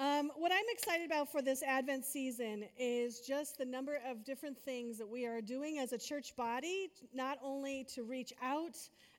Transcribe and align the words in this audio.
Um, 0.00 0.30
what 0.36 0.52
I'm 0.52 0.64
excited 0.70 1.06
about 1.06 1.28
for 1.32 1.42
this 1.42 1.60
Advent 1.60 2.04
season 2.04 2.64
is 2.78 3.18
just 3.18 3.58
the 3.58 3.64
number 3.64 3.98
of 4.08 4.24
different 4.24 4.56
things 4.56 4.96
that 4.96 5.08
we 5.08 5.26
are 5.26 5.40
doing 5.40 5.80
as 5.80 5.92
a 5.92 5.98
church 5.98 6.36
body, 6.36 6.88
not 7.12 7.36
only 7.42 7.82
to 7.94 8.04
reach 8.04 8.32
out 8.40 8.76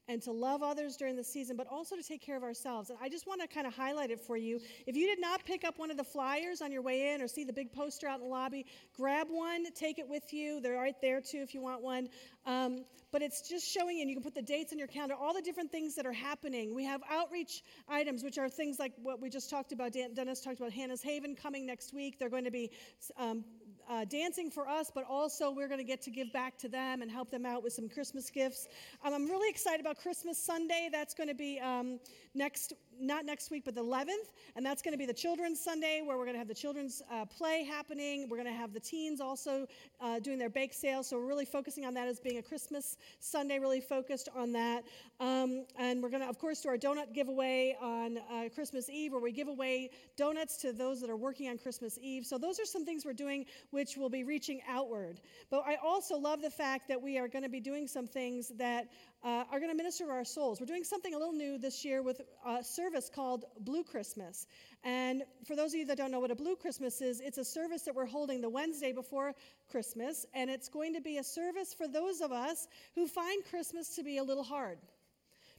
and 0.09 0.21
to 0.23 0.31
love 0.31 0.63
others 0.63 0.97
during 0.97 1.15
the 1.15 1.23
season, 1.23 1.55
but 1.55 1.67
also 1.67 1.95
to 1.95 2.01
take 2.01 2.19
care 2.19 2.35
of 2.35 2.41
ourselves. 2.41 2.89
And 2.89 2.97
I 2.99 3.07
just 3.07 3.27
want 3.27 3.41
to 3.41 3.47
kind 3.47 3.67
of 3.67 3.73
highlight 3.75 4.09
it 4.09 4.19
for 4.19 4.35
you. 4.35 4.59
If 4.87 4.95
you 4.95 5.05
did 5.05 5.21
not 5.21 5.45
pick 5.45 5.63
up 5.63 5.77
one 5.77 5.91
of 5.91 5.97
the 5.97 6.03
flyers 6.03 6.61
on 6.61 6.71
your 6.71 6.81
way 6.81 7.13
in 7.13 7.21
or 7.21 7.27
see 7.27 7.43
the 7.43 7.53
big 7.53 7.71
poster 7.71 8.07
out 8.07 8.15
in 8.15 8.25
the 8.25 8.27
lobby, 8.27 8.65
grab 8.97 9.27
one, 9.29 9.65
take 9.75 9.99
it 9.99 10.09
with 10.09 10.33
you. 10.33 10.59
They're 10.61 10.75
right 10.75 10.99
there 10.99 11.21
too 11.21 11.41
if 11.41 11.53
you 11.53 11.61
want 11.61 11.83
one. 11.83 12.09
Um, 12.47 12.85
but 13.11 13.21
it's 13.21 13.47
just 13.47 13.67
showing, 13.67 14.01
and 14.01 14.09
you 14.09 14.15
can 14.15 14.23
put 14.23 14.35
the 14.35 14.41
dates 14.41 14.71
on 14.71 14.79
your 14.79 14.87
calendar, 14.87 15.15
all 15.15 15.33
the 15.33 15.41
different 15.41 15.71
things 15.71 15.95
that 15.95 16.05
are 16.05 16.13
happening. 16.13 16.75
We 16.75 16.85
have 16.85 17.01
outreach 17.09 17.63
items, 17.87 18.23
which 18.23 18.37
are 18.37 18.49
things 18.49 18.77
like 18.79 18.93
what 19.01 19.21
we 19.21 19.29
just 19.29 19.49
talked 19.49 19.71
about. 19.71 19.93
Dennis 19.93 20.41
talked 20.41 20.59
about 20.59 20.71
Hannah's 20.71 21.01
Haven 21.01 21.35
coming 21.35 21.65
next 21.65 21.93
week. 21.93 22.19
They're 22.19 22.29
going 22.29 22.45
to 22.45 22.51
be 22.51 22.71
um, 23.17 23.43
uh, 23.89 24.05
dancing 24.05 24.51
for 24.51 24.67
us, 24.67 24.91
but 24.93 25.03
also 25.09 25.51
we're 25.51 25.67
going 25.67 25.79
to 25.79 25.83
get 25.83 26.01
to 26.03 26.11
give 26.11 26.31
back 26.31 26.57
to 26.59 26.69
them 26.69 27.01
and 27.01 27.09
help 27.09 27.31
them 27.31 27.45
out 27.45 27.63
with 27.63 27.73
some 27.73 27.89
Christmas 27.89 28.29
gifts. 28.29 28.67
Um, 29.03 29.13
I'm 29.13 29.27
really 29.27 29.49
excited 29.49 29.81
about 29.81 29.97
Christmas 29.97 30.37
Sunday. 30.37 30.89
That's 30.91 31.13
going 31.13 31.29
to 31.29 31.35
be 31.35 31.59
um, 31.59 31.99
next 32.35 32.73
not 32.99 33.25
next 33.25 33.51
week, 33.51 33.63
but 33.65 33.75
the 33.75 33.83
11th. 33.83 34.33
And 34.55 34.65
that's 34.65 34.81
going 34.81 34.93
to 34.93 34.97
be 34.97 35.05
the 35.05 35.13
Children's 35.13 35.59
Sunday 35.59 36.01
where 36.03 36.17
we're 36.17 36.25
going 36.25 36.35
to 36.35 36.39
have 36.39 36.47
the 36.47 36.53
children's 36.53 37.01
uh, 37.11 37.25
play 37.25 37.63
happening. 37.63 38.27
We're 38.29 38.37
going 38.37 38.53
to 38.53 38.59
have 38.59 38.73
the 38.73 38.79
teens 38.79 39.21
also 39.21 39.67
uh, 40.01 40.19
doing 40.19 40.37
their 40.37 40.49
bake 40.49 40.73
sale. 40.73 41.03
So 41.03 41.17
we're 41.17 41.27
really 41.27 41.45
focusing 41.45 41.85
on 41.85 41.93
that 41.95 42.07
as 42.07 42.19
being 42.19 42.37
a 42.37 42.41
Christmas 42.41 42.97
Sunday, 43.19 43.59
really 43.59 43.81
focused 43.81 44.29
on 44.35 44.51
that. 44.53 44.83
Um, 45.19 45.65
and 45.77 46.01
we're 46.01 46.09
going 46.09 46.23
to, 46.23 46.29
of 46.29 46.37
course, 46.37 46.61
do 46.61 46.69
our 46.69 46.77
donut 46.77 47.13
giveaway 47.13 47.75
on 47.81 48.17
uh, 48.17 48.49
Christmas 48.53 48.89
Eve 48.89 49.11
where 49.11 49.21
we 49.21 49.31
give 49.31 49.47
away 49.47 49.91
donuts 50.17 50.57
to 50.57 50.73
those 50.73 51.01
that 51.01 51.09
are 51.09 51.17
working 51.17 51.49
on 51.49 51.57
Christmas 51.57 51.97
Eve. 52.01 52.25
So 52.25 52.37
those 52.37 52.59
are 52.59 52.65
some 52.65 52.85
things 52.85 53.05
we're 53.05 53.13
doing 53.13 53.45
which 53.71 53.97
will 53.97 54.09
be 54.09 54.23
reaching 54.23 54.61
outward. 54.67 55.21
But 55.49 55.63
I 55.65 55.77
also 55.83 56.17
love 56.17 56.41
the 56.41 56.49
fact 56.49 56.87
that 56.87 57.01
we 57.01 57.17
are 57.17 57.27
going 57.27 57.43
to 57.43 57.49
be 57.49 57.59
doing 57.59 57.87
some 57.87 58.07
things 58.07 58.49
that 58.57 58.87
uh, 59.23 59.43
are 59.51 59.59
going 59.59 59.71
to 59.71 59.75
minister 59.75 60.05
to 60.05 60.11
our 60.11 60.23
souls. 60.23 60.59
We're 60.59 60.65
doing 60.65 60.83
something 60.83 61.13
a 61.13 61.17
little 61.17 61.33
new 61.33 61.57
this 61.57 61.83
year 61.83 62.01
with 62.01 62.21
uh, 62.45 62.61
service 62.61 62.88
service 62.89 63.09
called 63.13 63.45
Blue 63.59 63.83
Christmas. 63.83 64.47
And 64.83 65.23
for 65.45 65.55
those 65.55 65.73
of 65.73 65.79
you 65.79 65.85
that 65.85 65.97
don't 65.97 66.09
know 66.11 66.19
what 66.19 66.31
a 66.31 66.35
Blue 66.35 66.55
Christmas 66.55 67.01
is, 67.01 67.19
it's 67.19 67.37
a 67.37 67.45
service 67.45 67.83
that 67.83 67.93
we're 67.93 68.07
holding 68.07 68.41
the 68.41 68.49
Wednesday 68.49 68.91
before 68.91 69.35
Christmas. 69.69 70.25
And 70.33 70.49
it's 70.49 70.69
going 70.69 70.95
to 70.95 71.01
be 71.01 71.17
a 71.17 71.23
service 71.23 71.71
for 71.71 71.87
those 71.87 72.21
of 72.21 72.31
us 72.31 72.67
who 72.95 73.07
find 73.07 73.43
Christmas 73.45 73.95
to 73.95 74.03
be 74.03 74.17
a 74.17 74.23
little 74.23 74.43
hard. 74.43 74.79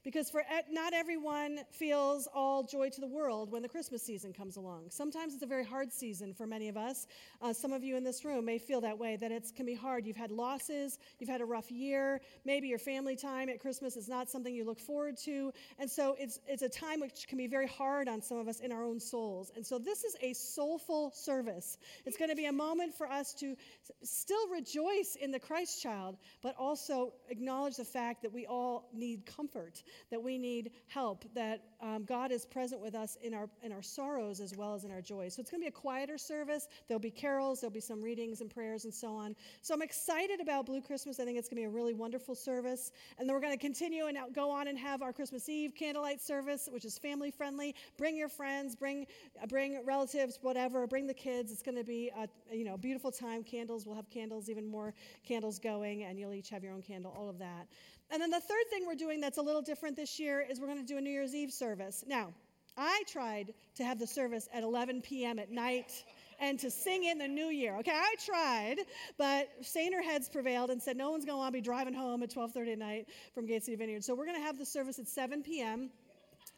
Because 0.02 0.30
for 0.30 0.42
not 0.70 0.94
everyone 0.94 1.60
feels 1.72 2.26
all 2.34 2.62
joy 2.62 2.88
to 2.88 3.00
the 3.00 3.06
world 3.06 3.52
when 3.52 3.60
the 3.60 3.68
Christmas 3.68 4.02
season 4.02 4.32
comes 4.32 4.56
along. 4.56 4.86
Sometimes 4.88 5.34
it's 5.34 5.42
a 5.42 5.46
very 5.46 5.64
hard 5.64 5.92
season 5.92 6.32
for 6.32 6.46
many 6.46 6.68
of 6.68 6.76
us. 6.78 7.06
Uh, 7.42 7.52
some 7.52 7.72
of 7.72 7.84
you 7.84 7.96
in 7.96 8.04
this 8.04 8.24
room 8.24 8.46
may 8.46 8.58
feel 8.58 8.80
that 8.80 8.98
way, 8.98 9.16
that 9.16 9.30
it 9.30 9.44
can 9.54 9.66
be 9.66 9.74
hard. 9.74 10.06
You've 10.06 10.16
had 10.16 10.30
losses, 10.30 10.98
you've 11.18 11.28
had 11.28 11.42
a 11.42 11.44
rough 11.44 11.70
year, 11.70 12.22
maybe 12.46 12.68
your 12.68 12.78
family 12.78 13.14
time 13.14 13.50
at 13.50 13.60
Christmas 13.60 13.96
is 13.96 14.08
not 14.08 14.30
something 14.30 14.54
you 14.54 14.64
look 14.64 14.80
forward 14.80 15.18
to. 15.24 15.52
And 15.78 15.90
so 15.90 16.16
it's, 16.18 16.40
it's 16.46 16.62
a 16.62 16.68
time 16.68 17.00
which 17.00 17.28
can 17.28 17.36
be 17.36 17.46
very 17.46 17.68
hard 17.68 18.08
on 18.08 18.22
some 18.22 18.38
of 18.38 18.48
us 18.48 18.60
in 18.60 18.72
our 18.72 18.82
own 18.82 19.00
souls. 19.00 19.52
And 19.54 19.66
so 19.66 19.78
this 19.78 20.04
is 20.04 20.16
a 20.22 20.32
soulful 20.32 21.12
service. 21.14 21.76
It's 22.06 22.16
going 22.16 22.30
to 22.30 22.36
be 22.36 22.46
a 22.46 22.52
moment 22.52 22.94
for 22.94 23.06
us 23.06 23.34
to 23.34 23.54
still 24.02 24.48
rejoice 24.48 25.16
in 25.20 25.30
the 25.30 25.38
Christ 25.38 25.82
child, 25.82 26.16
but 26.42 26.56
also 26.58 27.12
acknowledge 27.28 27.76
the 27.76 27.84
fact 27.84 28.22
that 28.22 28.32
we 28.32 28.46
all 28.46 28.88
need 28.94 29.26
comfort 29.26 29.82
that 30.10 30.22
we 30.22 30.38
need 30.38 30.72
help, 30.88 31.24
that 31.34 31.62
um, 31.82 32.04
God 32.04 32.30
is 32.30 32.44
present 32.44 32.80
with 32.80 32.94
us 32.94 33.16
in 33.22 33.32
our, 33.32 33.48
in 33.62 33.72
our 33.72 33.82
sorrows 33.82 34.40
as 34.40 34.56
well 34.56 34.74
as 34.74 34.84
in 34.84 34.90
our 34.90 35.00
joys. 35.00 35.34
So 35.34 35.40
it's 35.40 35.50
going 35.50 35.60
to 35.60 35.64
be 35.64 35.68
a 35.68 35.72
quieter 35.72 36.18
service. 36.18 36.68
There'll 36.88 37.00
be 37.00 37.10
carols, 37.10 37.60
there'll 37.60 37.72
be 37.72 37.80
some 37.80 38.02
readings 38.02 38.40
and 38.40 38.50
prayers 38.50 38.84
and 38.84 38.92
so 38.92 39.14
on. 39.14 39.34
So 39.62 39.74
I'm 39.74 39.82
excited 39.82 40.40
about 40.40 40.66
Blue 40.66 40.82
Christmas. 40.82 41.20
I 41.20 41.24
think 41.24 41.38
it's 41.38 41.48
going 41.48 41.62
to 41.62 41.68
be 41.68 41.72
a 41.72 41.76
really 41.76 41.94
wonderful 41.94 42.34
service. 42.34 42.92
And 43.18 43.28
then 43.28 43.34
we're 43.34 43.40
going 43.40 43.56
to 43.56 43.58
continue 43.58 44.06
and 44.06 44.18
go 44.34 44.50
on 44.50 44.68
and 44.68 44.78
have 44.78 45.02
our 45.02 45.12
Christmas 45.12 45.48
Eve 45.48 45.74
candlelight 45.74 46.20
service, 46.20 46.68
which 46.70 46.84
is 46.84 46.98
family 46.98 47.30
friendly. 47.30 47.74
Bring 47.96 48.16
your 48.16 48.28
friends, 48.28 48.76
bring, 48.76 49.06
uh, 49.42 49.46
bring 49.46 49.82
relatives, 49.84 50.38
whatever, 50.42 50.86
bring 50.86 51.06
the 51.06 51.14
kids. 51.14 51.50
It's 51.50 51.62
going 51.62 51.78
to 51.78 51.84
be 51.84 52.10
a 52.16 52.28
you 52.54 52.64
know, 52.64 52.76
beautiful 52.76 53.10
time. 53.10 53.42
Candles, 53.42 53.86
we'll 53.86 53.96
have 53.96 54.10
candles, 54.10 54.50
even 54.50 54.66
more 54.66 54.92
candles 55.26 55.58
going, 55.58 56.04
and 56.04 56.18
you'll 56.18 56.34
each 56.34 56.50
have 56.50 56.62
your 56.62 56.72
own 56.72 56.82
candle, 56.82 57.14
all 57.16 57.28
of 57.28 57.38
that. 57.38 57.66
And 58.12 58.20
then 58.20 58.30
the 58.30 58.40
third 58.40 58.64
thing 58.70 58.86
we're 58.86 58.96
doing 58.96 59.20
that's 59.20 59.38
a 59.38 59.42
little 59.42 59.62
different 59.62 59.94
this 59.94 60.18
year 60.18 60.44
is 60.48 60.58
we're 60.60 60.66
going 60.66 60.84
to 60.84 60.84
do 60.84 60.98
a 60.98 61.00
New 61.00 61.10
Year's 61.10 61.32
Eve 61.32 61.52
service. 61.52 61.69
Now, 62.06 62.32
I 62.76 63.02
tried 63.06 63.54
to 63.76 63.84
have 63.84 63.98
the 63.98 64.06
service 64.06 64.48
at 64.52 64.62
11 64.62 65.02
p.m. 65.02 65.38
at 65.38 65.50
night 65.50 66.04
and 66.40 66.58
to 66.58 66.70
sing 66.70 67.04
in 67.04 67.18
the 67.18 67.28
new 67.28 67.48
year. 67.48 67.76
Okay, 67.76 67.92
I 67.92 68.14
tried, 68.24 68.76
but 69.18 69.48
saner 69.60 70.00
heads 70.00 70.28
prevailed 70.28 70.70
and 70.70 70.82
said 70.82 70.96
no 70.96 71.10
one's 71.10 71.24
going 71.24 71.34
to 71.34 71.38
want 71.38 71.52
to 71.52 71.58
be 71.58 71.60
driving 71.60 71.94
home 71.94 72.22
at 72.22 72.30
12:30 72.30 72.72
at 72.72 72.78
night 72.78 73.08
from 73.34 73.46
Gate 73.46 73.64
City 73.64 73.76
Vineyard. 73.76 74.04
So 74.04 74.14
we're 74.14 74.24
going 74.24 74.38
to 74.38 74.42
have 74.42 74.58
the 74.58 74.64
service 74.64 74.98
at 74.98 75.06
7 75.06 75.42
p.m. 75.42 75.90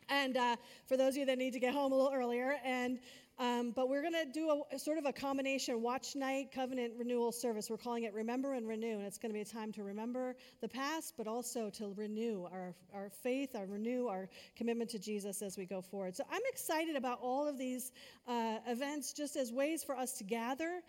And 0.09 0.37
uh, 0.37 0.57
for 0.87 0.97
those 0.97 1.15
of 1.15 1.19
you 1.19 1.27
that 1.27 1.39
need 1.39 1.53
to 1.53 1.61
get 1.61 1.75
home 1.75 1.93
a 1.93 1.97
little 1.97 2.13
earlier, 2.13 2.57
and 2.65 2.99
um, 3.43 3.73
but 3.73 3.89
we're 3.89 4.03
going 4.03 4.15
to 4.15 4.33
do 4.33 4.63
a, 4.73 4.79
sort 4.79 4.99
of 4.99 5.05
a 5.05 5.13
combination 5.13 5.83
watch 5.83 6.15
night 6.15 6.53
covenant 6.55 6.93
renewal 6.97 7.33
service. 7.33 7.69
We're 7.69 7.77
calling 7.77 8.05
it 8.05 8.15
Remember 8.15 8.55
and 8.55 8.69
Renew, 8.69 8.99
and 8.99 9.03
it's 9.03 9.19
going 9.19 9.31
to 9.31 9.35
be 9.35 9.41
a 9.41 9.45
time 9.45 9.73
to 9.73 9.83
remember 9.83 10.37
the 10.61 10.69
past, 10.69 11.15
but 11.17 11.27
also 11.27 11.69
to 11.71 11.93
renew 11.97 12.45
our, 12.45 12.73
our 12.95 13.11
faith, 13.11 13.57
our 13.57 13.67
renew 13.67 14.07
our 14.07 14.29
commitment 14.55 14.91
to 14.91 15.01
Jesus 15.01 15.43
as 15.43 15.59
we 15.59 15.67
go 15.67 15.81
forward. 15.81 16.15
So 16.15 16.23
I'm 16.31 16.43
excited 16.53 16.95
about 16.95 17.19
all 17.21 17.49
of 17.49 17.59
these 17.59 17.91
uh, 18.29 18.59
events 18.69 19.13
just 19.13 19.35
as 19.35 19.51
ways 19.51 19.83
for 19.83 19.97
us 19.97 20.13
to 20.19 20.25
gather, 20.25 20.81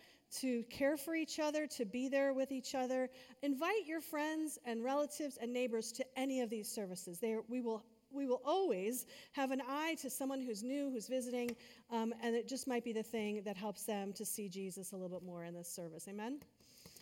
to 0.42 0.62
care 0.70 0.96
for 0.96 1.16
each 1.16 1.40
other, 1.40 1.66
to 1.66 1.86
be 1.86 2.08
there 2.08 2.34
with 2.34 2.52
each 2.52 2.76
other. 2.76 3.10
Invite 3.42 3.88
your 3.88 4.02
friends 4.02 4.60
and 4.64 4.84
relatives 4.84 5.40
and 5.42 5.52
neighbors 5.52 5.92
to 5.94 6.06
any 6.16 6.42
of 6.42 6.52
these 6.52 6.70
services. 6.70 7.18
They, 7.20 7.36
we 7.50 7.62
will 7.62 7.84
we 8.14 8.26
will 8.26 8.42
always 8.46 9.06
have 9.34 9.52
an 9.52 9.62
eye 9.68 9.96
to 10.02 10.10
someone 10.10 10.42
who's 10.42 10.64
new, 10.64 10.90
who's 10.90 11.08
visiting, 11.08 11.56
um, 11.92 12.14
and 12.22 12.36
it 12.36 12.48
just 12.48 12.68
might 12.68 12.84
be 12.84 12.94
the 12.94 13.04
thing 13.04 13.42
that 13.44 13.58
helps 13.58 13.84
them 13.84 14.14
to 14.14 14.26
see 14.26 14.48
Jesus 14.50 14.92
a 14.92 14.96
little 14.96 15.10
bit 15.10 15.26
more 15.26 15.44
in 15.44 15.54
this 15.54 15.70
service. 15.70 16.08
Amen? 16.08 16.40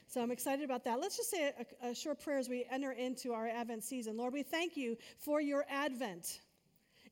So 0.08 0.22
I'm 0.22 0.32
excited 0.32 0.66
about 0.66 0.84
that. 0.84 1.00
Let's 1.00 1.16
just 1.16 1.30
say 1.30 1.54
a, 1.82 1.88
a 1.90 1.96
short 1.96 2.20
prayer 2.22 2.38
as 2.38 2.50
we 2.50 2.66
enter 2.70 2.92
into 2.92 3.32
our 3.32 3.48
Advent 3.48 3.84
season. 3.84 4.18
Lord, 4.18 4.34
we 4.34 4.44
thank 4.44 4.76
you 4.76 4.98
for 5.18 5.40
your 5.40 5.66
Advent. 5.70 6.42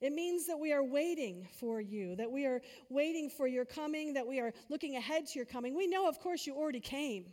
It 0.00 0.12
means 0.12 0.46
that 0.46 0.58
we 0.58 0.72
are 0.72 0.84
waiting 0.84 1.46
for 1.58 1.80
you, 1.80 2.16
that 2.16 2.30
we 2.30 2.46
are 2.46 2.60
waiting 2.88 3.30
for 3.30 3.46
your 3.46 3.64
coming, 3.64 4.14
that 4.14 4.26
we 4.26 4.40
are 4.40 4.52
looking 4.68 4.96
ahead 4.96 5.26
to 5.28 5.38
your 5.38 5.46
coming. 5.46 5.74
We 5.74 5.86
know, 5.86 6.08
of 6.08 6.20
course, 6.20 6.46
you 6.46 6.54
already 6.54 6.80
came. 6.80 7.24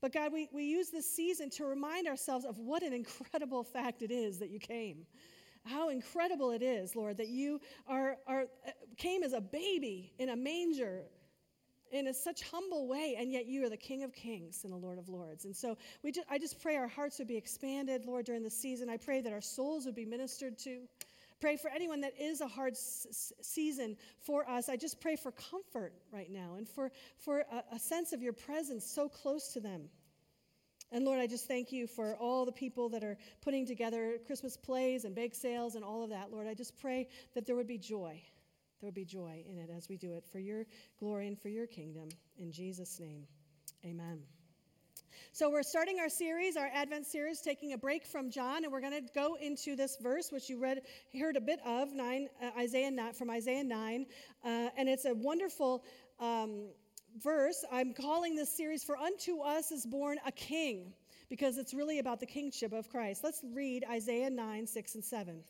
But 0.00 0.12
God, 0.12 0.32
we, 0.32 0.48
we 0.52 0.64
use 0.64 0.90
this 0.90 1.08
season 1.08 1.48
to 1.50 1.64
remind 1.64 2.08
ourselves 2.08 2.44
of 2.44 2.58
what 2.58 2.82
an 2.82 2.92
incredible 2.92 3.62
fact 3.64 4.02
it 4.02 4.10
is 4.10 4.38
that 4.38 4.50
you 4.50 4.58
came 4.58 5.06
how 5.64 5.88
incredible 5.90 6.50
it 6.50 6.62
is, 6.62 6.96
Lord, 6.96 7.18
that 7.18 7.28
you 7.28 7.60
are, 7.86 8.16
are, 8.26 8.42
uh, 8.66 8.70
came 8.96 9.22
as 9.22 9.32
a 9.32 9.40
baby 9.40 10.12
in 10.18 10.30
a 10.30 10.36
manger 10.36 11.04
in 11.92 12.06
a 12.06 12.14
such 12.14 12.42
humble 12.50 12.88
way, 12.88 13.16
and 13.18 13.30
yet 13.30 13.46
you 13.46 13.64
are 13.64 13.68
the 13.68 13.76
King 13.76 14.02
of 14.02 14.14
Kings 14.14 14.64
and 14.64 14.72
the 14.72 14.76
Lord 14.76 14.98
of 14.98 15.08
Lords. 15.08 15.44
And 15.44 15.54
so 15.54 15.76
we 16.02 16.10
just, 16.10 16.26
I 16.30 16.38
just 16.38 16.60
pray 16.60 16.76
our 16.76 16.88
hearts 16.88 17.18
would 17.18 17.28
be 17.28 17.36
expanded, 17.36 18.06
Lord, 18.06 18.24
during 18.24 18.42
the 18.42 18.50
season. 18.50 18.88
I 18.88 18.96
pray 18.96 19.20
that 19.20 19.32
our 19.32 19.42
souls 19.42 19.84
would 19.84 19.94
be 19.94 20.06
ministered 20.06 20.58
to. 20.60 20.80
Pray 21.38 21.56
for 21.56 21.70
anyone 21.70 22.00
that 22.00 22.14
is 22.18 22.40
a 22.40 22.46
hard 22.46 22.72
s- 22.72 23.32
season 23.42 23.96
for 24.20 24.48
us. 24.48 24.68
I 24.68 24.76
just 24.76 25.00
pray 25.00 25.16
for 25.16 25.32
comfort 25.32 25.92
right 26.12 26.30
now 26.30 26.54
and 26.56 26.66
for, 26.66 26.90
for 27.18 27.40
a, 27.40 27.74
a 27.74 27.78
sense 27.78 28.12
of 28.12 28.22
your 28.22 28.32
presence 28.32 28.86
so 28.86 29.08
close 29.08 29.52
to 29.52 29.60
them. 29.60 29.82
And 30.92 31.06
Lord, 31.06 31.20
I 31.20 31.26
just 31.26 31.48
thank 31.48 31.72
you 31.72 31.86
for 31.86 32.16
all 32.16 32.44
the 32.44 32.52
people 32.52 32.90
that 32.90 33.02
are 33.02 33.16
putting 33.40 33.66
together 33.66 34.18
Christmas 34.26 34.58
plays 34.58 35.06
and 35.06 35.14
bake 35.14 35.34
sales 35.34 35.74
and 35.74 35.82
all 35.82 36.04
of 36.04 36.10
that. 36.10 36.30
Lord, 36.30 36.46
I 36.46 36.52
just 36.52 36.78
pray 36.78 37.08
that 37.34 37.46
there 37.46 37.56
would 37.56 37.66
be 37.66 37.78
joy. 37.78 38.20
There 38.80 38.88
would 38.88 38.94
be 38.94 39.06
joy 39.06 39.42
in 39.48 39.56
it 39.56 39.70
as 39.74 39.88
we 39.88 39.96
do 39.96 40.12
it 40.12 40.26
for 40.30 40.38
your 40.38 40.66
glory 41.00 41.28
and 41.28 41.40
for 41.40 41.48
your 41.48 41.66
kingdom. 41.66 42.10
In 42.38 42.52
Jesus' 42.52 43.00
name, 43.00 43.26
amen. 43.86 44.20
So, 45.34 45.48
we're 45.48 45.62
starting 45.62 45.98
our 45.98 46.10
series, 46.10 46.58
our 46.58 46.68
Advent 46.74 47.06
series, 47.06 47.40
taking 47.40 47.72
a 47.72 47.78
break 47.78 48.04
from 48.04 48.30
John, 48.30 48.64
and 48.64 48.72
we're 48.72 48.82
going 48.82 48.92
to 48.92 49.08
go 49.14 49.36
into 49.40 49.76
this 49.76 49.96
verse, 49.98 50.30
which 50.30 50.50
you 50.50 50.60
read, 50.60 50.82
heard 51.18 51.36
a 51.36 51.40
bit 51.40 51.58
of, 51.64 51.94
nine, 51.94 52.28
uh, 52.42 52.50
Isaiah 52.58 52.90
from 53.16 53.30
Isaiah 53.30 53.64
9. 53.64 54.04
Uh, 54.44 54.68
and 54.76 54.90
it's 54.90 55.06
a 55.06 55.14
wonderful 55.14 55.84
um, 56.20 56.66
verse, 57.20 57.64
I'm 57.70 57.92
calling 57.92 58.34
this 58.34 58.54
series, 58.54 58.84
For 58.84 58.96
Unto 58.96 59.40
Us 59.40 59.72
is 59.72 59.86
Born 59.86 60.18
a 60.26 60.32
King, 60.32 60.92
because 61.28 61.58
it's 61.58 61.74
really 61.74 61.98
about 61.98 62.20
the 62.20 62.26
kingship 62.26 62.72
of 62.72 62.88
Christ. 62.88 63.24
Let's 63.24 63.42
read 63.54 63.84
Isaiah 63.90 64.30
9, 64.30 64.66
6, 64.66 64.94
and 64.94 65.04
7. 65.04 65.42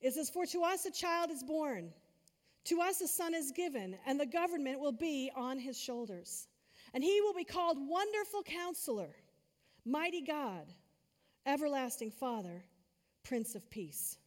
It 0.00 0.14
says, 0.14 0.30
For 0.30 0.46
to 0.46 0.62
us 0.62 0.84
a 0.84 0.90
child 0.90 1.30
is 1.30 1.42
born, 1.42 1.92
to 2.64 2.80
us 2.80 3.00
a 3.00 3.08
son 3.08 3.34
is 3.34 3.52
given, 3.52 3.96
and 4.06 4.18
the 4.18 4.26
government 4.26 4.80
will 4.80 4.92
be 4.92 5.30
on 5.34 5.58
his 5.58 5.78
shoulders. 5.78 6.48
And 6.94 7.02
he 7.02 7.20
will 7.20 7.34
be 7.34 7.44
called 7.44 7.78
Wonderful 7.80 8.42
Counselor, 8.42 9.10
Mighty 9.84 10.20
God, 10.20 10.66
Everlasting 11.46 12.10
Father, 12.10 12.64
Prince 13.24 13.54
of 13.54 13.68
Peace. 13.70 14.18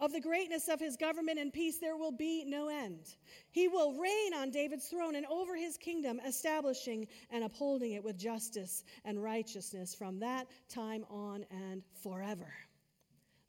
Of 0.00 0.12
the 0.12 0.20
greatness 0.20 0.68
of 0.68 0.78
his 0.78 0.96
government 0.96 1.40
and 1.40 1.52
peace, 1.52 1.78
there 1.78 1.96
will 1.96 2.12
be 2.12 2.44
no 2.44 2.68
end. 2.68 3.00
He 3.50 3.66
will 3.66 3.94
reign 3.94 4.32
on 4.32 4.50
David's 4.50 4.86
throne 4.86 5.16
and 5.16 5.26
over 5.26 5.56
his 5.56 5.76
kingdom, 5.76 6.20
establishing 6.24 7.08
and 7.30 7.42
upholding 7.42 7.92
it 7.92 8.04
with 8.04 8.16
justice 8.16 8.84
and 9.04 9.20
righteousness 9.20 9.96
from 9.96 10.20
that 10.20 10.46
time 10.68 11.04
on 11.10 11.44
and 11.50 11.82
forever. 12.00 12.52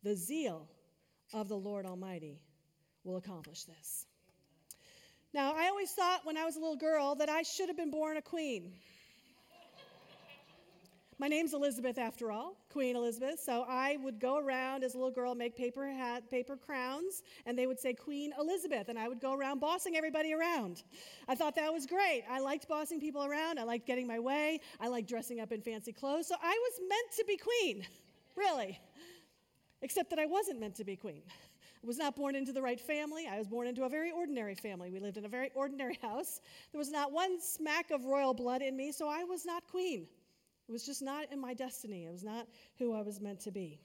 The 0.02 0.16
zeal 0.16 0.68
of 1.34 1.50
the 1.50 1.58
Lord 1.58 1.86
Almighty 1.86 2.42
will 3.04 3.18
accomplish 3.18 3.66
this. 3.66 4.08
Now, 5.34 5.54
I 5.56 5.68
always 5.68 5.92
thought 5.92 6.26
when 6.26 6.38
I 6.38 6.46
was 6.46 6.56
a 6.56 6.60
little 6.60 6.78
girl 6.78 7.14
that 7.16 7.30
I 7.30 7.44
should 7.44 7.68
have 7.68 7.78
been 7.78 7.92
born 7.92 8.18
a 8.18 8.22
queen. 8.24 8.74
My 11.22 11.28
name's 11.28 11.54
Elizabeth, 11.54 11.98
after 11.98 12.32
all, 12.32 12.56
Queen 12.70 12.96
Elizabeth. 12.96 13.42
So 13.42 13.66
I 13.68 13.98
would 13.98 14.22
go 14.22 14.38
around 14.38 14.86
as 14.86 14.94
a 14.94 14.98
little 14.98 15.12
girl, 15.12 15.36
make 15.36 15.54
paper 15.54 15.86
hat, 15.86 16.32
paper 16.32 16.56
crowns, 16.56 17.24
and 17.46 17.60
they 17.60 17.68
would 17.68 17.78
say 17.78 17.94
Queen 17.94 18.32
Elizabeth, 18.40 18.88
and 18.88 18.98
I 18.98 19.10
would 19.10 19.20
go 19.20 19.34
around 19.34 19.60
bossing 19.60 19.98
everybody 19.98 20.34
around. 20.34 20.84
I 21.28 21.36
thought 21.36 21.56
that 21.56 21.74
was 21.74 21.86
great. 21.86 22.24
I 22.32 22.40
liked 22.40 22.70
bossing 22.70 23.02
people 23.02 23.26
around. 23.26 23.60
I 23.60 23.64
liked 23.64 23.86
getting 23.86 24.08
my 24.08 24.18
way. 24.18 24.62
I 24.80 24.88
liked 24.88 25.10
dressing 25.10 25.42
up 25.42 25.52
in 25.52 25.62
fancy 25.62 25.92
clothes. 25.92 26.26
So 26.26 26.36
I 26.42 26.58
was 26.58 26.80
meant 26.88 27.12
to 27.18 27.26
be 27.26 27.36
queen, 27.36 27.86
really. 28.38 28.80
Except 29.82 30.10
that 30.12 30.20
I 30.20 30.26
wasn't 30.26 30.62
meant 30.62 30.76
to 30.76 30.86
be 30.86 30.96
queen. 30.96 31.24
I 31.28 31.88
was 31.88 31.98
not 31.98 32.16
born 32.16 32.34
into 32.34 32.54
the 32.54 32.62
right 32.62 32.80
family. 32.80 33.28
I 33.30 33.38
was 33.38 33.48
born 33.50 33.68
into 33.68 33.84
a 33.84 33.90
very 33.90 34.12
ordinary 34.12 34.56
family. 34.56 34.90
We 34.90 35.02
lived 35.02 35.18
in 35.18 35.26
a 35.26 35.30
very 35.30 35.52
ordinary 35.54 36.00
house. 36.02 36.40
There 36.72 36.80
was 36.80 36.92
not 36.92 37.12
one 37.12 37.42
smack 37.42 37.92
of 37.92 38.06
royal 38.06 38.34
blood 38.34 38.62
in 38.62 38.78
me, 38.78 38.94
so 38.94 39.10
I 39.10 39.26
was 39.26 39.46
not 39.46 39.68
queen. 39.70 40.08
It 40.70 40.72
was 40.72 40.86
just 40.86 41.02
not 41.02 41.32
in 41.32 41.42
my 41.42 41.56
destiny. 41.56 42.06
It 42.06 42.12
was 42.12 42.24
not 42.24 42.48
who 42.78 42.94
I 42.94 43.02
was 43.02 43.20
meant 43.20 43.40
to 43.42 43.52
be. 43.52 43.80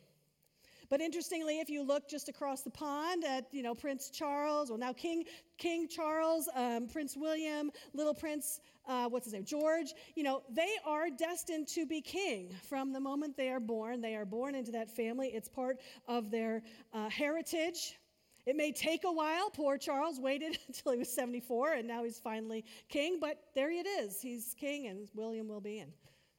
But 0.90 1.00
interestingly, 1.00 1.58
if 1.58 1.70
you 1.70 1.82
look 1.82 2.10
just 2.10 2.28
across 2.28 2.60
the 2.60 2.68
pond 2.68 3.24
at 3.24 3.46
you 3.52 3.62
know 3.62 3.74
Prince 3.74 4.10
Charles, 4.10 4.70
or 4.70 4.76
now 4.76 4.92
King 4.92 5.24
King 5.56 5.88
Charles, 5.88 6.46
um, 6.54 6.86
Prince 6.86 7.16
William, 7.16 7.70
little 7.94 8.12
Prince, 8.12 8.60
uh, 8.86 9.08
what's 9.08 9.24
his 9.24 9.32
name, 9.32 9.46
George, 9.46 9.94
you 10.14 10.22
know 10.22 10.42
they 10.50 10.74
are 10.84 11.08
destined 11.08 11.68
to 11.68 11.86
be 11.86 12.02
king 12.02 12.54
from 12.68 12.92
the 12.92 13.00
moment 13.00 13.34
they 13.34 13.48
are 13.48 13.60
born. 13.60 14.02
They 14.02 14.14
are 14.14 14.26
born 14.26 14.54
into 14.54 14.72
that 14.72 14.94
family. 14.94 15.28
It's 15.28 15.48
part 15.48 15.78
of 16.06 16.30
their 16.30 16.62
uh, 16.92 17.08
heritage. 17.08 17.98
It 18.44 18.56
may 18.56 18.72
take 18.72 19.04
a 19.04 19.12
while. 19.12 19.48
Poor 19.48 19.78
Charles 19.78 20.20
waited 20.20 20.58
until 20.66 20.92
he 20.92 20.98
was 20.98 21.08
74, 21.08 21.72
and 21.72 21.88
now 21.88 22.04
he's 22.04 22.18
finally 22.18 22.62
king. 22.90 23.20
But 23.22 23.38
there 23.54 23.70
it 23.70 23.86
is. 23.86 24.20
He's 24.20 24.54
king, 24.60 24.88
and 24.88 25.08
William 25.14 25.48
will 25.48 25.62
be 25.62 25.78
in. 25.78 25.88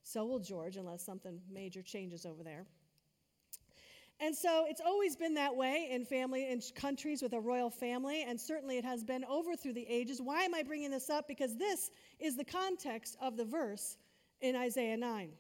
So 0.05 0.23
will 0.23 0.39
George, 0.39 0.77
unless 0.77 1.03
something 1.03 1.41
major 1.51 1.81
changes 1.81 2.27
over 2.27 2.43
there. 2.43 2.67
And 4.19 4.35
so 4.35 4.65
it's 4.69 4.79
always 4.79 5.15
been 5.15 5.33
that 5.33 5.53
way 5.53 5.89
in 5.91 6.05
family 6.05 6.49
in 6.49 6.61
countries 6.75 7.23
with 7.23 7.33
a 7.33 7.39
royal 7.39 7.71
family, 7.71 8.23
and 8.23 8.39
certainly 8.39 8.77
it 8.77 8.85
has 8.85 9.03
been 9.03 9.25
over 9.25 9.55
through 9.55 9.73
the 9.73 9.85
ages. 9.89 10.21
Why 10.21 10.43
am 10.43 10.53
I 10.53 10.61
bringing 10.61 10.91
this 10.91 11.09
up? 11.09 11.27
Because 11.27 11.57
this 11.57 11.89
is 12.19 12.37
the 12.37 12.45
context 12.45 13.17
of 13.19 13.35
the 13.35 13.43
verse 13.43 13.97
in 14.41 14.55
Isaiah 14.55 14.95
9. 14.95 15.31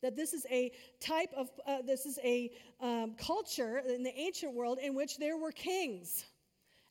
That 0.00 0.16
this 0.16 0.32
is 0.32 0.46
a 0.48 0.70
type 1.00 1.32
of, 1.36 1.50
uh, 1.66 1.82
this 1.84 2.06
is 2.06 2.20
a 2.24 2.52
um, 2.80 3.14
culture 3.18 3.82
in 3.86 4.04
the 4.04 4.16
ancient 4.16 4.54
world 4.54 4.78
in 4.80 4.94
which 4.94 5.18
there 5.18 5.36
were 5.36 5.52
kings. 5.52 6.24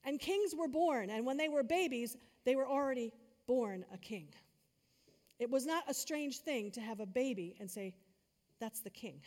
And 0.03 0.19
kings 0.19 0.53
were 0.55 0.67
born, 0.67 1.09
and 1.09 1.25
when 1.25 1.37
they 1.37 1.47
were 1.47 1.63
babies, 1.63 2.17
they 2.43 2.57
were 2.57 2.67
already 2.67 3.13
born 3.47 3.85
a 3.93 3.97
king. 3.97 4.27
It 5.41 5.49
was 5.49 5.65
not 5.65 5.83
a 5.87 5.93
strange 5.93 6.37
thing 6.37 6.69
to 6.73 6.81
have 6.81 6.99
a 6.99 7.05
baby 7.07 7.55
and 7.59 7.69
say, 7.69 7.95
that's 8.59 8.81
the 8.81 8.91
king. 8.91 9.21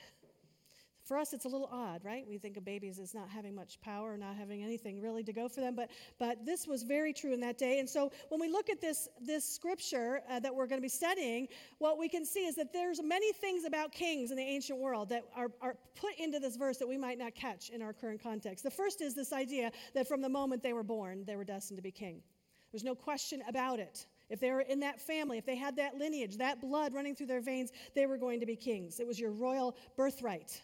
For 1.03 1.19
us, 1.19 1.33
it's 1.33 1.45
a 1.45 1.49
little 1.49 1.69
odd, 1.73 2.05
right? 2.05 2.25
We 2.27 2.39
think 2.39 2.57
of 2.57 2.65
babies 2.65 3.01
as 3.01 3.15
not 3.15 3.29
having 3.29 3.53
much 3.53 3.81
power, 3.81 4.17
not 4.17 4.37
having 4.37 4.63
anything 4.63 5.03
really 5.03 5.25
to 5.25 5.33
go 5.33 5.49
for 5.49 5.61
them. 5.61 5.75
But, 5.75 5.91
but 6.21 6.47
this 6.47 6.69
was 6.69 6.85
very 6.85 7.13
true 7.13 7.33
in 7.33 7.41
that 7.41 7.59
day. 7.59 7.81
And 7.81 7.91
so 7.91 8.13
when 8.29 8.41
we 8.41 8.49
look 8.49 8.71
at 8.71 8.81
this, 8.81 9.09
this 9.21 9.45
scripture 9.45 10.21
uh, 10.31 10.39
that 10.39 10.55
we're 10.55 10.69
going 10.69 10.79
to 10.79 10.83
be 10.83 10.89
studying, 10.89 11.49
what 11.79 11.99
we 11.99 12.09
can 12.09 12.25
see 12.25 12.47
is 12.47 12.55
that 12.55 12.73
there's 12.73 13.03
many 13.03 13.33
things 13.33 13.65
about 13.65 13.91
kings 13.91 14.31
in 14.31 14.37
the 14.37 14.45
ancient 14.45 14.79
world 14.79 15.09
that 15.09 15.25
are, 15.35 15.51
are 15.61 15.75
put 15.97 16.15
into 16.17 16.39
this 16.39 16.57
verse 16.57 16.79
that 16.79 16.89
we 16.89 16.97
might 16.97 17.19
not 17.19 17.35
catch 17.35 17.71
in 17.71 17.83
our 17.83 17.93
current 17.93 18.23
context. 18.23 18.63
The 18.63 18.71
first 18.71 19.03
is 19.03 19.15
this 19.15 19.33
idea 19.33 19.73
that 19.95 20.07
from 20.07 20.23
the 20.23 20.29
moment 20.29 20.63
they 20.63 20.75
were 20.75 20.85
born, 20.85 21.25
they 21.27 21.35
were 21.35 21.45
destined 21.45 21.77
to 21.77 21.83
be 21.83 21.91
king. 21.91 22.23
There's 22.71 22.85
no 22.85 22.95
question 22.95 23.43
about 23.49 23.81
it. 23.81 24.07
If 24.31 24.41
they 24.41 24.51
were 24.51 24.61
in 24.63 24.81
that 24.81 25.01
family, 25.01 25.39
if 25.39 25.47
they 25.47 25.57
had 25.57 25.77
that 25.77 25.97
lineage, 25.97 26.39
that 26.39 26.61
blood 26.61 26.95
running 26.95 27.15
through 27.15 27.27
their 27.27 27.41
veins, 27.43 27.71
they 27.95 28.07
were 28.07 28.17
going 28.17 28.41
to 28.41 28.47
be 28.47 28.57
kings. 28.57 29.01
It 29.01 29.07
was 29.07 29.21
your 29.21 29.33
royal 29.33 29.77
birthright. 29.97 30.61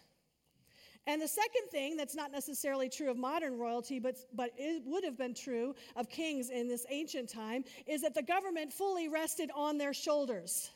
And 1.07 1.21
the 1.21 1.29
second 1.29 1.69
thing 1.71 1.97
that's 1.97 2.15
not 2.15 2.31
necessarily 2.31 2.89
true 2.89 3.11
of 3.11 3.17
modern 3.17 3.59
royalty, 3.59 3.99
but, 3.99 4.17
but 4.35 4.51
it 4.57 4.83
would 4.87 5.05
have 5.05 5.17
been 5.17 5.35
true 5.35 5.75
of 5.97 6.09
kings 6.09 6.51
in 6.51 6.69
this 6.69 6.87
ancient 6.91 7.29
time, 7.29 7.65
is 7.87 8.03
that 8.03 8.15
the 8.15 8.23
government 8.23 8.73
fully 8.73 9.09
rested 9.09 9.51
on 9.55 9.79
their 9.79 9.95
shoulders. 9.95 10.71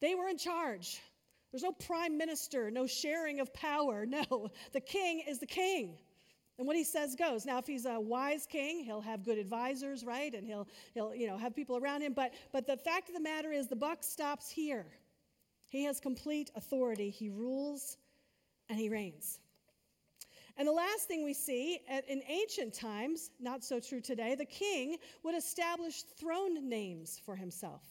They 0.00 0.14
were 0.14 0.28
in 0.28 0.38
charge. 0.38 1.00
There's 1.50 1.62
no 1.62 1.72
prime 1.72 2.18
minister, 2.18 2.70
no 2.70 2.86
sharing 2.86 3.40
of 3.40 3.52
power. 3.52 4.06
No, 4.30 4.50
the 4.72 4.80
king 4.80 5.22
is 5.26 5.38
the 5.38 5.46
king. 5.46 5.98
And 6.58 6.66
what 6.66 6.76
he 6.76 6.82
says 6.82 7.14
goes. 7.14 7.46
Now, 7.46 7.58
if 7.58 7.66
he's 7.66 7.86
a 7.86 8.00
wise 8.00 8.44
king, 8.44 8.84
he'll 8.84 9.00
have 9.00 9.24
good 9.24 9.38
advisors, 9.38 10.04
right? 10.04 10.34
And 10.34 10.44
he'll, 10.44 10.66
he'll 10.92 11.14
you 11.14 11.28
know, 11.28 11.38
have 11.38 11.54
people 11.54 11.76
around 11.76 12.02
him. 12.02 12.12
But, 12.12 12.34
but 12.52 12.66
the 12.66 12.76
fact 12.76 13.08
of 13.08 13.14
the 13.14 13.20
matter 13.20 13.52
is, 13.52 13.68
the 13.68 13.76
buck 13.76 14.02
stops 14.02 14.50
here. 14.50 14.86
He 15.68 15.84
has 15.84 16.00
complete 16.00 16.50
authority. 16.56 17.10
He 17.10 17.28
rules 17.30 17.96
and 18.68 18.78
he 18.78 18.88
reigns. 18.88 19.38
And 20.56 20.66
the 20.66 20.72
last 20.72 21.06
thing 21.06 21.24
we 21.24 21.34
see 21.34 21.78
in 22.08 22.22
ancient 22.26 22.74
times, 22.74 23.30
not 23.38 23.62
so 23.62 23.78
true 23.78 24.00
today, 24.00 24.34
the 24.34 24.44
king 24.44 24.96
would 25.22 25.36
establish 25.36 26.02
throne 26.02 26.68
names 26.68 27.20
for 27.24 27.36
himself. 27.36 27.82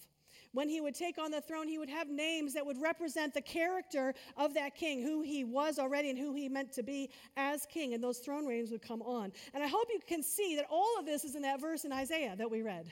When 0.57 0.69
he 0.69 0.81
would 0.81 0.95
take 0.95 1.19
on 1.19 1.29
the 1.29 1.39
throne, 1.39 1.67
he 1.67 1.77
would 1.77 1.87
have 1.87 2.09
names 2.09 2.55
that 2.55 2.65
would 2.65 2.81
represent 2.81 3.31
the 3.31 3.41
character 3.41 4.15
of 4.35 4.55
that 4.55 4.73
king, 4.73 5.03
who 5.03 5.21
he 5.21 5.43
was 5.43 5.77
already 5.77 6.09
and 6.09 6.17
who 6.17 6.33
he 6.33 6.49
meant 6.49 6.73
to 6.73 6.81
be 6.81 7.11
as 7.35 7.67
king. 7.67 7.93
And 7.93 8.03
those 8.03 8.17
throne 8.17 8.47
names 8.49 8.71
would 8.71 8.81
come 8.81 9.03
on. 9.03 9.31
And 9.53 9.63
I 9.63 9.67
hope 9.67 9.87
you 9.93 9.99
can 10.07 10.23
see 10.23 10.55
that 10.55 10.65
all 10.71 10.97
of 10.97 11.05
this 11.05 11.25
is 11.25 11.35
in 11.35 11.43
that 11.43 11.61
verse 11.61 11.85
in 11.85 11.91
Isaiah 11.91 12.35
that 12.35 12.49
we 12.49 12.63
read. 12.63 12.87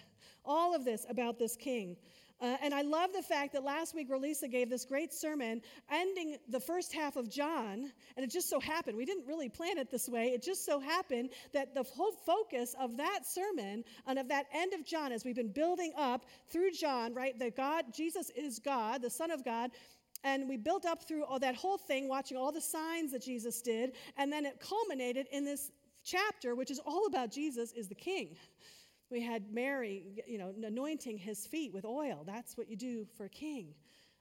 All 0.46 0.76
of 0.76 0.86
this 0.86 1.08
about 1.10 1.40
this 1.40 1.56
king. 1.56 1.98
Uh, 2.42 2.58
and 2.62 2.74
I 2.74 2.82
love 2.82 3.12
the 3.14 3.22
fact 3.22 3.54
that 3.54 3.64
last 3.64 3.96
week 3.96 4.10
Relisa 4.10 4.52
gave 4.52 4.70
this 4.70 4.84
great 4.84 5.14
sermon 5.14 5.62
ending 5.90 6.38
the 6.50 6.60
first 6.60 6.94
half 6.94 7.16
of 7.16 7.30
John, 7.30 7.92
and 8.18 8.26
it 8.26 8.30
just 8.30 8.50
so 8.50 8.60
happened, 8.60 8.98
we 8.98 9.06
didn't 9.06 9.26
really 9.26 9.48
plan 9.48 9.78
it 9.78 9.90
this 9.90 10.10
way, 10.10 10.28
it 10.28 10.44
just 10.44 10.66
so 10.66 10.80
happened 10.80 11.30
that 11.54 11.74
the 11.74 11.84
whole 11.84 12.12
focus 12.26 12.76
of 12.80 12.98
that 12.98 13.22
sermon 13.26 13.86
and 14.06 14.20
of 14.20 14.28
that 14.28 14.48
end 14.54 14.74
of 14.74 14.86
John, 14.86 15.14
as 15.14 15.24
we've 15.24 15.36
been 15.36 15.54
building 15.54 15.94
up 15.98 16.26
through 16.50 16.72
John, 16.72 17.14
right, 17.14 17.38
that 17.40 17.56
God, 17.56 17.86
Jesus 17.94 18.30
is 18.36 18.60
God, 18.60 19.02
the 19.02 19.10
Son 19.10 19.32
of 19.32 19.46
God, 19.46 19.72
and 20.26 20.50
we 20.50 20.58
built 20.58 20.86
up 20.86 21.08
through 21.08 21.24
all 21.24 21.40
that 21.40 21.56
whole 21.56 21.78
thing, 21.78 22.10
watching 22.10 22.36
all 22.36 22.52
the 22.52 22.60
signs 22.60 23.14
that 23.14 23.22
Jesus 23.22 23.62
did, 23.62 23.94
and 24.18 24.32
then 24.32 24.46
it 24.46 24.60
culminated 24.60 25.28
in 25.32 25.46
this 25.46 25.72
chapter, 26.04 26.54
which 26.54 26.72
is 26.72 26.80
all 26.86 27.06
about 27.08 27.32
Jesus 27.32 27.72
is 27.72 27.88
the 27.88 27.96
King. 27.96 28.36
We 29.16 29.22
had 29.22 29.50
Mary, 29.50 30.04
you 30.28 30.38
know, 30.38 30.54
anointing 30.62 31.18
his 31.18 31.48
feet 31.48 31.74
with 31.74 31.86
oil. 31.86 32.26
That's 32.28 32.58
what 32.58 32.70
you 32.70 32.76
do 32.76 33.08
for 33.16 33.28
a 33.28 33.30
king. 33.30 33.74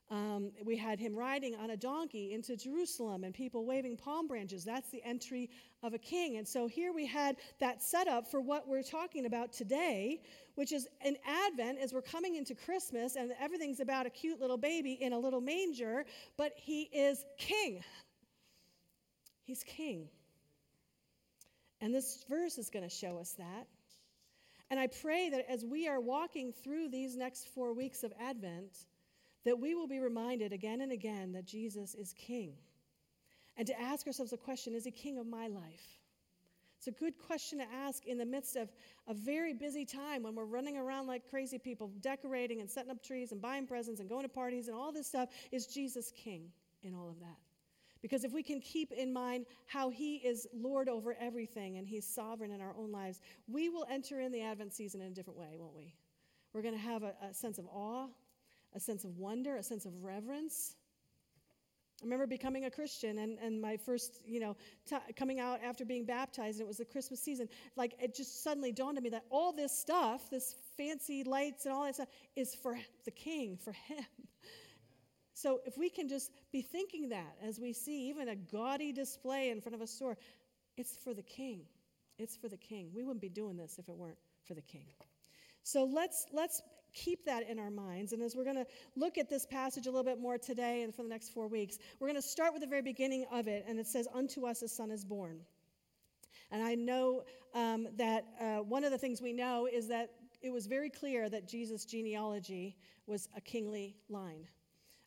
Um, 0.08 0.52
we 0.64 0.76
had 0.76 1.00
him 1.00 1.16
riding 1.16 1.56
on 1.56 1.70
a 1.70 1.76
donkey 1.76 2.32
into 2.32 2.56
Jerusalem 2.56 3.24
and 3.24 3.34
people 3.34 3.66
waving 3.66 3.96
palm 3.96 4.28
branches. 4.28 4.62
That's 4.62 4.88
the 4.90 5.02
entry 5.02 5.50
of 5.82 5.94
a 5.94 5.98
king. 5.98 6.36
And 6.36 6.46
so 6.46 6.68
here 6.68 6.92
we 6.92 7.06
had 7.06 7.38
that 7.58 7.82
setup 7.82 8.30
for 8.30 8.40
what 8.40 8.68
we're 8.68 8.84
talking 8.84 9.26
about 9.26 9.52
today, 9.52 10.22
which 10.54 10.70
is 10.70 10.86
an 11.04 11.16
Advent 11.26 11.80
as 11.80 11.92
we're 11.92 12.00
coming 12.00 12.36
into 12.36 12.54
Christmas 12.54 13.16
and 13.16 13.32
everything's 13.40 13.80
about 13.80 14.06
a 14.06 14.10
cute 14.10 14.40
little 14.40 14.58
baby 14.58 14.92
in 15.00 15.12
a 15.12 15.18
little 15.18 15.40
manger, 15.40 16.04
but 16.36 16.52
he 16.54 16.82
is 16.82 17.24
king. 17.36 17.82
He's 19.42 19.64
king. 19.64 20.06
And 21.80 21.92
this 21.92 22.24
verse 22.30 22.58
is 22.58 22.70
going 22.70 22.88
to 22.88 22.94
show 22.94 23.18
us 23.18 23.32
that. 23.38 23.66
And 24.70 24.80
I 24.80 24.86
pray 24.86 25.28
that 25.30 25.50
as 25.50 25.64
we 25.64 25.88
are 25.88 26.00
walking 26.00 26.52
through 26.52 26.88
these 26.88 27.16
next 27.16 27.48
four 27.48 27.74
weeks 27.74 28.02
of 28.02 28.12
Advent, 28.20 28.86
that 29.44 29.58
we 29.58 29.74
will 29.74 29.86
be 29.86 30.00
reminded 30.00 30.52
again 30.52 30.80
and 30.80 30.92
again 30.92 31.32
that 31.32 31.46
Jesus 31.46 31.94
is 31.94 32.14
King. 32.14 32.54
And 33.56 33.66
to 33.66 33.80
ask 33.80 34.06
ourselves 34.06 34.32
a 34.32 34.36
question 34.36 34.74
is 34.74 34.84
He 34.84 34.90
King 34.90 35.18
of 35.18 35.26
my 35.26 35.46
life? 35.46 36.00
It's 36.78 36.88
a 36.88 37.00
good 37.00 37.18
question 37.18 37.58
to 37.60 37.64
ask 37.72 38.04
in 38.04 38.18
the 38.18 38.26
midst 38.26 38.56
of 38.56 38.68
a 39.08 39.14
very 39.14 39.54
busy 39.54 39.86
time 39.86 40.22
when 40.22 40.34
we're 40.34 40.44
running 40.44 40.76
around 40.76 41.06
like 41.06 41.22
crazy 41.30 41.58
people, 41.58 41.90
decorating 42.00 42.60
and 42.60 42.70
setting 42.70 42.90
up 42.90 43.02
trees 43.02 43.32
and 43.32 43.40
buying 43.40 43.66
presents 43.66 44.00
and 44.00 44.08
going 44.08 44.24
to 44.24 44.28
parties 44.28 44.68
and 44.68 44.76
all 44.76 44.92
this 44.92 45.06
stuff. 45.06 45.30
Is 45.50 45.66
Jesus 45.66 46.12
King 46.14 46.50
in 46.82 46.94
all 46.94 47.08
of 47.08 47.18
that? 47.20 47.53
Because 48.04 48.22
if 48.22 48.34
we 48.34 48.42
can 48.42 48.60
keep 48.60 48.92
in 48.92 49.14
mind 49.14 49.46
how 49.64 49.88
He 49.88 50.16
is 50.16 50.46
Lord 50.52 50.90
over 50.90 51.16
everything 51.18 51.78
and 51.78 51.88
He's 51.88 52.06
sovereign 52.06 52.50
in 52.50 52.60
our 52.60 52.74
own 52.78 52.92
lives, 52.92 53.22
we 53.48 53.70
will 53.70 53.86
enter 53.90 54.20
in 54.20 54.30
the 54.30 54.42
Advent 54.42 54.74
season 54.74 55.00
in 55.00 55.06
a 55.06 55.14
different 55.14 55.38
way, 55.38 55.56
won't 55.58 55.74
we? 55.74 55.94
We're 56.52 56.60
going 56.60 56.74
to 56.74 56.80
have 56.80 57.02
a, 57.02 57.14
a 57.30 57.32
sense 57.32 57.56
of 57.56 57.64
awe, 57.72 58.08
a 58.74 58.78
sense 58.78 59.04
of 59.04 59.16
wonder, 59.16 59.56
a 59.56 59.62
sense 59.62 59.86
of 59.86 60.04
reverence. 60.04 60.76
I 62.02 62.04
remember 62.04 62.26
becoming 62.26 62.66
a 62.66 62.70
Christian 62.70 63.16
and, 63.16 63.38
and 63.38 63.58
my 63.58 63.78
first, 63.78 64.20
you 64.26 64.38
know, 64.38 64.54
t- 64.86 64.98
coming 65.16 65.40
out 65.40 65.60
after 65.64 65.86
being 65.86 66.04
baptized, 66.04 66.58
and 66.58 66.66
it 66.66 66.68
was 66.68 66.76
the 66.76 66.84
Christmas 66.84 67.22
season. 67.22 67.48
Like, 67.74 67.94
it 67.98 68.14
just 68.14 68.44
suddenly 68.44 68.70
dawned 68.70 68.98
on 68.98 69.02
me 69.02 69.08
that 69.08 69.24
all 69.30 69.50
this 69.50 69.72
stuff, 69.72 70.28
this 70.28 70.56
fancy 70.76 71.24
lights 71.24 71.64
and 71.64 71.72
all 71.72 71.84
that 71.84 71.94
stuff, 71.94 72.08
is 72.36 72.54
for 72.54 72.78
the 73.06 73.12
king, 73.12 73.56
for 73.56 73.72
him. 73.72 74.04
So 75.34 75.60
if 75.66 75.76
we 75.76 75.90
can 75.90 76.08
just 76.08 76.30
be 76.52 76.62
thinking 76.62 77.08
that 77.10 77.36
as 77.42 77.58
we 77.58 77.72
see 77.72 78.08
even 78.08 78.28
a 78.28 78.36
gaudy 78.36 78.92
display 78.92 79.50
in 79.50 79.60
front 79.60 79.74
of 79.74 79.80
a 79.80 79.86
store, 79.86 80.16
it's 80.76 80.96
for 80.96 81.12
the 81.12 81.22
king. 81.22 81.62
It's 82.18 82.36
for 82.36 82.48
the 82.48 82.56
king. 82.56 82.90
We 82.94 83.02
wouldn't 83.02 83.20
be 83.20 83.28
doing 83.28 83.56
this 83.56 83.78
if 83.78 83.88
it 83.88 83.96
weren't 83.96 84.18
for 84.44 84.54
the 84.54 84.62
king. 84.62 84.86
So 85.64 85.84
let's 85.84 86.26
let's 86.32 86.62
keep 86.94 87.24
that 87.24 87.48
in 87.48 87.58
our 87.58 87.70
minds. 87.70 88.12
And 88.12 88.22
as 88.22 88.36
we're 88.36 88.44
going 88.44 88.56
to 88.56 88.66
look 88.94 89.18
at 89.18 89.28
this 89.28 89.44
passage 89.44 89.86
a 89.86 89.90
little 89.90 90.04
bit 90.04 90.20
more 90.20 90.38
today 90.38 90.82
and 90.82 90.94
for 90.94 91.02
the 91.02 91.08
next 91.08 91.30
four 91.30 91.48
weeks, 91.48 91.78
we're 91.98 92.06
going 92.06 92.20
to 92.20 92.26
start 92.26 92.52
with 92.52 92.62
the 92.62 92.68
very 92.68 92.82
beginning 92.82 93.26
of 93.32 93.48
it. 93.48 93.64
And 93.66 93.80
it 93.80 93.88
says, 93.88 94.06
Unto 94.14 94.46
us 94.46 94.62
a 94.62 94.68
son 94.68 94.92
is 94.92 95.04
born. 95.04 95.40
And 96.52 96.62
I 96.62 96.76
know 96.76 97.24
um, 97.54 97.88
that 97.96 98.24
uh, 98.40 98.58
one 98.58 98.84
of 98.84 98.92
the 98.92 98.98
things 98.98 99.20
we 99.20 99.32
know 99.32 99.66
is 99.66 99.88
that 99.88 100.10
it 100.40 100.52
was 100.52 100.66
very 100.66 100.90
clear 100.90 101.28
that 101.28 101.48
Jesus' 101.48 101.84
genealogy 101.84 102.76
was 103.06 103.28
a 103.36 103.40
kingly 103.40 103.96
line. 104.08 104.46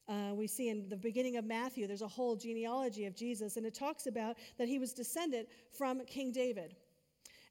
Uh, 0.08 0.34
we 0.34 0.48
see 0.48 0.70
in 0.70 0.88
the 0.90 0.98
beginning 0.98 1.38
of 1.38 1.46
Matthew, 1.46 1.86
there's 1.88 2.02
a 2.02 2.08
whole 2.08 2.36
genealogy 2.36 3.06
of 3.06 3.16
Jesus, 3.16 3.58
and 3.58 3.66
it 3.66 3.74
talks 3.74 4.08
about 4.08 4.38
that 4.58 4.68
he 4.68 4.80
was 4.80 4.94
descended 4.94 5.48
from 5.72 6.06
King 6.06 6.32
David. 6.32 6.76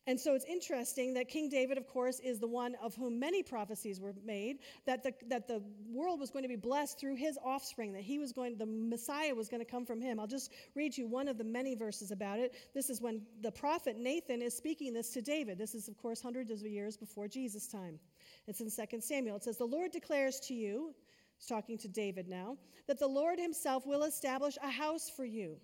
And 0.09 0.19
so 0.19 0.35
it's 0.35 0.45
interesting 0.45 1.15
that 1.15 1.29
King 1.29 1.49
David, 1.49 1.79
of 1.79 1.89
course, 1.89 2.21
is 2.21 2.39
the 2.39 2.47
one 2.47 2.77
of 2.81 2.95
whom 2.95 3.19
many 3.19 3.43
prophecies 3.43 4.01
were 4.01 4.15
made, 4.25 4.59
that 4.85 5.03
the, 5.03 5.13
that 5.27 5.49
the 5.49 5.61
world 5.91 6.21
was 6.21 6.31
going 6.31 6.45
to 6.45 6.49
be 6.49 6.55
blessed 6.55 7.01
through 7.01 7.17
his 7.17 7.37
offspring, 7.45 7.93
that 7.93 8.03
he 8.03 8.19
was 8.21 8.33
going, 8.33 8.57
the 8.57 8.67
Messiah 8.67 9.35
was 9.35 9.49
going 9.49 9.65
to 9.65 9.69
come 9.69 9.85
from 9.85 10.01
him. 10.01 10.21
I'll 10.21 10.29
just 10.29 10.53
read 10.77 10.97
you 10.97 11.09
one 11.09 11.27
of 11.27 11.39
the 11.39 11.45
many 11.45 11.75
verses 11.75 12.13
about 12.13 12.39
it. 12.39 12.55
This 12.73 12.89
is 12.89 13.01
when 13.01 13.21
the 13.43 13.51
prophet 13.51 13.99
Nathan 13.99 14.43
is 14.43 14.57
speaking 14.57 14.95
this 14.95 15.11
to 15.11 15.23
David. 15.23 15.59
This 15.59 15.75
is, 15.75 15.89
of 15.89 15.99
course, 15.99 16.21
hundreds 16.21 16.53
of 16.53 16.61
years 16.63 16.97
before 16.97 17.27
Jesus' 17.27 17.67
time. 17.67 17.99
It's 18.47 18.61
in 18.61 18.71
2 18.71 19.01
Samuel. 19.01 19.37
It 19.37 19.43
says, 19.43 19.57
The 19.57 19.65
Lord 19.65 19.91
declares 19.91 20.39
to 20.47 20.55
you, 20.55 20.95
he's 21.37 21.47
talking 21.47 21.79
to 21.79 21.89
David 21.89 22.29
now, 22.29 22.57
that 22.87 22.99
the 22.99 23.07
Lord 23.07 23.39
himself 23.39 23.87
will 23.87 24.05
establish 24.05 24.57
a 24.63 24.71
house 24.71 25.11
for 25.11 25.25
you. 25.25 25.57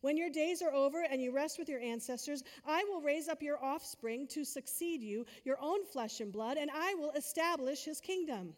When 0.00 0.16
your 0.16 0.30
days 0.30 0.62
are 0.62 0.72
over 0.72 1.04
and 1.10 1.20
you 1.20 1.32
rest 1.32 1.58
with 1.58 1.68
your 1.68 1.80
ancestors, 1.80 2.44
I 2.64 2.84
will 2.84 3.00
raise 3.00 3.28
up 3.28 3.42
your 3.42 3.62
offspring 3.62 4.28
to 4.28 4.44
succeed 4.44 5.02
you, 5.02 5.26
your 5.44 5.58
own 5.60 5.84
flesh 5.84 6.20
and 6.20 6.32
blood, 6.32 6.56
and 6.56 6.70
I 6.72 6.94
will 6.94 7.10
establish 7.12 7.84
his 7.84 8.00
kingdom. 8.00 8.54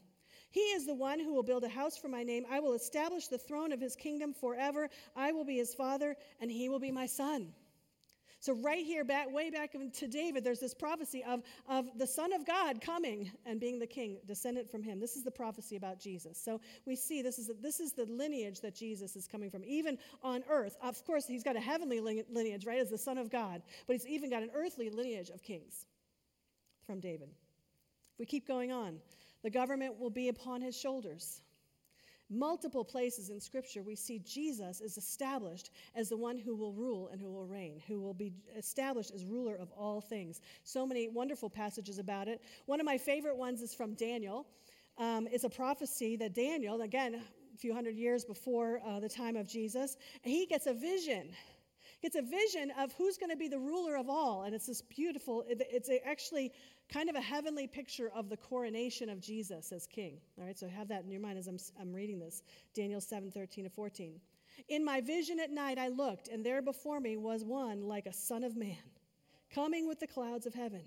He 0.50 0.60
is 0.60 0.84
the 0.84 0.94
one 0.94 1.20
who 1.20 1.32
will 1.32 1.42
build 1.42 1.64
a 1.64 1.68
house 1.68 1.96
for 1.96 2.08
my 2.08 2.22
name. 2.22 2.44
I 2.50 2.60
will 2.60 2.74
establish 2.74 3.28
the 3.28 3.38
throne 3.38 3.72
of 3.72 3.80
his 3.80 3.96
kingdom 3.96 4.34
forever. 4.34 4.90
I 5.16 5.32
will 5.32 5.44
be 5.44 5.56
his 5.56 5.74
father, 5.74 6.16
and 6.40 6.50
he 6.50 6.68
will 6.68 6.80
be 6.80 6.90
my 6.90 7.06
son. 7.06 7.52
So, 8.40 8.54
right 8.54 8.84
here, 8.84 9.04
back, 9.04 9.30
way 9.30 9.50
back 9.50 9.72
to 9.72 10.08
David, 10.08 10.44
there's 10.44 10.60
this 10.60 10.72
prophecy 10.72 11.22
of, 11.24 11.42
of 11.68 11.86
the 11.98 12.06
Son 12.06 12.32
of 12.32 12.46
God 12.46 12.80
coming 12.80 13.30
and 13.44 13.60
being 13.60 13.78
the 13.78 13.86
king, 13.86 14.16
descendant 14.26 14.70
from 14.70 14.82
him. 14.82 14.98
This 14.98 15.14
is 15.14 15.22
the 15.22 15.30
prophecy 15.30 15.76
about 15.76 16.00
Jesus. 16.00 16.40
So, 16.42 16.58
we 16.86 16.96
see 16.96 17.20
this 17.20 17.38
is, 17.38 17.50
this 17.60 17.80
is 17.80 17.92
the 17.92 18.06
lineage 18.06 18.62
that 18.62 18.74
Jesus 18.74 19.14
is 19.14 19.26
coming 19.26 19.50
from, 19.50 19.62
even 19.64 19.98
on 20.22 20.42
earth. 20.48 20.78
Of 20.82 21.04
course, 21.04 21.26
he's 21.26 21.44
got 21.44 21.54
a 21.54 21.60
heavenly 21.60 22.00
lineage, 22.00 22.64
right, 22.64 22.80
as 22.80 22.88
the 22.88 22.96
Son 22.96 23.18
of 23.18 23.30
God, 23.30 23.60
but 23.86 23.92
he's 23.92 24.06
even 24.06 24.30
got 24.30 24.42
an 24.42 24.50
earthly 24.54 24.88
lineage 24.88 25.28
of 25.28 25.42
kings 25.42 25.84
from 26.86 26.98
David. 26.98 27.28
If 28.14 28.18
we 28.18 28.24
keep 28.24 28.48
going 28.48 28.72
on, 28.72 29.00
the 29.42 29.50
government 29.50 30.00
will 30.00 30.10
be 30.10 30.28
upon 30.28 30.62
his 30.62 30.74
shoulders. 30.74 31.42
Multiple 32.32 32.84
places 32.84 33.28
in 33.28 33.40
Scripture, 33.40 33.82
we 33.82 33.96
see 33.96 34.20
Jesus 34.20 34.80
is 34.80 34.96
established 34.96 35.70
as 35.96 36.08
the 36.08 36.16
one 36.16 36.38
who 36.38 36.54
will 36.54 36.72
rule 36.72 37.08
and 37.08 37.20
who 37.20 37.28
will 37.28 37.46
reign, 37.46 37.82
who 37.88 38.00
will 38.00 38.14
be 38.14 38.32
established 38.56 39.10
as 39.12 39.24
ruler 39.24 39.56
of 39.56 39.72
all 39.72 40.00
things. 40.00 40.40
So 40.62 40.86
many 40.86 41.08
wonderful 41.08 41.50
passages 41.50 41.98
about 41.98 42.28
it. 42.28 42.40
One 42.66 42.78
of 42.78 42.86
my 42.86 42.98
favorite 42.98 43.36
ones 43.36 43.62
is 43.62 43.74
from 43.74 43.94
Daniel. 43.94 44.46
Um, 44.96 45.26
it's 45.32 45.42
a 45.42 45.50
prophecy 45.50 46.16
that 46.16 46.32
Daniel, 46.32 46.82
again, 46.82 47.16
a 47.16 47.58
few 47.58 47.74
hundred 47.74 47.96
years 47.96 48.24
before 48.24 48.80
uh, 48.86 49.00
the 49.00 49.08
time 49.08 49.34
of 49.34 49.48
Jesus, 49.48 49.96
he 50.22 50.46
gets 50.46 50.66
a 50.66 50.72
vision 50.72 51.30
gets 52.02 52.16
a 52.16 52.22
vision 52.22 52.72
of 52.78 52.92
who's 52.94 53.16
going 53.18 53.30
to 53.30 53.36
be 53.36 53.48
the 53.48 53.58
ruler 53.58 53.96
of 53.96 54.08
all. 54.08 54.42
And 54.42 54.54
it's 54.54 54.66
this 54.66 54.82
beautiful, 54.82 55.44
it's 55.48 55.90
actually 56.04 56.52
kind 56.88 57.08
of 57.08 57.16
a 57.16 57.20
heavenly 57.20 57.66
picture 57.66 58.10
of 58.14 58.28
the 58.28 58.36
coronation 58.36 59.08
of 59.08 59.20
Jesus 59.20 59.72
as 59.72 59.86
king. 59.86 60.18
All 60.38 60.44
right, 60.44 60.58
so 60.58 60.68
have 60.68 60.88
that 60.88 61.04
in 61.04 61.10
your 61.10 61.20
mind 61.20 61.38
as 61.38 61.46
I'm, 61.46 61.58
I'm 61.80 61.92
reading 61.92 62.18
this 62.18 62.42
Daniel 62.74 63.00
7 63.00 63.30
13 63.30 63.64
to 63.64 63.70
14. 63.70 64.20
In 64.68 64.84
my 64.84 65.00
vision 65.00 65.40
at 65.40 65.50
night, 65.50 65.78
I 65.78 65.88
looked, 65.88 66.28
and 66.28 66.44
there 66.44 66.60
before 66.60 67.00
me 67.00 67.16
was 67.16 67.44
one 67.44 67.82
like 67.82 68.06
a 68.06 68.12
son 68.12 68.44
of 68.44 68.56
man, 68.56 68.76
coming 69.54 69.88
with 69.88 70.00
the 70.00 70.06
clouds 70.06 70.46
of 70.46 70.54
heaven. 70.54 70.82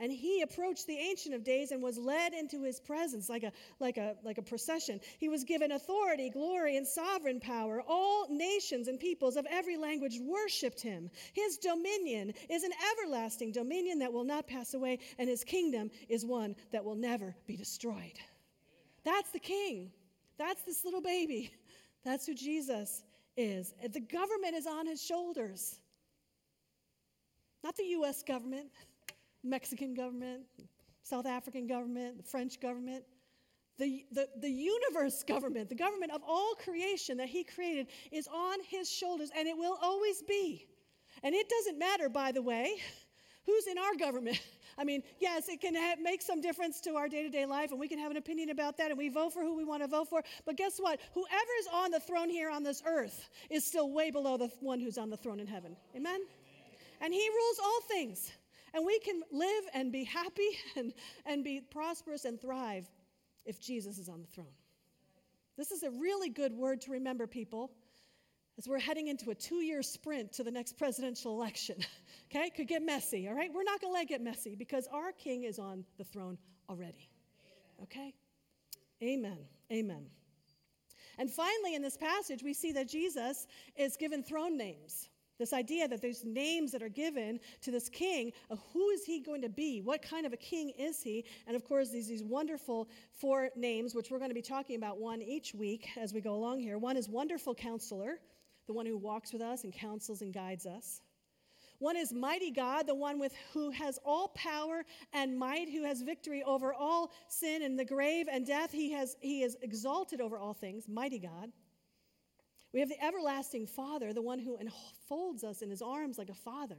And 0.00 0.10
he 0.10 0.40
approached 0.40 0.86
the 0.86 0.96
Ancient 0.96 1.34
of 1.34 1.44
Days 1.44 1.70
and 1.70 1.82
was 1.82 1.98
led 1.98 2.32
into 2.32 2.62
his 2.62 2.80
presence 2.80 3.28
like 3.28 3.42
a, 3.42 3.52
like, 3.78 3.98
a, 3.98 4.16
like 4.24 4.38
a 4.38 4.42
procession. 4.42 4.98
He 5.18 5.28
was 5.28 5.44
given 5.44 5.72
authority, 5.72 6.30
glory, 6.30 6.78
and 6.78 6.86
sovereign 6.86 7.38
power. 7.38 7.82
All 7.86 8.26
nations 8.30 8.88
and 8.88 8.98
peoples 8.98 9.36
of 9.36 9.46
every 9.50 9.76
language 9.76 10.18
worshiped 10.22 10.80
him. 10.80 11.10
His 11.34 11.58
dominion 11.58 12.32
is 12.48 12.62
an 12.64 12.72
everlasting 12.90 13.52
dominion 13.52 13.98
that 13.98 14.12
will 14.12 14.24
not 14.24 14.48
pass 14.48 14.72
away, 14.72 14.98
and 15.18 15.28
his 15.28 15.44
kingdom 15.44 15.90
is 16.08 16.24
one 16.24 16.56
that 16.72 16.84
will 16.84 16.96
never 16.96 17.36
be 17.46 17.56
destroyed. 17.56 18.18
That's 19.04 19.30
the 19.30 19.38
king. 19.38 19.92
That's 20.38 20.62
this 20.62 20.84
little 20.84 21.02
baby. 21.02 21.52
That's 22.04 22.26
who 22.26 22.34
Jesus 22.34 23.02
is. 23.36 23.74
The 23.92 24.00
government 24.00 24.54
is 24.54 24.66
on 24.66 24.86
his 24.86 25.02
shoulders. 25.04 25.78
Not 27.62 27.76
the 27.76 27.84
U.S. 27.84 28.22
government, 28.22 28.70
Mexican 29.42 29.94
government, 29.94 30.42
South 31.02 31.26
African 31.26 31.66
government, 31.66 32.18
the 32.18 32.22
French 32.22 32.60
government, 32.60 33.04
the, 33.78 34.04
the, 34.12 34.28
the 34.40 34.50
universe 34.50 35.22
government, 35.22 35.68
the 35.68 35.74
government 35.74 36.12
of 36.12 36.20
all 36.26 36.54
creation 36.54 37.16
that 37.16 37.28
he 37.28 37.42
created 37.42 37.86
is 38.12 38.28
on 38.28 38.58
his 38.68 38.90
shoulders, 38.90 39.30
and 39.36 39.48
it 39.48 39.56
will 39.56 39.78
always 39.80 40.22
be. 40.22 40.66
And 41.22 41.34
it 41.34 41.48
doesn't 41.48 41.78
matter, 41.78 42.08
by 42.08 42.30
the 42.30 42.42
way, 42.42 42.76
who's 43.46 43.66
in 43.66 43.78
our 43.78 43.94
government. 43.98 44.40
I 44.78 44.84
mean, 44.84 45.02
yes, 45.18 45.48
it 45.48 45.60
can 45.60 45.74
ha- 45.74 45.96
make 46.00 46.22
some 46.22 46.40
difference 46.40 46.80
to 46.82 46.94
our 46.94 47.08
day 47.08 47.22
to 47.22 47.30
day 47.30 47.46
life, 47.46 47.70
and 47.70 47.80
we 47.80 47.88
can 47.88 47.98
have 47.98 48.10
an 48.10 48.16
opinion 48.16 48.50
about 48.50 48.76
that, 48.76 48.90
and 48.90 48.98
we 48.98 49.08
vote 49.08 49.32
for 49.32 49.42
who 49.42 49.56
we 49.56 49.64
want 49.64 49.82
to 49.82 49.88
vote 49.88 50.08
for. 50.08 50.22
But 50.46 50.56
guess 50.56 50.78
what? 50.78 51.00
Whoever 51.14 51.50
is 51.60 51.66
on 51.72 51.90
the 51.90 52.00
throne 52.00 52.30
here 52.30 52.50
on 52.50 52.62
this 52.62 52.82
earth 52.86 53.28
is 53.48 53.64
still 53.64 53.90
way 53.90 54.10
below 54.10 54.36
the 54.36 54.50
one 54.60 54.78
who's 54.78 54.98
on 54.98 55.10
the 55.10 55.16
throne 55.16 55.40
in 55.40 55.46
heaven. 55.46 55.76
Amen? 55.96 56.20
And 57.00 57.12
he 57.14 57.28
rules 57.28 57.58
all 57.62 57.80
things. 57.88 58.30
And 58.74 58.86
we 58.86 58.98
can 59.00 59.22
live 59.32 59.64
and 59.74 59.92
be 59.92 60.04
happy 60.04 60.50
and, 60.76 60.92
and 61.26 61.44
be 61.44 61.60
prosperous 61.60 62.24
and 62.24 62.40
thrive 62.40 62.88
if 63.44 63.60
Jesus 63.60 63.98
is 63.98 64.08
on 64.08 64.20
the 64.20 64.28
throne. 64.28 64.54
This 65.56 65.70
is 65.70 65.82
a 65.82 65.90
really 65.90 66.30
good 66.30 66.52
word 66.52 66.80
to 66.82 66.92
remember, 66.92 67.26
people, 67.26 67.70
as 68.58 68.68
we're 68.68 68.78
heading 68.78 69.08
into 69.08 69.30
a 69.30 69.34
two 69.34 69.56
year 69.56 69.82
sprint 69.82 70.32
to 70.34 70.44
the 70.44 70.50
next 70.50 70.78
presidential 70.78 71.34
election. 71.34 71.76
okay? 72.30 72.50
Could 72.50 72.68
get 72.68 72.82
messy, 72.82 73.28
all 73.28 73.34
right? 73.34 73.50
We're 73.52 73.62
not 73.62 73.80
going 73.80 73.92
to 73.92 73.94
let 73.94 74.02
it 74.04 74.08
get 74.08 74.20
messy 74.20 74.54
because 74.54 74.86
our 74.92 75.12
king 75.12 75.44
is 75.44 75.58
on 75.58 75.84
the 75.98 76.04
throne 76.04 76.38
already. 76.68 77.08
Okay? 77.82 78.14
Amen. 79.02 79.38
Amen. 79.72 80.06
And 81.18 81.30
finally, 81.30 81.74
in 81.74 81.82
this 81.82 81.96
passage, 81.96 82.42
we 82.42 82.54
see 82.54 82.72
that 82.72 82.88
Jesus 82.88 83.46
is 83.76 83.96
given 83.96 84.22
throne 84.22 84.56
names. 84.56 85.08
This 85.40 85.54
idea 85.54 85.88
that 85.88 86.02
there's 86.02 86.22
names 86.22 86.70
that 86.72 86.82
are 86.82 86.90
given 86.90 87.40
to 87.62 87.70
this 87.70 87.88
king 87.88 88.30
of 88.50 88.60
who 88.74 88.90
is 88.90 89.06
he 89.06 89.20
going 89.20 89.40
to 89.40 89.48
be? 89.48 89.80
What 89.80 90.02
kind 90.02 90.26
of 90.26 90.34
a 90.34 90.36
king 90.36 90.70
is 90.78 91.02
he? 91.02 91.24
And 91.46 91.56
of 91.56 91.64
course, 91.64 91.88
these, 91.88 92.08
these 92.08 92.22
wonderful 92.22 92.90
four 93.10 93.48
names, 93.56 93.94
which 93.94 94.10
we're 94.10 94.18
going 94.18 94.28
to 94.28 94.34
be 94.34 94.42
talking 94.42 94.76
about 94.76 94.98
one 94.98 95.22
each 95.22 95.54
week 95.54 95.88
as 95.98 96.12
we 96.12 96.20
go 96.20 96.34
along 96.34 96.60
here. 96.60 96.76
One 96.76 96.94
is 96.98 97.08
Wonderful 97.08 97.54
Counselor, 97.54 98.20
the 98.66 98.74
one 98.74 98.84
who 98.84 98.98
walks 98.98 99.32
with 99.32 99.40
us 99.40 99.64
and 99.64 99.72
counsels 99.72 100.20
and 100.20 100.34
guides 100.34 100.66
us. 100.66 101.00
One 101.78 101.96
is 101.96 102.12
mighty 102.12 102.50
God, 102.50 102.86
the 102.86 102.94
one 102.94 103.18
with 103.18 103.32
who 103.54 103.70
has 103.70 103.98
all 104.04 104.28
power 104.34 104.84
and 105.14 105.38
might, 105.38 105.70
who 105.70 105.84
has 105.84 106.02
victory 106.02 106.42
over 106.42 106.74
all 106.74 107.12
sin 107.28 107.62
and 107.62 107.78
the 107.78 107.84
grave 107.86 108.28
and 108.30 108.46
death. 108.46 108.72
He 108.72 108.92
has 108.92 109.16
he 109.20 109.42
is 109.42 109.56
exalted 109.62 110.20
over 110.20 110.36
all 110.36 110.52
things, 110.52 110.86
mighty 110.86 111.18
God. 111.18 111.50
We 112.72 112.80
have 112.80 112.88
the 112.88 113.02
everlasting 113.04 113.66
Father, 113.66 114.12
the 114.12 114.22
one 114.22 114.38
who 114.38 114.56
enfolds 114.58 115.42
us 115.44 115.62
in 115.62 115.70
his 115.70 115.82
arms 115.82 116.18
like 116.18 116.30
a 116.30 116.34
father. 116.34 116.78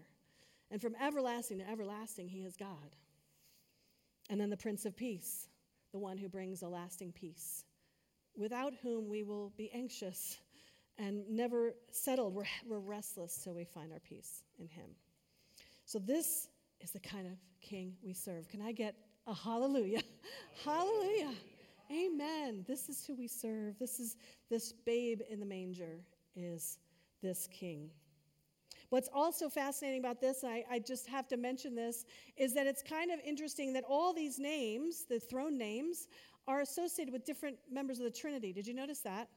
And 0.70 0.82
from 0.82 0.96
everlasting 1.02 1.60
to 1.60 1.70
everlasting, 1.70 2.30
he 2.30 2.40
is 2.40 2.56
God. 2.56 2.96
And 4.30 4.40
then 4.40 4.50
the 4.50 4.58
Prince 4.58 4.86
of 4.86 4.96
Peace, 4.96 5.48
the 5.92 6.00
one 6.00 6.18
who 6.18 6.30
brings 6.30 6.62
a 6.62 6.68
lasting 6.68 7.12
peace, 7.12 7.66
without 8.38 8.74
whom 8.82 9.10
we 9.10 9.24
will 9.24 9.52
be 9.58 9.70
anxious 9.74 10.38
and 10.98 11.24
never 11.30 11.74
settled. 11.92 12.34
We're, 12.34 12.46
we're 12.66 12.80
restless 12.80 13.42
till 13.44 13.54
we 13.54 13.66
find 13.66 13.92
our 13.92 14.00
peace 14.00 14.44
in 14.60 14.68
him. 14.68 14.92
So, 15.86 16.00
this 16.00 16.48
is 16.80 16.92
the 16.92 17.00
kind 17.00 17.28
of 17.28 17.34
king 17.60 17.96
we 18.02 18.14
serve. 18.14 18.48
Can 18.48 18.62
I 18.62 18.72
get 18.72 18.96
a 19.28 19.34
hallelujah? 19.34 20.02
hallelujah. 20.64 21.34
Amen. 21.92 22.64
This 22.68 22.88
is 22.88 23.06
who 23.06 23.16
we 23.16 23.28
serve. 23.28 23.78
This 23.78 24.00
is 24.00 24.16
this 24.50 24.72
babe 24.86 25.22
in 25.30 25.40
the 25.40 25.46
manger 25.46 26.00
is 26.36 26.78
this 27.22 27.48
king. 27.52 27.90
What's 28.90 29.10
also 29.14 29.50
fascinating 29.50 30.00
about 30.00 30.20
this, 30.20 30.44
I, 30.44 30.64
I, 30.70 30.80
just 30.80 31.08
have 31.08 31.28
to 31.30 31.38
mention 31.38 31.76
this, 31.76 32.06
is 32.36 32.54
that 32.54 32.68
it's 32.68 32.84
kind 32.84 33.10
of 33.10 33.20
interesting 33.26 33.72
that 33.74 33.86
all 33.88 34.14
these 34.14 34.38
names, 34.38 35.06
the 35.10 35.20
throne 35.20 35.58
names, 35.58 36.08
are 36.48 36.62
associated 36.62 37.14
with 37.14 37.26
different 37.26 37.58
members 37.72 38.00
of 38.00 38.06
the 38.06 38.12
Trinity. 38.12 38.52
Did 38.52 38.68
you 38.68 38.74
notice 38.74 39.00
that? 39.00 39.30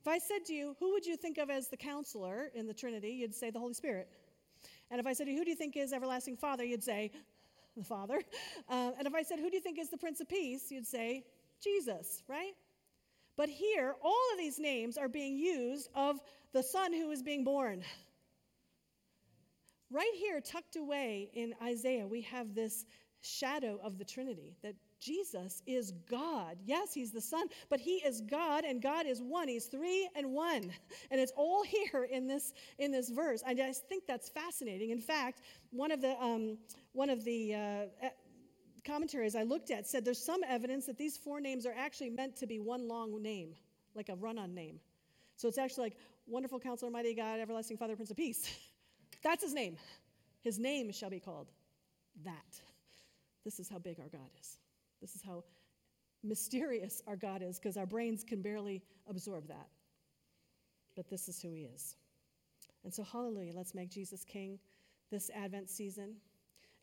If 0.00 0.08
I 0.08 0.18
said 0.18 0.44
to 0.46 0.52
you, 0.52 0.74
who 0.80 0.92
would 0.92 1.06
you 1.06 1.16
think 1.16 1.38
of 1.38 1.50
as 1.50 1.68
the 1.68 1.76
counselor 1.76 2.50
in 2.54 2.66
the 2.66 2.74
Trinity? 2.74 3.10
You'd 3.10 3.34
say 3.34 3.50
the 3.50 3.60
Holy 3.60 3.74
Spirit. 3.74 4.08
And 4.90 5.00
if 5.00 5.06
I 5.06 5.12
said 5.12 5.26
to 5.26 5.32
you, 5.32 5.38
who 5.38 5.44
do 5.44 5.50
you 5.50 5.56
think 5.56 5.76
is 5.76 5.92
everlasting 5.92 6.36
Father? 6.36 6.64
You'd 6.64 6.82
say 6.82 7.12
the 7.76 7.84
Father. 7.84 8.20
Uh, 8.68 8.90
and 8.98 9.06
if 9.06 9.14
I 9.14 9.22
said, 9.22 9.38
who 9.38 9.48
do 9.48 9.56
you 9.56 9.62
think 9.62 9.78
is 9.78 9.88
the 9.88 9.96
Prince 9.96 10.20
of 10.20 10.28
Peace? 10.28 10.70
You'd 10.70 10.86
say 10.86 11.24
Jesus, 11.62 12.22
right? 12.28 12.52
But 13.36 13.48
here, 13.48 13.94
all 14.02 14.32
of 14.32 14.38
these 14.38 14.58
names 14.58 14.96
are 14.98 15.08
being 15.08 15.36
used 15.36 15.88
of 15.94 16.20
the 16.52 16.62
Son 16.62 16.92
who 16.92 17.10
is 17.10 17.22
being 17.22 17.44
born. 17.44 17.82
Right 19.90 20.12
here, 20.16 20.40
tucked 20.40 20.76
away 20.76 21.30
in 21.32 21.54
Isaiah, 21.62 22.06
we 22.06 22.22
have 22.22 22.54
this 22.54 22.84
shadow 23.20 23.78
of 23.82 23.98
the 23.98 24.04
Trinity 24.04 24.56
that 24.62 24.74
Jesus 25.00 25.62
is 25.66 25.92
God. 26.10 26.56
Yes, 26.64 26.92
he's 26.92 27.12
the 27.12 27.20
Son, 27.20 27.46
but 27.68 27.78
he 27.78 27.96
is 27.96 28.20
God 28.22 28.64
and 28.64 28.82
God 28.82 29.06
is 29.06 29.22
one. 29.22 29.48
He's 29.48 29.66
three 29.66 30.08
and 30.16 30.32
one. 30.32 30.72
And 31.10 31.20
it's 31.20 31.32
all 31.36 31.62
here 31.92 32.08
in 32.10 32.26
this 32.26 32.52
in 32.78 32.90
this 32.90 33.08
verse. 33.08 33.42
I 33.46 33.54
just 33.54 33.88
think 33.88 34.04
that's 34.06 34.28
fascinating. 34.28 34.90
In 34.90 35.00
fact, 35.00 35.42
one 35.70 35.92
of 35.92 36.00
the 36.00 36.20
um, 36.20 36.58
one 36.92 37.10
of 37.10 37.24
the 37.24 37.54
uh, 37.54 38.08
commentaries 38.88 39.36
I 39.36 39.42
looked 39.42 39.70
at 39.70 39.86
said 39.86 40.04
there's 40.04 40.22
some 40.22 40.40
evidence 40.48 40.86
that 40.86 40.96
these 40.96 41.16
four 41.16 41.40
names 41.40 41.66
are 41.66 41.74
actually 41.76 42.10
meant 42.10 42.36
to 42.36 42.46
be 42.46 42.58
one 42.58 42.88
long 42.88 43.22
name, 43.22 43.54
like 43.94 44.08
a 44.08 44.14
run-on 44.14 44.54
name. 44.54 44.80
So 45.36 45.46
it's 45.46 45.58
actually 45.58 45.84
like 45.84 45.96
Wonderful 46.26 46.58
Counselor, 46.58 46.90
Mighty 46.90 47.14
God, 47.14 47.38
Everlasting 47.38 47.76
Father, 47.76 47.94
Prince 47.94 48.10
of 48.10 48.16
Peace. 48.16 48.50
That's 49.22 49.42
his 49.42 49.54
name. 49.54 49.76
His 50.40 50.58
name 50.58 50.90
shall 50.92 51.10
be 51.10 51.20
called 51.20 51.48
that. 52.24 52.60
This 53.44 53.60
is 53.60 53.68
how 53.68 53.78
big 53.78 54.00
our 54.00 54.08
God 54.08 54.30
is. 54.40 54.58
This 55.00 55.14
is 55.14 55.22
how 55.22 55.44
mysterious 56.24 57.02
our 57.06 57.16
God 57.16 57.42
is 57.42 57.58
because 57.58 57.76
our 57.76 57.86
brains 57.86 58.24
can 58.24 58.42
barely 58.42 58.82
absorb 59.08 59.48
that. 59.48 59.68
But 60.96 61.08
this 61.08 61.28
is 61.28 61.40
who 61.40 61.52
he 61.52 61.62
is. 61.62 61.96
And 62.84 62.92
so, 62.92 63.02
hallelujah, 63.02 63.52
let's 63.54 63.74
make 63.74 63.90
Jesus 63.90 64.24
King 64.24 64.58
this 65.10 65.30
Advent 65.34 65.70
season. 65.70 66.16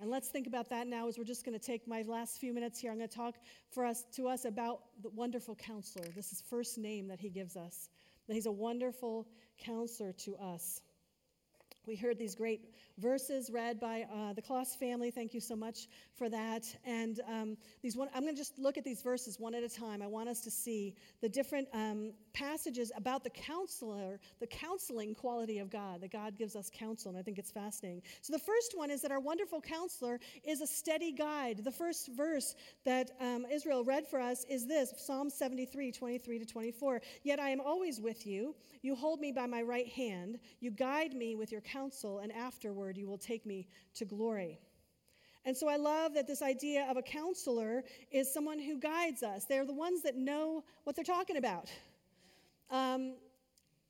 And 0.01 0.09
let's 0.09 0.27
think 0.27 0.45
about 0.45 0.69
that 0.69 0.87
now 0.87 1.07
as 1.07 1.17
we're 1.17 1.23
just 1.23 1.45
going 1.45 1.57
to 1.57 1.65
take 1.65 1.87
my 1.87 2.03
last 2.03 2.39
few 2.39 2.53
minutes 2.53 2.79
here. 2.79 2.91
I'm 2.91 2.97
going 2.97 3.09
to 3.09 3.15
talk 3.15 3.35
for 3.69 3.85
us 3.85 4.03
to 4.15 4.27
us 4.27 4.45
about 4.45 4.81
the 5.01 5.09
wonderful 5.09 5.55
counselor. 5.55 6.05
This 6.15 6.33
is 6.33 6.41
first 6.41 6.77
name 6.77 7.07
that 7.07 7.19
he 7.19 7.29
gives 7.29 7.55
us. 7.55 7.89
He's 8.27 8.45
a 8.45 8.51
wonderful 8.51 9.27
counselor 9.57 10.11
to 10.11 10.35
us. 10.35 10.81
We 11.87 11.95
heard 11.95 12.17
these 12.17 12.35
great 12.35 12.73
verses 12.97 13.49
read 13.51 13.79
by 13.79 14.07
uh, 14.11 14.33
the 14.33 14.41
Kloss 14.41 14.77
family. 14.77 15.11
Thank 15.11 15.33
you 15.33 15.39
so 15.39 15.55
much 15.55 15.87
for 16.15 16.29
that. 16.29 16.63
And 16.85 17.19
um, 17.29 17.57
these 17.83 17.95
one, 17.95 18.07
I'm 18.15 18.23
going 18.23 18.33
to 18.33 18.39
just 18.39 18.57
look 18.57 18.77
at 18.77 18.83
these 18.83 19.01
verses 19.01 19.39
one 19.39 19.53
at 19.53 19.63
a 19.63 19.69
time. 19.69 20.01
I 20.01 20.07
want 20.07 20.29
us 20.29 20.41
to 20.41 20.51
see 20.51 20.95
the 21.21 21.29
different 21.29 21.67
um, 21.73 22.13
passages 22.33 22.91
about 22.95 23.23
the 23.23 23.29
counselor, 23.29 24.19
the 24.39 24.47
counseling 24.47 25.13
quality 25.13 25.59
of 25.59 25.69
God, 25.69 26.01
that 26.01 26.11
God 26.11 26.37
gives 26.37 26.55
us 26.55 26.71
counsel. 26.73 27.09
And 27.09 27.19
I 27.19 27.21
think 27.21 27.37
it's 27.37 27.51
fascinating. 27.51 28.01
So 28.21 28.33
the 28.33 28.39
first 28.39 28.73
one 28.75 28.89
is 28.89 29.01
that 29.01 29.11
our 29.11 29.19
wonderful 29.19 29.61
counselor 29.61 30.19
is 30.43 30.61
a 30.61 30.67
steady 30.67 31.11
guide. 31.11 31.63
The 31.63 31.71
first 31.71 32.09
verse 32.15 32.55
that 32.85 33.11
um, 33.19 33.45
Israel 33.51 33.83
read 33.83 34.07
for 34.07 34.19
us 34.19 34.45
is 34.49 34.65
this 34.65 34.93
Psalm 34.97 35.29
73, 35.29 35.91
23 35.91 36.39
to 36.39 36.45
24. 36.45 37.01
Yet 37.23 37.39
I 37.39 37.49
am 37.49 37.61
always 37.61 37.99
with 37.99 38.25
you. 38.25 38.55
You 38.81 38.95
hold 38.95 39.19
me 39.19 39.31
by 39.31 39.45
my 39.45 39.61
right 39.61 39.87
hand. 39.87 40.39
You 40.59 40.71
guide 40.71 41.13
me 41.13 41.35
with 41.35 41.51
your 41.51 41.61
counsel, 41.61 41.74
and 42.23 42.31
afterward 42.31 42.97
you 42.97 43.07
will 43.07 43.17
take 43.17 43.45
me 43.45 43.67
to 43.93 44.05
glory. 44.05 44.59
And 45.45 45.55
so 45.55 45.67
I 45.67 45.75
love 45.75 46.15
that 46.15 46.25
this 46.25 46.41
idea 46.41 46.87
of 46.89 46.97
a 46.97 47.03
counselor 47.03 47.83
is 48.11 48.33
someone 48.33 48.59
who 48.59 48.79
guides 48.79 49.21
us. 49.21 49.45
They're 49.45 49.65
the 49.65 49.73
ones 49.73 50.01
that 50.01 50.15
know 50.15 50.63
what 50.85 50.95
they're 50.95 51.05
talking 51.05 51.37
about. 51.37 51.69
Um, 52.71 53.15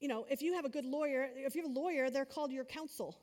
you 0.02 0.10
know, 0.10 0.26
if 0.30 0.42
you 0.42 0.54
have 0.54 0.66
a 0.66 0.70
good 0.70 0.84
lawyer, 0.86 1.30
if 1.36 1.56
you 1.56 1.62
have 1.62 1.72
a 1.72 1.80
lawyer, 1.80 2.10
they're 2.10 2.26
called 2.26 2.52
your 2.52 2.66
counsel, 2.66 3.18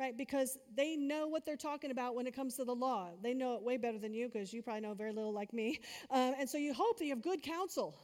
right? 0.00 0.16
Because 0.16 0.58
they 0.74 0.96
know 0.96 1.28
what 1.28 1.46
they're 1.46 1.56
talking 1.56 1.92
about 1.92 2.16
when 2.16 2.26
it 2.26 2.34
comes 2.34 2.56
to 2.56 2.64
the 2.64 2.74
law. 2.74 3.10
They 3.22 3.34
know 3.34 3.54
it 3.54 3.62
way 3.62 3.76
better 3.76 3.98
than 3.98 4.12
you 4.12 4.28
because 4.28 4.52
you 4.52 4.62
probably 4.62 4.80
know 4.80 4.94
very 4.94 5.12
little 5.12 5.32
like 5.32 5.52
me. 5.52 5.78
Um, 6.10 6.34
and 6.40 6.50
so 6.50 6.58
you 6.58 6.74
hope 6.74 6.98
that 6.98 7.04
you 7.04 7.10
have 7.10 7.22
good 7.22 7.42
counsel 7.42 7.94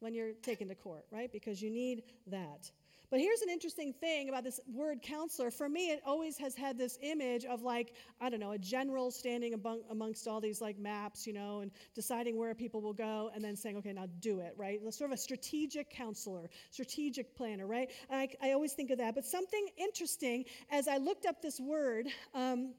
when 0.00 0.14
you're 0.14 0.32
taken 0.42 0.66
to 0.68 0.74
court, 0.74 1.04
right? 1.12 1.30
Because 1.32 1.62
you 1.62 1.70
need 1.70 2.02
that. 2.26 2.72
But 3.12 3.20
here's 3.20 3.42
an 3.42 3.50
interesting 3.50 3.92
thing 3.92 4.30
about 4.30 4.42
this 4.42 4.58
word 4.66 5.02
counselor. 5.02 5.50
For 5.50 5.68
me, 5.68 5.90
it 5.90 6.00
always 6.06 6.38
has 6.38 6.54
had 6.54 6.78
this 6.78 6.98
image 7.02 7.44
of 7.44 7.60
like, 7.60 7.92
I 8.22 8.30
don't 8.30 8.40
know, 8.40 8.52
a 8.52 8.58
general 8.58 9.10
standing 9.10 9.52
among, 9.52 9.82
amongst 9.90 10.26
all 10.26 10.40
these 10.40 10.62
like 10.62 10.78
maps, 10.78 11.26
you 11.26 11.34
know, 11.34 11.60
and 11.60 11.70
deciding 11.94 12.38
where 12.38 12.54
people 12.54 12.80
will 12.80 12.94
go 12.94 13.30
and 13.34 13.44
then 13.44 13.54
saying, 13.54 13.76
okay, 13.76 13.92
now 13.92 14.06
do 14.20 14.40
it, 14.40 14.54
right? 14.56 14.80
Sort 14.94 15.10
of 15.10 15.14
a 15.14 15.18
strategic 15.18 15.90
counselor, 15.90 16.48
strategic 16.70 17.36
planner, 17.36 17.66
right? 17.66 17.90
I, 18.10 18.30
I 18.42 18.52
always 18.52 18.72
think 18.72 18.90
of 18.90 18.96
that. 18.96 19.14
But 19.14 19.26
something 19.26 19.68
interesting 19.76 20.46
as 20.70 20.88
I 20.88 20.96
looked 20.96 21.26
up 21.26 21.42
this 21.42 21.60
word, 21.60 22.08
um, 22.32 22.72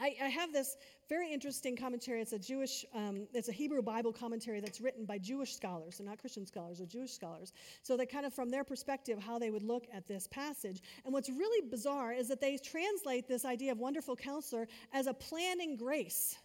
I, 0.00 0.14
I, 0.22 0.28
have 0.28 0.52
this 0.52 0.76
very 1.08 1.32
interesting 1.32 1.76
commentary. 1.76 2.20
It's 2.20 2.32
a 2.32 2.38
Jewish, 2.38 2.84
um, 2.94 3.26
it's 3.34 3.48
a 3.48 3.52
Hebrew 3.52 3.82
Bible 3.82 4.12
commentary 4.12 4.60
that's 4.60 4.80
written 4.80 5.04
by 5.04 5.18
Jewish 5.18 5.54
scholars, 5.54 5.96
so 5.96 6.04
not 6.04 6.18
Christian 6.18 6.46
scholars, 6.46 6.80
or 6.80 6.86
Jewish 6.86 7.12
scholars. 7.12 7.52
So 7.82 7.96
they 7.96 8.06
kind 8.06 8.24
of, 8.24 8.32
from 8.32 8.50
their 8.50 8.64
perspective, 8.64 9.18
how 9.18 9.38
they 9.38 9.50
would 9.50 9.62
look 9.62 9.86
at 9.92 10.06
this 10.06 10.26
passage. 10.28 10.82
And 11.04 11.12
what's 11.12 11.28
really 11.28 11.68
bizarre 11.68 12.12
is 12.12 12.28
that 12.28 12.40
they 12.40 12.58
translate 12.58 13.28
this 13.28 13.44
idea 13.44 13.72
of 13.72 13.78
wonderful 13.78 14.16
counselor 14.16 14.68
as 14.92 15.06
a 15.06 15.14
planning 15.14 15.76
grace. 15.76 16.36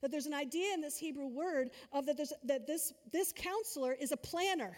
That 0.00 0.10
there's 0.10 0.26
an 0.26 0.34
idea 0.34 0.74
in 0.74 0.80
this 0.80 0.96
Hebrew 0.96 1.26
word 1.26 1.70
of 1.92 2.06
that, 2.06 2.18
that 2.44 2.66
this, 2.66 2.92
this 3.12 3.32
counselor 3.34 3.92
is 3.92 4.12
a 4.12 4.16
planner. 4.16 4.76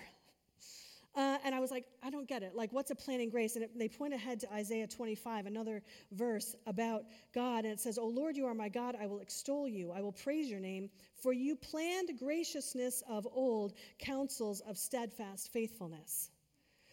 Uh, 1.18 1.36
and 1.44 1.52
I 1.52 1.58
was 1.58 1.72
like, 1.72 1.84
I 2.00 2.10
don't 2.10 2.28
get 2.28 2.44
it. 2.44 2.54
Like, 2.54 2.72
what's 2.72 2.92
a 2.92 2.94
planning 2.94 3.28
grace? 3.28 3.56
And 3.56 3.64
it, 3.64 3.76
they 3.76 3.88
point 3.88 4.14
ahead 4.14 4.38
to 4.38 4.52
Isaiah 4.54 4.86
25, 4.86 5.46
another 5.46 5.82
verse 6.12 6.54
about 6.64 7.06
God. 7.34 7.64
And 7.64 7.72
it 7.72 7.80
says, 7.80 7.98
O 7.98 8.06
Lord, 8.06 8.36
you 8.36 8.46
are 8.46 8.54
my 8.54 8.68
God. 8.68 8.96
I 9.02 9.06
will 9.06 9.18
extol 9.18 9.66
you. 9.66 9.90
I 9.90 10.00
will 10.00 10.12
praise 10.12 10.48
your 10.48 10.60
name. 10.60 10.88
For 11.20 11.32
you 11.32 11.56
planned 11.56 12.10
graciousness 12.20 13.02
of 13.10 13.26
old, 13.32 13.72
counsels 13.98 14.60
of 14.60 14.78
steadfast 14.78 15.52
faithfulness. 15.52 16.30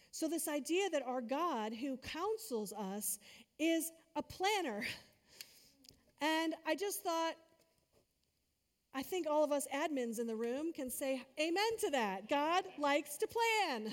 So, 0.09 0.27
this 0.27 0.47
idea 0.47 0.89
that 0.89 1.03
our 1.05 1.21
God 1.21 1.71
who 1.73 1.97
counsels 1.97 2.73
us 2.73 3.19
is 3.59 3.91
a 4.15 4.23
planner. 4.23 4.81
And 6.21 6.55
I 6.65 6.75
just 6.75 7.03
thought, 7.03 7.33
I 8.97 9.03
think 9.03 9.27
all 9.29 9.43
of 9.43 9.51
us 9.51 9.67
admins 9.75 10.19
in 10.19 10.25
the 10.25 10.35
room 10.35 10.71
can 10.71 10.89
say 10.89 11.21
amen 11.37 11.77
to 11.81 11.89
that. 11.91 12.29
God 12.29 12.63
likes 12.77 13.17
to 13.17 13.27
plan. 13.27 13.91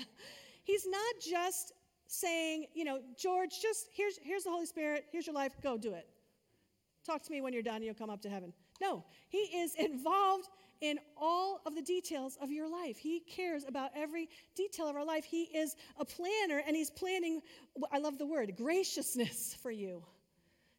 He's 0.63 0.87
not 0.87 1.15
just 1.21 1.73
saying, 2.07 2.67
you 2.73 2.85
know, 2.85 3.01
George, 3.17 3.61
just 3.61 3.87
here's, 3.93 4.17
here's 4.23 4.45
the 4.45 4.49
Holy 4.49 4.65
Spirit, 4.65 5.05
here's 5.11 5.27
your 5.27 5.35
life, 5.35 5.51
go 5.61 5.77
do 5.77 5.93
it. 5.93 6.07
Talk 7.05 7.21
to 7.23 7.31
me 7.31 7.41
when 7.41 7.51
you're 7.51 7.61
done, 7.61 7.77
and 7.77 7.83
you'll 7.83 7.95
come 7.95 8.09
up 8.09 8.21
to 8.21 8.29
heaven. 8.29 8.53
No, 8.79 9.03
He 9.27 9.39
is 9.39 9.75
involved 9.75 10.47
in 10.79 10.99
all 11.17 11.59
of 11.65 11.75
the 11.75 11.81
details 11.81 12.37
of 12.41 12.49
your 12.49 12.69
life. 12.69 12.97
He 12.97 13.19
cares 13.19 13.65
about 13.67 13.91
every 13.95 14.29
detail 14.55 14.87
of 14.87 14.95
our 14.95 15.05
life. 15.05 15.25
He 15.25 15.43
is 15.43 15.75
a 15.99 16.05
planner 16.05 16.61
and 16.65 16.77
He's 16.77 16.91
planning, 16.91 17.41
I 17.91 17.99
love 17.99 18.17
the 18.17 18.25
word, 18.25 18.53
graciousness 18.55 19.57
for 19.61 19.71
you. 19.71 20.01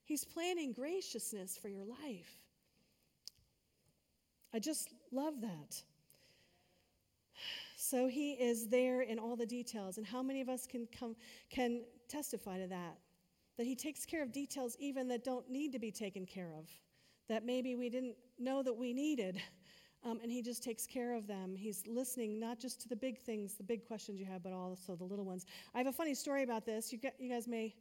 He's 0.06 0.24
planning 0.24 0.72
graciousness 0.72 1.58
for 1.60 1.68
your 1.68 1.84
life. 1.84 2.43
I 4.54 4.60
just 4.60 4.90
love 5.10 5.40
that. 5.40 5.82
So 7.76 8.06
he 8.06 8.32
is 8.32 8.68
there 8.68 9.02
in 9.02 9.18
all 9.18 9.36
the 9.36 9.44
details. 9.44 9.98
And 9.98 10.06
how 10.06 10.22
many 10.22 10.40
of 10.40 10.48
us 10.48 10.66
can, 10.66 10.86
come, 10.96 11.16
can 11.50 11.82
testify 12.08 12.58
to 12.60 12.68
that? 12.68 12.96
That 13.58 13.66
he 13.66 13.74
takes 13.74 14.06
care 14.06 14.22
of 14.22 14.32
details 14.32 14.76
even 14.78 15.08
that 15.08 15.24
don't 15.24 15.50
need 15.50 15.72
to 15.72 15.78
be 15.78 15.90
taken 15.90 16.24
care 16.24 16.52
of, 16.56 16.68
that 17.28 17.44
maybe 17.44 17.74
we 17.74 17.90
didn't 17.90 18.14
know 18.38 18.62
that 18.62 18.72
we 18.72 18.92
needed. 18.92 19.40
Um, 20.04 20.20
and 20.22 20.30
he 20.30 20.42
just 20.42 20.62
takes 20.62 20.86
care 20.86 21.14
of 21.14 21.26
them. 21.26 21.56
He's 21.56 21.86
listening 21.86 22.38
not 22.38 22.58
just 22.58 22.80
to 22.82 22.88
the 22.88 22.96
big 22.96 23.18
things, 23.18 23.54
the 23.54 23.62
big 23.62 23.86
questions 23.86 24.20
you 24.20 24.26
have, 24.26 24.42
but 24.42 24.52
also 24.52 24.94
the 24.94 25.04
little 25.04 25.24
ones. 25.24 25.46
I 25.74 25.78
have 25.78 25.86
a 25.86 25.92
funny 25.92 26.14
story 26.14 26.42
about 26.42 26.66
this. 26.66 26.92
You, 26.92 26.98
get, 26.98 27.14
you 27.18 27.30
guys 27.30 27.48
may 27.48 27.74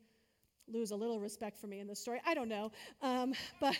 lose 0.68 0.92
a 0.92 0.96
little 0.96 1.20
respect 1.20 1.58
for 1.58 1.68
me 1.68 1.80
in 1.80 1.88
this 1.88 2.00
story. 2.00 2.22
I 2.26 2.34
don't 2.34 2.48
know. 2.48 2.72
Um, 3.02 3.34
but, 3.60 3.78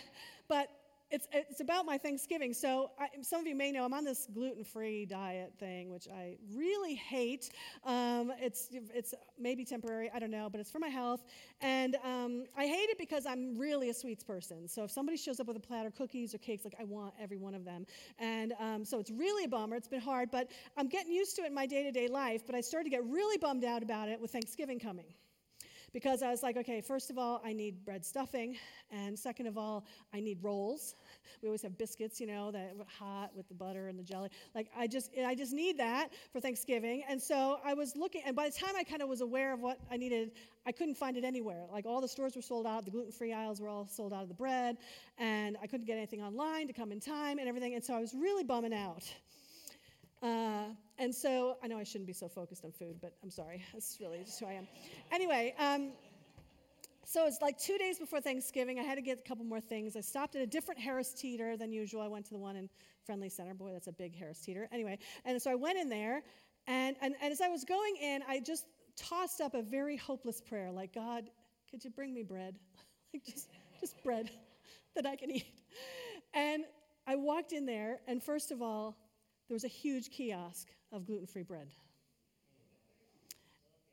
but 0.48 0.68
it's, 1.14 1.28
it's 1.32 1.60
about 1.60 1.86
my 1.86 1.96
Thanksgiving. 1.96 2.52
So, 2.52 2.90
I, 2.98 3.06
some 3.22 3.40
of 3.40 3.46
you 3.46 3.54
may 3.54 3.70
know 3.70 3.84
I'm 3.84 3.94
on 3.94 4.04
this 4.04 4.26
gluten 4.34 4.64
free 4.64 5.06
diet 5.06 5.52
thing, 5.60 5.88
which 5.88 6.08
I 6.08 6.36
really 6.52 6.96
hate. 6.96 7.50
Um, 7.84 8.32
it's, 8.40 8.68
it's 8.72 9.14
maybe 9.38 9.64
temporary, 9.64 10.10
I 10.12 10.18
don't 10.18 10.32
know, 10.32 10.48
but 10.50 10.60
it's 10.60 10.72
for 10.72 10.80
my 10.80 10.88
health. 10.88 11.22
And 11.60 11.96
um, 12.02 12.46
I 12.58 12.66
hate 12.66 12.90
it 12.90 12.98
because 12.98 13.26
I'm 13.26 13.56
really 13.56 13.90
a 13.90 13.94
sweets 13.94 14.24
person. 14.24 14.66
So, 14.66 14.82
if 14.82 14.90
somebody 14.90 15.16
shows 15.16 15.38
up 15.38 15.46
with 15.46 15.56
a 15.56 15.60
platter 15.60 15.86
of 15.86 15.94
cookies 15.94 16.34
or 16.34 16.38
cakes, 16.38 16.64
like 16.64 16.74
I 16.80 16.84
want 16.84 17.14
every 17.20 17.36
one 17.36 17.54
of 17.54 17.64
them. 17.64 17.86
And 18.18 18.52
um, 18.58 18.84
so, 18.84 18.98
it's 18.98 19.12
really 19.12 19.44
a 19.44 19.48
bummer. 19.48 19.76
It's 19.76 19.86
been 19.86 20.00
hard, 20.00 20.32
but 20.32 20.50
I'm 20.76 20.88
getting 20.88 21.12
used 21.12 21.36
to 21.36 21.42
it 21.42 21.46
in 21.46 21.54
my 21.54 21.66
day 21.66 21.84
to 21.84 21.92
day 21.92 22.08
life. 22.08 22.44
But 22.44 22.56
I 22.56 22.60
started 22.60 22.84
to 22.84 22.90
get 22.90 23.04
really 23.04 23.38
bummed 23.38 23.64
out 23.64 23.84
about 23.84 24.08
it 24.08 24.20
with 24.20 24.32
Thanksgiving 24.32 24.80
coming 24.80 25.06
because 25.94 26.22
I 26.22 26.30
was 26.30 26.42
like, 26.42 26.58
okay, 26.58 26.82
first 26.82 27.08
of 27.08 27.16
all, 27.16 27.40
I 27.42 27.54
need 27.54 27.84
bread 27.84 28.04
stuffing, 28.04 28.56
and 28.90 29.18
second 29.18 29.46
of 29.46 29.56
all, 29.56 29.86
I 30.12 30.20
need 30.20 30.38
rolls. 30.42 30.96
We 31.40 31.48
always 31.48 31.62
have 31.62 31.78
biscuits, 31.78 32.20
you 32.20 32.26
know, 32.26 32.50
that 32.50 32.74
hot 32.98 33.30
with 33.34 33.48
the 33.48 33.54
butter 33.54 33.88
and 33.88 33.98
the 33.98 34.02
jelly. 34.02 34.28
Like 34.54 34.68
I 34.76 34.86
just, 34.86 35.12
I 35.24 35.34
just 35.34 35.52
need 35.52 35.78
that 35.78 36.08
for 36.32 36.40
Thanksgiving. 36.40 37.04
And 37.08 37.22
so 37.22 37.58
I 37.64 37.74
was 37.74 37.94
looking, 37.96 38.22
and 38.26 38.34
by 38.34 38.48
the 38.48 38.54
time 38.54 38.74
I 38.76 38.82
kind 38.82 39.00
of 39.00 39.08
was 39.08 39.20
aware 39.20 39.54
of 39.54 39.60
what 39.60 39.78
I 39.90 39.96
needed, 39.96 40.32
I 40.66 40.72
couldn't 40.72 40.96
find 40.96 41.16
it 41.16 41.24
anywhere. 41.24 41.64
Like 41.72 41.86
all 41.86 42.00
the 42.00 42.08
stores 42.08 42.34
were 42.34 42.42
sold 42.42 42.66
out, 42.66 42.84
the 42.84 42.90
gluten-free 42.90 43.32
aisles 43.32 43.60
were 43.60 43.68
all 43.68 43.86
sold 43.86 44.12
out 44.12 44.22
of 44.22 44.28
the 44.28 44.34
bread, 44.34 44.76
and 45.16 45.56
I 45.62 45.66
couldn't 45.68 45.86
get 45.86 45.96
anything 45.96 46.22
online 46.22 46.66
to 46.66 46.72
come 46.72 46.90
in 46.90 47.00
time 47.00 47.38
and 47.38 47.48
everything. 47.48 47.74
And 47.74 47.84
so 47.84 47.94
I 47.94 48.00
was 48.00 48.14
really 48.14 48.42
bumming 48.42 48.74
out. 48.74 49.04
Uh, 50.24 50.72
and 50.98 51.14
so 51.14 51.58
I 51.62 51.66
know 51.66 51.78
I 51.78 51.84
shouldn't 51.84 52.06
be 52.06 52.14
so 52.14 52.28
focused 52.28 52.64
on 52.64 52.72
food, 52.72 52.96
but 53.02 53.12
I'm 53.22 53.30
sorry. 53.30 53.62
That's 53.74 53.98
really 54.00 54.20
just 54.24 54.40
who 54.40 54.46
I 54.46 54.52
am. 54.52 54.66
Anyway, 55.12 55.54
um, 55.58 55.90
so 57.04 57.26
it's 57.26 57.42
like 57.42 57.58
two 57.58 57.76
days 57.76 57.98
before 57.98 58.22
Thanksgiving. 58.22 58.78
I 58.78 58.82
had 58.82 58.94
to 58.94 59.02
get 59.02 59.18
a 59.18 59.28
couple 59.28 59.44
more 59.44 59.60
things. 59.60 59.96
I 59.96 60.00
stopped 60.00 60.34
at 60.34 60.40
a 60.40 60.46
different 60.46 60.80
Harris 60.80 61.12
Teeter 61.12 61.58
than 61.58 61.72
usual. 61.72 62.00
I 62.00 62.08
went 62.08 62.24
to 62.26 62.30
the 62.30 62.38
one 62.38 62.56
in 62.56 62.70
Friendly 63.04 63.28
Center. 63.28 63.52
Boy, 63.52 63.72
that's 63.72 63.88
a 63.88 63.92
big 63.92 64.16
Harris 64.16 64.40
Teeter. 64.40 64.66
Anyway, 64.72 64.98
and 65.26 65.40
so 65.40 65.50
I 65.50 65.56
went 65.56 65.78
in 65.78 65.90
there, 65.90 66.22
and, 66.66 66.96
and, 67.02 67.14
and 67.20 67.30
as 67.30 67.42
I 67.42 67.48
was 67.48 67.64
going 67.64 67.96
in, 68.00 68.22
I 68.26 68.40
just 68.40 68.64
tossed 68.96 69.42
up 69.42 69.54
a 69.54 69.60
very 69.60 69.98
hopeless 69.98 70.40
prayer 70.40 70.70
like, 70.70 70.94
God, 70.94 71.24
could 71.70 71.84
you 71.84 71.90
bring 71.90 72.14
me 72.14 72.22
bread? 72.22 72.54
like, 73.12 73.26
just, 73.26 73.50
just 73.78 74.02
bread 74.02 74.30
that 74.94 75.04
I 75.04 75.16
can 75.16 75.30
eat. 75.30 75.44
And 76.32 76.64
I 77.06 77.16
walked 77.16 77.52
in 77.52 77.66
there, 77.66 77.98
and 78.08 78.22
first 78.22 78.50
of 78.50 78.62
all, 78.62 78.96
there 79.48 79.54
was 79.54 79.64
a 79.64 79.68
huge 79.68 80.10
kiosk 80.10 80.68
of 80.92 81.06
gluten 81.06 81.26
free 81.26 81.42
bread. 81.42 81.68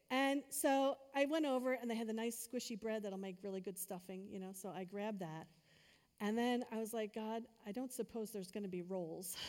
And 0.10 0.44
so 0.50 0.98
I 1.16 1.26
went 1.26 1.46
over, 1.46 1.74
and 1.74 1.90
they 1.90 1.96
had 1.96 2.08
the 2.08 2.14
nice 2.14 2.48
squishy 2.48 2.80
bread 2.80 3.04
that'll 3.04 3.18
make 3.18 3.38
really 3.44 3.62
good 3.62 3.78
stuffing, 3.78 4.26
you 4.30 4.40
know, 4.40 4.52
so 4.54 4.72
I 4.76 4.84
grabbed 4.84 5.20
that. 5.20 5.48
And 6.20 6.38
then 6.38 6.66
I 6.72 6.78
was 6.78 6.94
like, 6.94 7.16
God, 7.16 7.44
I 7.66 7.72
don't 7.72 7.92
suppose 7.92 8.32
there's 8.32 8.52
going 8.52 8.64
to 8.64 8.70
be 8.70 8.82
rolls. 8.82 9.38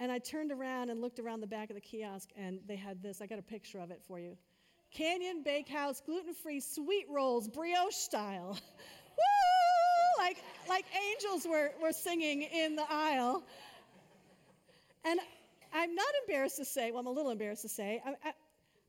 and 0.00 0.12
I 0.12 0.18
turned 0.18 0.52
around 0.52 0.90
and 0.90 1.00
looked 1.00 1.18
around 1.18 1.40
the 1.40 1.48
back 1.48 1.68
of 1.68 1.74
the 1.74 1.80
kiosk, 1.80 2.30
and 2.36 2.60
they 2.66 2.76
had 2.76 3.02
this. 3.02 3.20
I 3.20 3.26
got 3.26 3.38
a 3.38 3.42
picture 3.42 3.80
of 3.80 3.90
it 3.90 4.00
for 4.06 4.20
you 4.20 4.36
Canyon 4.90 5.42
Bakehouse 5.44 6.00
gluten 6.00 6.34
free 6.34 6.60
sweet 6.60 7.06
rolls, 7.08 7.48
brioche 7.48 7.94
style. 7.94 8.58
like, 10.20 10.36
like 10.68 10.84
angels 11.10 11.46
were, 11.48 11.70
were 11.82 11.92
singing 11.92 12.42
in 12.42 12.76
the 12.76 12.84
aisle. 12.88 13.42
And 15.04 15.18
I'm 15.72 15.94
not 15.94 16.08
embarrassed 16.22 16.58
to 16.58 16.64
say, 16.64 16.90
well, 16.90 17.00
I'm 17.00 17.06
a 17.06 17.10
little 17.10 17.30
embarrassed 17.30 17.62
to 17.62 17.68
say, 17.68 18.02
I, 18.04 18.10
I, 18.10 18.32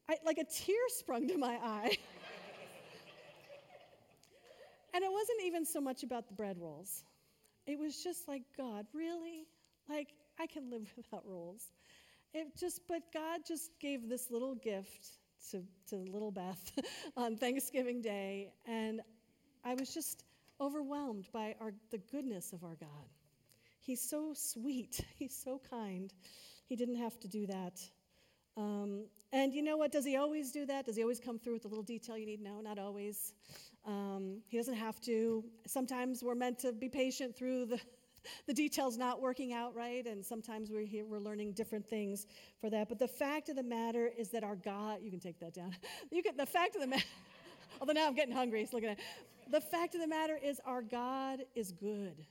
I, 0.10 0.17
like 0.26 0.38
a 0.38 0.44
tear 0.44 0.76
sprung 0.89 1.28
to 1.30 1.38
my 1.38 1.58
eye. 1.63 1.98
and 4.94 5.04
it 5.04 5.12
wasn't 5.12 5.44
even 5.46 5.65
so 5.65 5.80
much 5.80 6.04
about 6.04 6.28
the 6.28 6.34
bread 6.34 6.58
rolls. 6.60 7.04
It 7.65 7.80
was 7.80 8.04
just 8.04 8.28
like, 8.28 8.44
God, 8.58 8.86
really? 8.94 9.46
Like, 9.89 10.10
I 10.39 10.48
can 10.48 10.70
live 10.70 10.91
without 10.98 11.24
rolls. 11.26 11.72
It 12.34 12.58
just, 12.58 12.82
but 12.88 13.02
God 13.13 13.41
just 13.48 13.72
gave 13.80 14.10
this 14.10 14.32
little 14.32 14.56
gift 14.56 15.08
to, 15.52 15.63
to 15.89 15.98
little 15.98 16.32
Beth 16.32 16.72
on 17.17 17.36
Thanksgiving 17.36 18.02
Day, 18.02 18.54
and 18.67 19.02
I 19.65 19.76
was 19.76 19.94
just 19.94 20.24
overwhelmed 20.62 21.28
by 21.34 21.56
our, 21.60 21.74
the 21.89 21.97
goodness 21.97 22.54
of 22.54 22.63
our 22.63 22.76
God. 22.76 23.10
He's 23.80 24.02
so 24.02 24.34
sweet, 24.34 25.04
He's 25.19 25.36
so 25.36 25.60
kind. 25.69 26.13
He 26.67 26.76
didn't 26.76 26.95
have 26.95 27.19
to 27.19 27.28
do 27.28 27.47
that. 27.47 27.82
Um, 28.56 29.06
and 29.34 29.54
you 29.54 29.63
know 29.63 29.78
what? 29.78 29.91
Does 29.91 30.06
he 30.06 30.17
always 30.17 30.52
do 30.52 30.65
that? 30.65 30.86
Does 30.86 30.95
he 30.95 31.02
always 31.02 31.19
come 31.19 31.39
through 31.39 31.54
with 31.54 31.63
the 31.63 31.67
little 31.67 31.84
detail 31.84 32.17
you 32.17 32.26
need? 32.26 32.41
No, 32.41 32.62
not 32.62 32.78
always. 32.80 33.34
Um, 33.86 34.41
he 34.47 34.58
doesn't 34.58 34.76
have 34.76 35.00
to. 35.02 35.43
Sometimes 35.65 36.24
we're 36.24 36.36
meant 36.36 36.60
to 36.60 36.71
be 36.71 36.89
patient 36.89 37.36
through 37.36 37.65
the, 37.65 37.80
the 38.47 38.54
details 38.54 38.97
not 38.97 39.21
working 39.21 39.54
out 39.54 39.74
right, 39.76 40.06
and 40.06 40.26
sometimes 40.26 40.69
we're 40.69 40.86
here, 40.86 41.06
we're 41.06 41.19
learning 41.19 41.54
different 41.54 41.88
things 41.88 42.28
for 42.60 42.69
that. 42.69 42.89
But 42.89 43.00
the 43.00 43.08
fact 43.08 43.50
of 43.50 43.56
the 43.56 43.63
matter 43.63 44.12
is 44.17 44.30
that 44.30 44.43
our 44.43 44.56
God, 44.56 45.00
you 45.02 45.10
can 45.10 45.19
take 45.19 45.39
that 45.39 45.54
down. 45.54 45.76
You 46.12 46.21
can, 46.21 46.36
the 46.36 46.45
fact 46.45 46.76
of 46.76 46.82
the 46.82 46.88
matter, 46.88 47.04
although 47.80 47.93
now 47.93 48.06
I'm 48.06 48.15
getting 48.15 48.36
hungry, 48.36 48.65
so 48.65 48.78
looking 48.78 48.89
at 48.89 49.00
the 49.52 49.62
fact 49.62 49.96
of 49.96 50.02
the 50.02 50.08
matter 50.08 50.38
is, 50.42 50.60
our 50.66 50.82
God 50.82 51.42
is 51.56 51.72
good. 51.72 52.26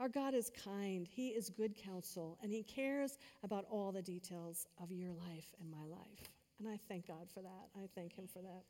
Our 0.00 0.08
God 0.08 0.34
is 0.34 0.50
kind. 0.64 1.06
He 1.08 1.28
is 1.28 1.50
good 1.50 1.76
counsel, 1.76 2.38
and 2.42 2.50
He 2.50 2.62
cares 2.62 3.18
about 3.42 3.64
all 3.70 3.92
the 3.92 4.02
details 4.02 4.66
of 4.82 4.90
your 4.90 5.12
life 5.12 5.54
and 5.60 5.70
my 5.70 5.84
life. 5.86 6.30
And 6.58 6.68
I 6.68 6.78
thank 6.88 7.06
God 7.06 7.28
for 7.32 7.42
that. 7.42 7.68
I 7.76 7.88
thank 7.94 8.14
Him 8.14 8.26
for 8.26 8.40
that. 8.40 8.64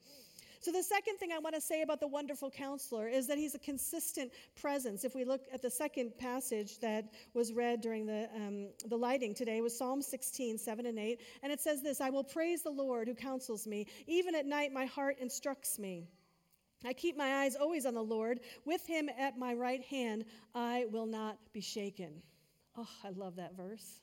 So, 0.61 0.73
the 0.73 0.83
second 0.83 1.18
thing 1.18 1.31
I 1.31 1.38
want 1.40 1.55
to 1.55 1.61
say 1.61 1.83
about 1.83 2.01
the 2.01 2.09
wonderful 2.09 2.51
counselor 2.51 3.07
is 3.07 3.27
that 3.27 3.37
he's 3.37 3.55
a 3.55 3.59
consistent 3.59 4.33
presence. 4.59 5.05
If 5.05 5.14
we 5.14 5.25
look 5.25 5.42
at 5.53 5.61
the 5.61 5.68
second 5.68 6.16
passage 6.16 6.79
that 6.79 7.12
was 7.35 7.53
read 7.53 7.83
during 7.83 8.07
the, 8.07 8.31
um, 8.35 8.68
the 8.87 8.97
lighting 8.97 9.35
today, 9.35 9.61
was 9.61 9.77
Psalm 9.77 10.01
16, 10.01 10.57
7 10.57 10.87
and 10.87 10.99
8. 10.99 11.20
And 11.42 11.53
it 11.53 11.61
says 11.61 11.83
this 11.83 12.01
I 12.01 12.09
will 12.09 12.25
praise 12.25 12.62
the 12.62 12.70
Lord 12.70 13.09
who 13.09 13.14
counsels 13.14 13.66
me. 13.66 13.87
Even 14.07 14.35
at 14.35 14.47
night, 14.47 14.73
my 14.73 14.87
heart 14.87 15.18
instructs 15.20 15.79
me. 15.79 16.09
I 16.85 16.92
keep 16.92 17.16
my 17.16 17.42
eyes 17.42 17.57
always 17.57 17.87
on 17.87 17.94
the 17.94 18.03
Lord. 18.03 18.40
With 18.64 18.87
him 18.87 19.09
at 19.18 19.38
my 19.38 19.55
right 19.55 19.83
hand, 19.83 20.25
I 20.55 20.87
will 20.90 21.07
not 21.07 21.38
be 21.53 21.61
shaken. 21.61 22.23
Oh, 22.77 22.88
I 23.05 23.11
love 23.11 23.37
that 23.37 23.57
verse. 23.57 24.01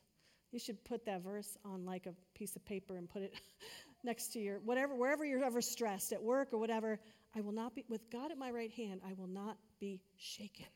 You 0.50 0.58
should 0.58 0.82
put 0.84 1.04
that 1.06 1.22
verse 1.22 1.56
on 1.64 1.84
like 1.84 2.06
a 2.06 2.14
piece 2.34 2.56
of 2.56 2.64
paper 2.64 2.96
and 2.96 3.08
put 3.08 3.22
it 3.22 3.34
next 4.04 4.32
to 4.34 4.38
your 4.38 4.58
whatever 4.64 4.94
wherever 4.94 5.24
you're 5.24 5.44
ever 5.44 5.62
stressed 5.62 6.12
at 6.12 6.22
work 6.22 6.48
or 6.52 6.58
whatever. 6.58 6.98
I 7.34 7.40
will 7.40 7.52
not 7.52 7.74
be 7.74 7.84
with 7.88 8.10
God 8.10 8.30
at 8.30 8.38
my 8.38 8.50
right 8.50 8.70
hand, 8.72 9.00
I 9.06 9.14
will 9.14 9.28
not 9.28 9.56
be 9.80 10.00
shaken. 10.16 10.66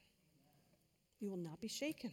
You 1.21 1.31
will 1.31 1.37
not 1.39 1.61
be 1.61 1.69
shaken. 1.69 2.13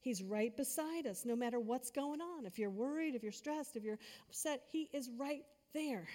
He's 0.00 0.22
right 0.22 0.56
beside 0.56 1.06
us 1.06 1.24
no 1.24 1.34
matter 1.34 1.58
what's 1.58 1.90
going 1.90 2.20
on. 2.20 2.46
If 2.46 2.58
you're 2.58 2.70
worried, 2.70 3.14
if 3.14 3.22
you're 3.22 3.32
stressed, 3.32 3.76
if 3.76 3.82
you're 3.82 3.98
upset, 4.28 4.62
he 4.70 4.88
is 4.92 5.10
right 5.18 5.44
there. 5.74 6.06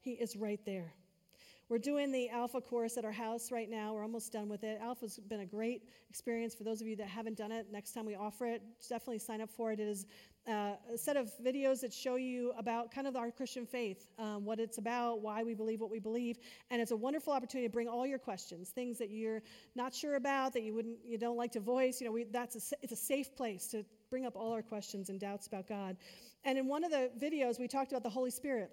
He 0.00 0.12
is 0.12 0.36
right 0.36 0.60
there. 0.64 0.92
We're 1.68 1.76
doing 1.76 2.10
the 2.10 2.30
Alpha 2.30 2.62
course 2.62 2.96
at 2.96 3.04
our 3.04 3.12
house 3.12 3.52
right 3.52 3.68
now. 3.68 3.92
We're 3.92 4.02
almost 4.02 4.32
done 4.32 4.48
with 4.48 4.64
it. 4.64 4.80
Alpha's 4.80 5.18
been 5.18 5.40
a 5.40 5.46
great 5.46 5.82
experience 6.08 6.54
for 6.54 6.64
those 6.64 6.80
of 6.80 6.86
you 6.86 6.96
that 6.96 7.08
haven't 7.08 7.36
done 7.36 7.52
it. 7.52 7.66
Next 7.70 7.92
time 7.92 8.06
we 8.06 8.14
offer 8.14 8.46
it, 8.46 8.62
definitely 8.88 9.18
sign 9.18 9.42
up 9.42 9.50
for 9.50 9.70
it. 9.70 9.78
It 9.78 9.86
is 9.86 10.06
uh, 10.48 10.76
a 10.90 10.96
set 10.96 11.18
of 11.18 11.30
videos 11.44 11.80
that 11.82 11.92
show 11.92 12.16
you 12.16 12.54
about 12.56 12.90
kind 12.90 13.06
of 13.06 13.16
our 13.16 13.30
Christian 13.30 13.66
faith, 13.66 14.06
um, 14.18 14.46
what 14.46 14.58
it's 14.58 14.78
about, 14.78 15.20
why 15.20 15.42
we 15.42 15.52
believe 15.52 15.78
what 15.78 15.90
we 15.90 15.98
believe, 15.98 16.38
and 16.70 16.80
it's 16.80 16.92
a 16.92 16.96
wonderful 16.96 17.34
opportunity 17.34 17.68
to 17.68 17.72
bring 17.72 17.86
all 17.86 18.06
your 18.06 18.18
questions, 18.18 18.70
things 18.70 18.96
that 18.96 19.10
you're 19.10 19.42
not 19.74 19.94
sure 19.94 20.14
about, 20.14 20.54
that 20.54 20.62
you 20.62 20.72
wouldn't, 20.72 20.96
you 21.04 21.18
don't 21.18 21.36
like 21.36 21.52
to 21.52 21.60
voice. 21.60 22.00
You 22.00 22.06
know, 22.06 22.12
we, 22.12 22.24
that's 22.24 22.56
a, 22.72 22.76
it's 22.80 22.92
a 22.92 22.96
safe 22.96 23.36
place 23.36 23.66
to 23.68 23.84
bring 24.08 24.24
up 24.24 24.36
all 24.36 24.52
our 24.52 24.62
questions 24.62 25.10
and 25.10 25.20
doubts 25.20 25.46
about 25.46 25.68
God. 25.68 25.98
And 26.44 26.56
in 26.56 26.66
one 26.66 26.82
of 26.82 26.90
the 26.90 27.10
videos, 27.20 27.60
we 27.60 27.68
talked 27.68 27.92
about 27.92 28.02
the 28.02 28.08
Holy 28.08 28.30
Spirit 28.30 28.70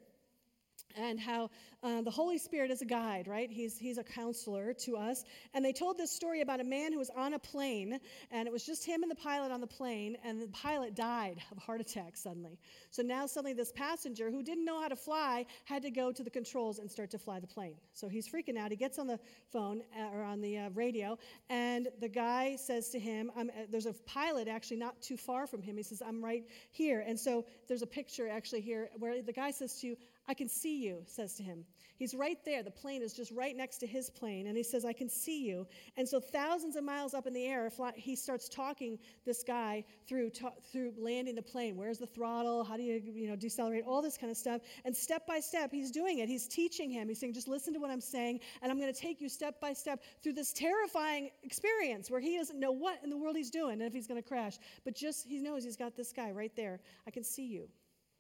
and 0.98 1.20
how 1.20 1.50
uh, 1.84 2.02
the 2.02 2.12
Holy 2.12 2.38
Spirit 2.38 2.72
is 2.72 2.82
a 2.82 2.86
guide, 2.86 3.28
right? 3.28 3.52
He's, 3.52 3.78
he's 3.78 3.98
a 3.98 4.04
counselor 4.04 4.74
to 4.74 4.98
us. 4.98 5.24
And 5.54 5.64
they 5.64 5.74
told 5.74 5.98
this 5.98 6.12
story 6.12 6.42
about 6.42 6.60
a 6.60 6.64
man 6.64 6.92
who 6.92 7.00
was 7.00 7.12
on 7.16 7.34
a 7.34 7.40
plane, 7.40 8.00
and 8.32 8.48
it 8.48 8.52
was 8.52 8.66
just 8.66 8.86
him 8.86 9.04
and 9.04 9.12
the 9.12 9.16
pilot 9.16 9.52
on 9.52 9.62
the 9.62 9.68
plane, 9.68 10.18
and 10.24 10.42
the 10.42 10.48
pilot 10.48 10.96
died 10.96 11.38
of 11.52 11.58
a 11.58 11.62
heart 11.62 11.82
attack 11.82 12.18
suddenly. 12.18 12.58
So 12.90 13.04
now 13.04 13.28
suddenly 13.28 13.54
this 13.54 13.72
passenger 13.72 14.32
who 14.32 14.42
didn't 14.42 14.66
know 14.66 14.82
how 14.82 14.88
to 14.88 14.96
fly 14.96 15.46
had 15.66 15.84
to 15.84 15.92
go 15.92 16.12
to 16.12 16.24
the 16.24 16.30
controls 16.30 16.80
and 16.80 16.90
start 16.90 17.12
to 17.12 17.20
fly 17.20 17.40
the 17.40 17.48
plane. 17.48 17.76
So 17.94 18.08
he's 18.08 18.28
freaking 18.28 18.58
out. 18.58 18.72
He 18.72 18.78
gets 18.78 18.98
on 18.98 19.08
the 19.08 19.20
phone 19.52 19.84
uh, 19.98 20.16
or 20.16 20.24
on 20.24 20.42
the 20.42 20.58
uh, 20.58 20.70
radio, 20.74 21.18
and 21.50 21.88
the 22.00 22.10
guy 22.10 22.56
says 22.56 22.90
to 22.90 23.00
him, 23.00 23.32
uh, 23.38 23.44
There's 23.70 23.86
a 23.86 23.94
pilot 24.06 24.48
actually 24.48 24.78
not 24.78 25.02
too 25.02 25.18
far 25.18 25.46
from 25.46 25.62
him. 25.62 25.78
He 25.78 25.84
says, 25.84 26.02
I'm 26.06 26.24
right 26.24 26.44
here. 26.72 27.04
And 27.06 27.20
so 27.20 27.46
there's 27.68 27.82
a 27.82 27.88
picture 27.88 28.28
actually 28.28 28.62
here 28.62 28.90
where 28.98 29.22
the 29.22 29.34
guy 29.34 29.52
says 29.52 29.80
to 29.82 29.88
you, 29.88 29.98
I 30.28 30.34
can 30.34 30.50
see 30.50 30.84
you, 30.84 31.04
says 31.06 31.36
to 31.36 31.44
him. 31.44 31.66
He's 31.98 32.14
right 32.14 32.38
there. 32.44 32.62
The 32.62 32.72
plane 32.72 33.02
is 33.02 33.14
just 33.14 33.32
right 33.32 33.56
next 33.56 33.78
to 33.78 33.88
his 33.88 34.10
plane. 34.10 34.48
And 34.48 34.58
he 34.58 34.64
says, 34.64 34.84
I 34.84 34.92
can 34.92 35.08
see 35.08 35.46
you. 35.46 35.66
And 35.96 36.08
so, 36.08 36.20
thousands 36.20 36.76
of 36.76 36.84
miles 36.84 37.14
up 37.14 37.26
in 37.26 37.34
the 37.34 37.46
air, 37.46 37.72
he 37.96 38.16
starts 38.16 38.50
talking 38.50 39.00
this 39.26 39.44
guy 39.44 39.86
through, 40.08 40.32
through 40.72 40.94
landing 40.98 41.36
the 41.36 41.42
plane. 41.42 41.78
Where's 41.78 42.00
the 42.00 42.08
throttle? 42.08 42.64
How 42.64 42.76
do 42.76 42.84
you, 42.84 43.02
you 43.06 43.30
know, 43.30 43.36
decelerate? 43.36 43.84
All 43.88 44.02
this 44.02 44.18
kind 44.18 44.30
of 44.30 44.36
stuff. 44.36 44.62
And 44.84 44.96
step 44.96 45.26
by 45.26 45.40
step, 45.40 45.72
he's 45.72 45.92
doing 45.92 46.20
it. 46.20 46.28
He's 46.28 46.48
teaching 46.48 46.90
him. 46.90 47.08
He's 47.08 47.20
saying, 47.20 47.34
just 47.34 47.48
listen 47.48 47.74
to 47.74 47.80
what 47.80 47.92
I'm 47.92 48.02
saying. 48.02 48.42
And 48.62 48.72
I'm 48.72 48.80
going 48.80 48.94
to 48.94 49.00
take 49.00 49.22
you 49.22 49.30
step 49.30 49.62
by 49.62 49.72
step 49.72 50.04
through 50.22 50.34
this 50.34 50.52
terrifying 50.52 51.30
experience 51.44 52.12
where 52.12 52.20
he 52.20 52.38
doesn't 52.38 52.60
know 52.60 52.72
what 52.72 53.00
in 53.04 53.10
the 53.10 53.18
world 53.18 53.38
he's 53.38 53.52
doing 53.52 53.74
and 53.74 53.84
if 53.84 53.94
he's 53.94 54.08
going 54.08 54.22
to 54.22 54.28
crash. 54.28 54.58
But 54.84 54.96
just, 54.96 55.28
he 55.28 55.40
knows 55.40 55.64
he's 55.64 55.78
got 55.78 55.96
this 55.96 56.12
guy 56.12 56.32
right 56.32 56.54
there. 56.56 56.82
I 57.08 57.12
can 57.12 57.24
see 57.24 57.46
you. 57.46 57.70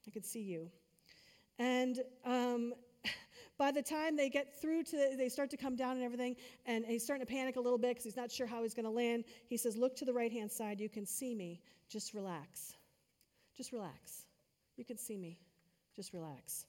I 0.07 0.11
can 0.11 0.23
see 0.23 0.41
you. 0.41 0.69
And 1.59 1.99
um, 2.25 2.73
by 3.57 3.71
the 3.71 3.81
time 3.81 4.15
they 4.15 4.29
get 4.29 4.59
through 4.61 4.83
to, 4.83 4.97
the, 4.97 5.15
they 5.17 5.29
start 5.29 5.49
to 5.51 5.57
come 5.57 5.75
down 5.75 5.95
and 5.95 6.03
everything, 6.03 6.35
and 6.65 6.85
he's 6.85 7.03
starting 7.03 7.25
to 7.25 7.31
panic 7.31 7.55
a 7.55 7.61
little 7.61 7.77
bit 7.77 7.91
because 7.91 8.03
he's 8.03 8.17
not 8.17 8.31
sure 8.31 8.47
how 8.47 8.63
he's 8.63 8.73
going 8.73 8.85
to 8.85 8.91
land. 8.91 9.25
He 9.47 9.57
says, 9.57 9.75
Look 9.75 9.95
to 9.97 10.05
the 10.05 10.13
right 10.13 10.31
hand 10.31 10.51
side. 10.51 10.79
You 10.79 10.89
can 10.89 11.05
see 11.05 11.35
me. 11.35 11.61
Just 11.89 12.13
relax. 12.13 12.73
Just 13.55 13.71
relax. 13.71 14.25
You 14.75 14.85
can 14.85 14.97
see 14.97 15.17
me. 15.17 15.37
Just 15.95 16.13
relax. 16.13 16.65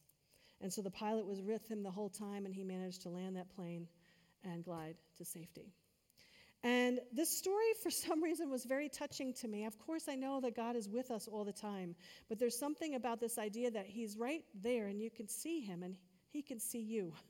And 0.60 0.72
so 0.72 0.82
the 0.82 0.90
pilot 0.90 1.26
was 1.26 1.42
with 1.42 1.66
him 1.68 1.82
the 1.82 1.90
whole 1.90 2.08
time, 2.08 2.46
and 2.46 2.54
he 2.54 2.62
managed 2.62 3.02
to 3.02 3.08
land 3.08 3.36
that 3.36 3.54
plane 3.54 3.88
and 4.44 4.64
glide 4.64 4.94
to 5.18 5.24
safety. 5.24 5.72
And 6.66 6.98
this 7.12 7.30
story, 7.30 7.74
for 7.80 7.90
some 8.06 8.20
reason, 8.20 8.50
was 8.50 8.64
very 8.64 8.88
touching 8.88 9.32
to 9.34 9.46
me. 9.46 9.66
Of 9.66 9.78
course, 9.78 10.08
I 10.08 10.16
know 10.16 10.40
that 10.40 10.56
God 10.56 10.74
is 10.74 10.88
with 10.88 11.12
us 11.12 11.28
all 11.28 11.44
the 11.44 11.52
time, 11.52 11.94
but 12.28 12.40
there's 12.40 12.58
something 12.58 12.96
about 12.96 13.20
this 13.20 13.38
idea 13.38 13.70
that 13.70 13.86
He's 13.86 14.16
right 14.16 14.42
there 14.62 14.88
and 14.88 15.00
you 15.00 15.08
can 15.08 15.28
see 15.28 15.60
Him 15.60 15.84
and 15.84 15.96
He 16.32 16.42
can 16.42 16.58
see 16.58 16.80
you. 16.80 17.12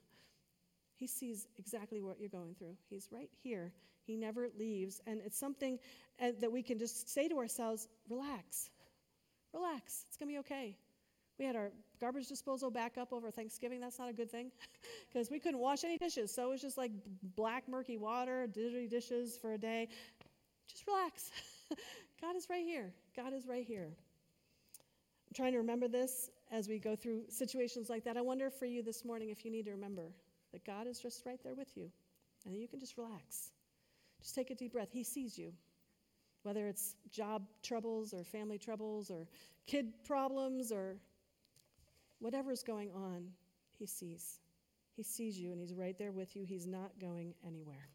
He 0.98 1.06
sees 1.06 1.46
exactly 1.58 2.00
what 2.00 2.18
you're 2.18 2.30
going 2.30 2.54
through. 2.54 2.74
He's 2.88 3.06
right 3.12 3.28
here. 3.42 3.74
He 4.06 4.16
never 4.16 4.48
leaves. 4.58 4.98
And 5.06 5.20
it's 5.26 5.38
something 5.38 5.78
uh, 6.18 6.30
that 6.40 6.50
we 6.50 6.62
can 6.62 6.78
just 6.78 7.12
say 7.12 7.28
to 7.28 7.36
ourselves 7.36 7.86
relax, 8.08 8.70
relax. 9.52 10.06
It's 10.08 10.16
going 10.16 10.30
to 10.30 10.32
be 10.32 10.38
okay. 10.38 10.78
We 11.38 11.44
had 11.44 11.56
our 11.56 11.70
garbage 12.00 12.28
disposal 12.28 12.70
back 12.70 12.96
up 12.98 13.12
over 13.12 13.30
Thanksgiving. 13.30 13.80
That's 13.80 13.98
not 13.98 14.08
a 14.08 14.12
good 14.12 14.30
thing 14.30 14.50
because 15.08 15.30
we 15.30 15.38
couldn't 15.38 15.60
wash 15.60 15.84
any 15.84 15.98
dishes. 15.98 16.34
So 16.34 16.46
it 16.46 16.50
was 16.50 16.60
just 16.62 16.78
like 16.78 16.92
black, 17.36 17.68
murky 17.68 17.98
water, 17.98 18.46
dirty 18.46 18.88
dishes 18.88 19.36
for 19.36 19.52
a 19.52 19.58
day. 19.58 19.88
Just 20.68 20.86
relax. 20.86 21.30
God 22.20 22.36
is 22.36 22.48
right 22.48 22.64
here. 22.64 22.92
God 23.14 23.32
is 23.34 23.46
right 23.46 23.64
here. 23.64 23.88
I'm 23.88 25.34
trying 25.34 25.52
to 25.52 25.58
remember 25.58 25.88
this 25.88 26.30
as 26.50 26.68
we 26.68 26.78
go 26.78 26.96
through 26.96 27.22
situations 27.28 27.90
like 27.90 28.04
that. 28.04 28.16
I 28.16 28.22
wonder 28.22 28.50
for 28.50 28.66
you 28.66 28.82
this 28.82 29.04
morning 29.04 29.30
if 29.30 29.44
you 29.44 29.50
need 29.50 29.66
to 29.66 29.72
remember 29.72 30.12
that 30.52 30.64
God 30.64 30.86
is 30.86 30.98
just 30.98 31.26
right 31.26 31.40
there 31.42 31.54
with 31.54 31.76
you 31.76 31.90
and 32.46 32.56
you 32.56 32.68
can 32.68 32.80
just 32.80 32.96
relax. 32.96 33.50
Just 34.22 34.34
take 34.34 34.50
a 34.50 34.54
deep 34.54 34.72
breath. 34.72 34.88
He 34.90 35.02
sees 35.02 35.36
you. 35.36 35.52
Whether 36.44 36.68
it's 36.68 36.94
job 37.10 37.42
troubles 37.62 38.14
or 38.14 38.22
family 38.22 38.56
troubles 38.56 39.10
or 39.10 39.26
kid 39.66 39.92
problems 40.04 40.70
or 40.70 40.96
Whatever's 42.18 42.62
going 42.62 42.90
on, 42.92 43.28
He 43.78 43.86
sees. 43.86 44.40
He 44.94 45.02
sees 45.02 45.38
you 45.38 45.52
and 45.52 45.60
He's 45.60 45.74
right 45.74 45.96
there 45.98 46.12
with 46.12 46.34
you. 46.36 46.44
He's 46.44 46.66
not 46.66 46.92
going 47.00 47.34
anywhere. 47.46 47.88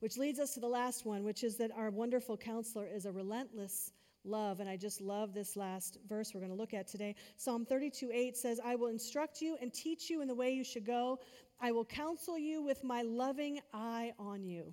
Which 0.00 0.18
leads 0.18 0.40
us 0.40 0.54
to 0.54 0.60
the 0.60 0.68
last 0.68 1.06
one, 1.06 1.22
which 1.22 1.44
is 1.44 1.56
that 1.58 1.70
our 1.76 1.90
wonderful 1.90 2.36
counselor 2.36 2.86
is 2.86 3.06
a 3.06 3.12
relentless 3.12 3.92
love. 4.24 4.60
And 4.60 4.68
I 4.68 4.76
just 4.76 5.00
love 5.00 5.32
this 5.32 5.56
last 5.56 5.98
verse 6.08 6.32
we're 6.34 6.40
going 6.40 6.52
to 6.52 6.58
look 6.58 6.74
at 6.74 6.88
today. 6.88 7.14
Psalm 7.36 7.64
32 7.64 8.10
8 8.12 8.36
says, 8.36 8.60
I 8.64 8.74
will 8.74 8.88
instruct 8.88 9.40
you 9.40 9.56
and 9.60 9.72
teach 9.72 10.10
you 10.10 10.20
in 10.20 10.28
the 10.28 10.34
way 10.34 10.50
you 10.50 10.64
should 10.64 10.84
go. 10.84 11.20
I 11.60 11.72
will 11.72 11.84
counsel 11.84 12.38
you 12.38 12.62
with 12.62 12.82
my 12.82 13.02
loving 13.02 13.60
eye 13.72 14.12
on 14.18 14.44
you. 14.44 14.72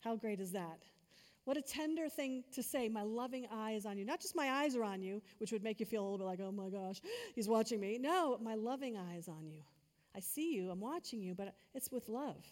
How 0.00 0.16
great 0.16 0.40
is 0.40 0.52
that? 0.52 0.80
What 1.44 1.56
a 1.56 1.62
tender 1.62 2.08
thing 2.08 2.42
to 2.52 2.62
say. 2.62 2.88
My 2.88 3.02
loving 3.02 3.46
eye 3.52 3.72
is 3.72 3.84
on 3.84 3.98
you. 3.98 4.04
Not 4.04 4.20
just 4.20 4.34
my 4.34 4.50
eyes 4.50 4.76
are 4.76 4.84
on 4.84 5.02
you, 5.02 5.20
which 5.38 5.52
would 5.52 5.62
make 5.62 5.78
you 5.78 5.86
feel 5.86 6.02
a 6.02 6.04
little 6.04 6.18
bit 6.18 6.24
like, 6.24 6.40
oh 6.42 6.52
my 6.52 6.70
gosh, 6.70 7.00
he's 7.34 7.48
watching 7.48 7.80
me. 7.80 7.98
No, 7.98 8.38
my 8.42 8.54
loving 8.54 8.96
eye 8.96 9.16
is 9.18 9.28
on 9.28 9.46
you. 9.46 9.60
I 10.16 10.20
see 10.20 10.54
you, 10.54 10.70
I'm 10.70 10.80
watching 10.80 11.20
you, 11.20 11.34
but 11.34 11.54
it's 11.74 11.90
with 11.90 12.08
love. 12.08 12.36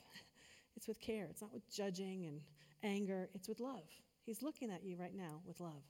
It's 0.74 0.88
with 0.88 1.00
care. 1.00 1.26
It's 1.30 1.42
not 1.42 1.52
with 1.52 1.70
judging 1.70 2.24
and 2.24 2.40
anger, 2.82 3.28
it's 3.34 3.46
with 3.46 3.60
love. 3.60 3.84
He's 4.24 4.42
looking 4.42 4.70
at 4.70 4.82
you 4.82 4.96
right 4.96 5.14
now 5.14 5.40
with 5.46 5.60
love. 5.60 5.84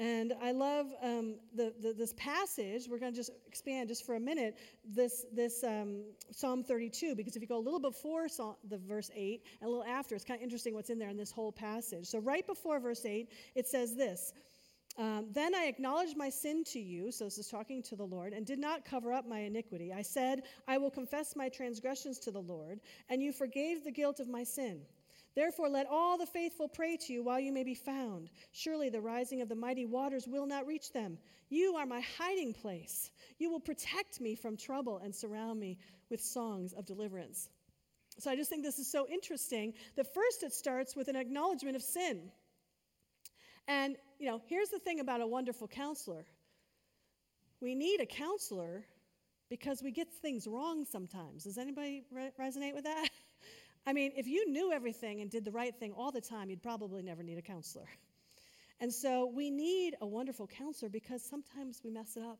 And 0.00 0.32
I 0.42 0.52
love 0.52 0.86
um, 1.02 1.34
the, 1.54 1.74
the, 1.78 1.92
this 1.92 2.14
passage. 2.14 2.88
We're 2.90 2.98
going 2.98 3.12
to 3.12 3.16
just 3.16 3.32
expand 3.46 3.90
just 3.90 4.06
for 4.06 4.14
a 4.14 4.20
minute 4.20 4.56
this, 4.82 5.26
this 5.30 5.62
um, 5.62 6.04
Psalm 6.30 6.64
32, 6.64 7.14
because 7.14 7.36
if 7.36 7.42
you 7.42 7.46
go 7.46 7.58
a 7.58 7.60
little 7.60 7.78
before 7.78 8.26
Psalm, 8.26 8.54
the 8.70 8.78
verse 8.78 9.10
8 9.14 9.42
and 9.60 9.68
a 9.68 9.70
little 9.70 9.84
after, 9.84 10.14
it's 10.14 10.24
kind 10.24 10.40
of 10.40 10.42
interesting 10.42 10.72
what's 10.72 10.88
in 10.88 10.98
there 10.98 11.10
in 11.10 11.18
this 11.18 11.30
whole 11.30 11.52
passage. 11.52 12.06
So, 12.06 12.18
right 12.18 12.46
before 12.46 12.80
verse 12.80 13.04
8, 13.04 13.28
it 13.54 13.68
says 13.68 13.94
this 13.94 14.32
um, 14.96 15.26
Then 15.32 15.54
I 15.54 15.66
acknowledged 15.66 16.16
my 16.16 16.30
sin 16.30 16.64
to 16.68 16.80
you, 16.80 17.12
so 17.12 17.24
this 17.24 17.36
is 17.36 17.48
talking 17.48 17.82
to 17.82 17.94
the 17.94 18.06
Lord, 18.06 18.32
and 18.32 18.46
did 18.46 18.58
not 18.58 18.86
cover 18.86 19.12
up 19.12 19.28
my 19.28 19.40
iniquity. 19.40 19.92
I 19.92 20.00
said, 20.00 20.44
I 20.66 20.78
will 20.78 20.90
confess 20.90 21.36
my 21.36 21.50
transgressions 21.50 22.18
to 22.20 22.30
the 22.30 22.40
Lord, 22.40 22.80
and 23.10 23.22
you 23.22 23.32
forgave 23.32 23.84
the 23.84 23.92
guilt 23.92 24.18
of 24.18 24.28
my 24.28 24.44
sin. 24.44 24.80
Therefore, 25.40 25.70
let 25.70 25.86
all 25.86 26.18
the 26.18 26.26
faithful 26.26 26.68
pray 26.68 26.98
to 26.98 27.14
you 27.14 27.22
while 27.22 27.40
you 27.40 27.50
may 27.50 27.64
be 27.64 27.74
found. 27.74 28.28
Surely 28.52 28.90
the 28.90 29.00
rising 29.00 29.40
of 29.40 29.48
the 29.48 29.54
mighty 29.54 29.86
waters 29.86 30.28
will 30.28 30.44
not 30.44 30.66
reach 30.66 30.92
them. 30.92 31.16
You 31.48 31.76
are 31.76 31.86
my 31.86 32.02
hiding 32.18 32.52
place. 32.52 33.10
You 33.38 33.50
will 33.50 33.58
protect 33.58 34.20
me 34.20 34.34
from 34.34 34.54
trouble 34.54 35.00
and 35.02 35.14
surround 35.14 35.58
me 35.58 35.78
with 36.10 36.20
songs 36.20 36.74
of 36.74 36.84
deliverance. 36.84 37.48
So 38.18 38.30
I 38.30 38.36
just 38.36 38.50
think 38.50 38.62
this 38.62 38.78
is 38.78 38.92
so 38.92 39.06
interesting 39.08 39.72
that 39.96 40.12
first 40.12 40.42
it 40.42 40.52
starts 40.52 40.94
with 40.94 41.08
an 41.08 41.16
acknowledgement 41.16 41.74
of 41.74 41.80
sin. 41.80 42.20
And, 43.66 43.96
you 44.18 44.26
know, 44.26 44.42
here's 44.46 44.68
the 44.68 44.78
thing 44.78 45.00
about 45.00 45.22
a 45.22 45.26
wonderful 45.26 45.68
counselor 45.68 46.26
we 47.62 47.74
need 47.74 48.02
a 48.02 48.06
counselor 48.06 48.84
because 49.48 49.82
we 49.82 49.90
get 49.90 50.12
things 50.12 50.46
wrong 50.46 50.84
sometimes. 50.84 51.44
Does 51.44 51.56
anybody 51.56 52.04
re- 52.12 52.30
resonate 52.38 52.74
with 52.74 52.84
that? 52.84 53.08
I 53.86 53.92
mean, 53.92 54.12
if 54.16 54.26
you 54.26 54.50
knew 54.50 54.72
everything 54.72 55.20
and 55.20 55.30
did 55.30 55.44
the 55.44 55.50
right 55.50 55.74
thing 55.74 55.92
all 55.92 56.12
the 56.12 56.20
time, 56.20 56.50
you'd 56.50 56.62
probably 56.62 57.02
never 57.02 57.22
need 57.22 57.38
a 57.38 57.42
counselor. 57.42 57.86
And 58.82 58.90
so 58.90 59.26
we 59.26 59.50
need 59.50 59.94
a 60.00 60.06
wonderful 60.06 60.46
counselor 60.46 60.88
because 60.88 61.22
sometimes 61.22 61.82
we 61.84 61.90
mess 61.90 62.16
it 62.16 62.22
up. 62.22 62.38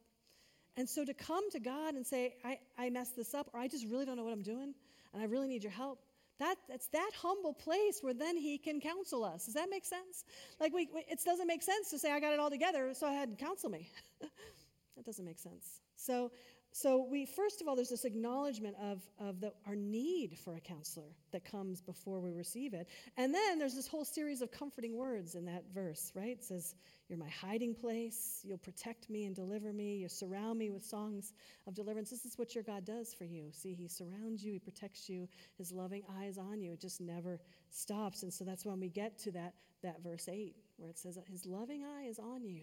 And 0.74 0.88
so 0.88 1.04
to 1.04 1.12
come 1.12 1.50
to 1.50 1.60
God 1.60 1.94
and 1.94 2.06
say, 2.06 2.34
I, 2.42 2.58
I 2.78 2.88
messed 2.88 3.14
this 3.14 3.34
up, 3.34 3.50
or 3.52 3.60
I 3.60 3.68
just 3.68 3.86
really 3.86 4.06
don't 4.06 4.16
know 4.16 4.24
what 4.24 4.32
I'm 4.32 4.42
doing, 4.42 4.72
and 5.12 5.22
I 5.22 5.26
really 5.26 5.48
need 5.48 5.62
your 5.62 5.72
help, 5.72 5.98
that, 6.38 6.54
that's 6.66 6.86
that 6.88 7.10
humble 7.20 7.52
place 7.52 7.98
where 8.00 8.14
then 8.14 8.38
he 8.38 8.56
can 8.56 8.80
counsel 8.80 9.22
us. 9.22 9.44
Does 9.44 9.54
that 9.54 9.68
make 9.70 9.84
sense? 9.84 10.24
Like, 10.58 10.72
we, 10.72 10.88
we, 10.94 11.04
it 11.10 11.20
doesn't 11.22 11.46
make 11.46 11.62
sense 11.62 11.90
to 11.90 11.98
say, 11.98 12.10
I 12.10 12.20
got 12.20 12.32
it 12.32 12.40
all 12.40 12.48
together, 12.48 12.94
so 12.94 13.06
I 13.06 13.12
had 13.12 13.36
to 13.38 13.44
counsel 13.44 13.68
me. 13.68 13.90
that 14.20 15.04
doesn't 15.04 15.24
make 15.24 15.38
sense. 15.38 15.80
So 15.96 16.30
so 16.72 17.06
we 17.10 17.26
first 17.26 17.60
of 17.60 17.68
all 17.68 17.74
there's 17.74 17.88
this 17.88 18.04
acknowledgement 18.04 18.76
of, 18.80 19.02
of 19.18 19.40
the, 19.40 19.52
our 19.66 19.74
need 19.74 20.38
for 20.38 20.56
a 20.56 20.60
counselor 20.60 21.08
that 21.32 21.44
comes 21.44 21.80
before 21.80 22.20
we 22.20 22.32
receive 22.32 22.74
it. 22.74 22.88
And 23.16 23.34
then 23.34 23.58
there's 23.58 23.74
this 23.74 23.88
whole 23.88 24.04
series 24.04 24.40
of 24.40 24.52
comforting 24.52 24.96
words 24.96 25.34
in 25.34 25.44
that 25.46 25.64
verse 25.74 26.12
right? 26.14 26.36
It 26.38 26.44
says 26.44 26.74
you're 27.08 27.18
my 27.18 27.28
hiding 27.28 27.74
place. 27.74 28.40
You'll 28.44 28.58
protect 28.58 29.10
me 29.10 29.24
and 29.24 29.34
deliver 29.34 29.72
me. 29.72 29.96
You 29.96 30.08
surround 30.08 30.58
me 30.58 30.70
with 30.70 30.84
songs 30.84 31.32
of 31.66 31.74
deliverance. 31.74 32.10
This 32.10 32.24
is 32.24 32.38
what 32.38 32.54
your 32.54 32.62
god 32.62 32.84
does 32.84 33.12
for 33.12 33.24
you. 33.24 33.50
See 33.52 33.74
he 33.74 33.88
surrounds 33.88 34.44
you. 34.44 34.52
He 34.52 34.58
protects 34.60 35.08
you. 35.08 35.28
His 35.58 35.72
loving 35.72 36.02
eyes 36.20 36.38
on 36.38 36.60
you. 36.60 36.72
It 36.72 36.80
just 36.80 37.00
never 37.00 37.40
stops. 37.70 38.22
And 38.22 38.32
so 38.32 38.44
that's 38.44 38.64
when 38.64 38.78
we 38.78 38.88
get 38.88 39.18
to 39.20 39.32
that 39.32 39.54
that 39.82 40.02
verse 40.02 40.28
8 40.28 40.54
where 40.76 40.90
it 40.90 40.98
says 40.98 41.18
his 41.30 41.46
loving 41.46 41.84
eye 41.84 42.04
is 42.04 42.18
on 42.18 42.44
you 42.44 42.62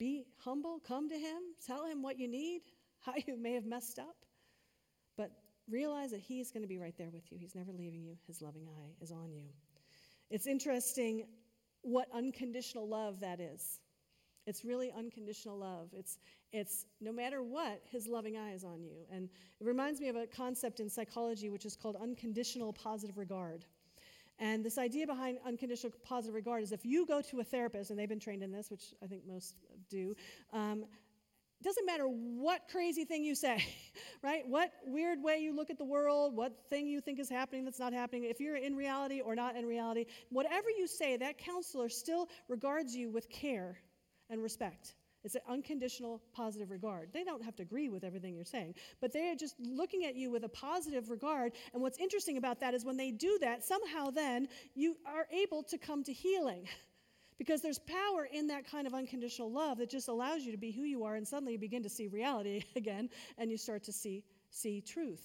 be 0.00 0.24
humble 0.38 0.80
come 0.80 1.08
to 1.08 1.14
him 1.14 1.40
tell 1.64 1.86
him 1.86 2.02
what 2.02 2.18
you 2.18 2.26
need 2.26 2.62
how 3.00 3.14
you 3.26 3.36
may 3.36 3.54
have 3.54 3.64
messed 3.64 3.98
up. 3.98 4.16
But 5.16 5.30
realize 5.68 6.10
that 6.10 6.20
He's 6.20 6.50
going 6.50 6.62
to 6.62 6.68
be 6.68 6.78
right 6.78 6.96
there 6.96 7.10
with 7.10 7.30
you. 7.30 7.38
He's 7.38 7.54
never 7.54 7.72
leaving 7.72 8.02
you, 8.02 8.16
His 8.26 8.42
loving 8.42 8.66
eye 8.68 8.90
is 9.02 9.10
on 9.10 9.32
you. 9.32 9.46
It's 10.30 10.46
interesting 10.46 11.24
what 11.82 12.08
unconditional 12.14 12.88
love 12.88 13.20
that 13.20 13.40
is. 13.40 13.80
It's 14.46 14.64
really 14.64 14.90
unconditional 14.96 15.58
love. 15.58 15.90
It's, 15.92 16.18
it's 16.52 16.86
no 17.00 17.12
matter 17.12 17.42
what, 17.42 17.82
his 17.90 18.06
loving 18.06 18.36
eye 18.36 18.52
is 18.52 18.64
on 18.64 18.82
you. 18.82 19.04
And 19.12 19.28
it 19.60 19.66
reminds 19.66 20.00
me 20.00 20.08
of 20.08 20.16
a 20.16 20.26
concept 20.26 20.80
in 20.80 20.88
psychology 20.88 21.50
which 21.50 21.66
is 21.66 21.76
called 21.76 21.96
unconditional 22.00 22.72
positive 22.72 23.18
regard. 23.18 23.64
And 24.38 24.64
this 24.64 24.78
idea 24.78 25.06
behind 25.06 25.38
unconditional 25.46 25.92
positive 26.02 26.34
regard 26.34 26.62
is 26.62 26.72
if 26.72 26.84
you 26.84 27.06
go 27.06 27.20
to 27.20 27.40
a 27.40 27.44
therapist, 27.44 27.90
and 27.90 27.98
they've 27.98 28.08
been 28.08 28.18
trained 28.18 28.42
in 28.42 28.50
this, 28.50 28.70
which 28.70 28.94
I 29.02 29.06
think 29.06 29.26
most 29.26 29.56
do, 29.90 30.16
um, 30.52 30.84
doesn't 31.62 31.84
matter 31.84 32.06
what 32.06 32.62
crazy 32.70 33.04
thing 33.04 33.22
you 33.22 33.34
say, 33.34 33.62
right? 34.22 34.46
What 34.48 34.72
weird 34.86 35.22
way 35.22 35.38
you 35.38 35.54
look 35.54 35.70
at 35.70 35.78
the 35.78 35.84
world, 35.84 36.34
what 36.34 36.52
thing 36.70 36.86
you 36.86 37.00
think 37.02 37.20
is 37.20 37.28
happening 37.28 37.64
that's 37.64 37.78
not 37.78 37.92
happening, 37.92 38.24
if 38.24 38.40
you're 38.40 38.56
in 38.56 38.76
reality 38.76 39.20
or 39.20 39.34
not 39.34 39.56
in 39.56 39.66
reality, 39.66 40.06
whatever 40.30 40.70
you 40.70 40.86
say, 40.86 41.16
that 41.18 41.38
counselor 41.38 41.88
still 41.90 42.28
regards 42.48 42.96
you 42.96 43.10
with 43.10 43.28
care 43.28 43.78
and 44.30 44.42
respect 44.42 44.94
It's 45.22 45.34
an 45.34 45.42
unconditional 45.50 46.22
positive 46.32 46.70
regard. 46.70 47.10
They 47.12 47.24
don't 47.24 47.44
have 47.44 47.56
to 47.56 47.62
agree 47.62 47.90
with 47.90 48.04
everything 48.04 48.34
you're 48.34 48.44
saying, 48.44 48.74
but 49.02 49.12
they 49.12 49.28
are 49.28 49.34
just 49.34 49.54
looking 49.60 50.06
at 50.06 50.16
you 50.16 50.30
with 50.30 50.44
a 50.44 50.48
positive 50.48 51.10
regard. 51.10 51.52
And 51.74 51.82
what's 51.82 51.98
interesting 51.98 52.38
about 52.38 52.60
that 52.60 52.72
is 52.72 52.86
when 52.86 52.96
they 52.96 53.10
do 53.10 53.38
that, 53.42 53.64
somehow 53.64 54.10
then 54.10 54.48
you 54.74 54.96
are 55.04 55.26
able 55.30 55.62
to 55.64 55.76
come 55.78 56.02
to 56.04 56.12
healing. 56.12 56.66
because 57.40 57.62
there's 57.62 57.78
power 57.78 58.28
in 58.30 58.48
that 58.48 58.70
kind 58.70 58.86
of 58.86 58.92
unconditional 58.92 59.50
love 59.50 59.78
that 59.78 59.88
just 59.88 60.08
allows 60.08 60.42
you 60.42 60.52
to 60.52 60.58
be 60.58 60.70
who 60.72 60.82
you 60.82 61.04
are, 61.04 61.14
and 61.14 61.26
suddenly 61.26 61.54
you 61.54 61.58
begin 61.58 61.82
to 61.84 61.88
see 61.88 62.06
reality 62.06 62.62
again, 62.76 63.08
and 63.38 63.50
you 63.50 63.56
start 63.56 63.84
to 63.84 63.92
see, 63.92 64.22
see 64.50 64.82
truth. 64.82 65.22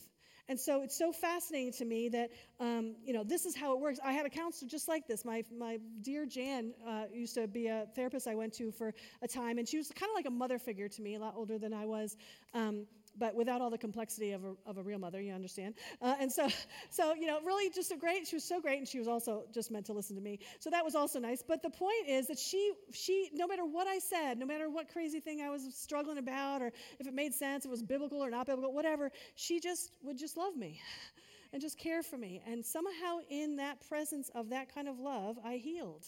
And 0.47 0.57
so 0.57 0.83
it's 0.83 0.97
so 0.97 1.11
fascinating 1.11 1.73
to 1.73 1.83
me 1.83 2.07
that, 2.09 2.29
um, 2.61 2.95
you 3.03 3.11
know, 3.11 3.25
this 3.25 3.45
is 3.45 3.53
how 3.53 3.73
it 3.73 3.81
works. 3.81 3.99
I 4.01 4.13
had 4.13 4.25
a 4.25 4.29
counselor 4.29 4.69
just 4.69 4.87
like 4.87 5.07
this. 5.07 5.25
My, 5.25 5.43
my 5.57 5.79
dear 6.01 6.25
Jan 6.25 6.71
uh, 6.87 7.05
used 7.11 7.33
to 7.35 7.47
be 7.47 7.67
a 7.67 7.87
therapist 7.95 8.27
I 8.27 8.35
went 8.35 8.53
to 8.53 8.71
for 8.71 8.93
a 9.21 9.27
time, 9.27 9.57
and 9.57 9.67
she 9.67 9.75
was 9.75 9.89
kind 9.89 10.09
of 10.09 10.15
like 10.15 10.27
a 10.27 10.31
mother 10.31 10.57
figure 10.57 10.87
to 10.87 11.01
me, 11.01 11.15
a 11.15 11.19
lot 11.19 11.33
older 11.35 11.57
than 11.57 11.73
I 11.73 11.85
was. 11.85 12.15
Um, 12.53 12.85
but 13.17 13.35
without 13.35 13.61
all 13.61 13.69
the 13.69 13.77
complexity 13.77 14.31
of 14.31 14.43
a, 14.43 14.53
of 14.65 14.77
a 14.77 14.83
real 14.83 14.99
mother, 14.99 15.21
you 15.21 15.33
understand. 15.33 15.75
Uh, 16.01 16.15
and 16.19 16.31
so, 16.31 16.47
so, 16.89 17.13
you 17.13 17.27
know, 17.27 17.39
really 17.45 17.69
just 17.69 17.91
a 17.91 17.97
great, 17.97 18.27
she 18.27 18.35
was 18.35 18.43
so 18.43 18.59
great, 18.59 18.79
and 18.79 18.87
she 18.87 18.99
was 18.99 19.07
also 19.07 19.43
just 19.53 19.71
meant 19.71 19.85
to 19.85 19.93
listen 19.93 20.15
to 20.15 20.21
me. 20.21 20.39
So 20.59 20.69
that 20.69 20.83
was 20.83 20.95
also 20.95 21.19
nice. 21.19 21.43
But 21.47 21.61
the 21.61 21.69
point 21.69 22.07
is 22.07 22.27
that 22.27 22.39
she, 22.39 22.73
she, 22.91 23.29
no 23.33 23.47
matter 23.47 23.65
what 23.65 23.87
I 23.87 23.99
said, 23.99 24.37
no 24.37 24.45
matter 24.45 24.69
what 24.69 24.91
crazy 24.91 25.19
thing 25.19 25.41
I 25.41 25.49
was 25.49 25.67
struggling 25.73 26.17
about, 26.17 26.61
or 26.61 26.71
if 26.99 27.07
it 27.07 27.13
made 27.13 27.33
sense, 27.33 27.65
it 27.65 27.71
was 27.71 27.83
biblical 27.83 28.23
or 28.23 28.29
not 28.29 28.47
biblical, 28.47 28.73
whatever, 28.73 29.11
she 29.35 29.59
just 29.59 29.91
would 30.03 30.17
just 30.17 30.37
love 30.37 30.55
me 30.55 30.79
and 31.53 31.61
just 31.61 31.77
care 31.77 32.03
for 32.03 32.17
me. 32.17 32.41
And 32.45 32.65
somehow 32.65 33.19
in 33.29 33.57
that 33.57 33.87
presence 33.87 34.29
of 34.35 34.49
that 34.49 34.73
kind 34.73 34.87
of 34.87 34.99
love, 34.99 35.37
I 35.43 35.55
healed 35.55 36.05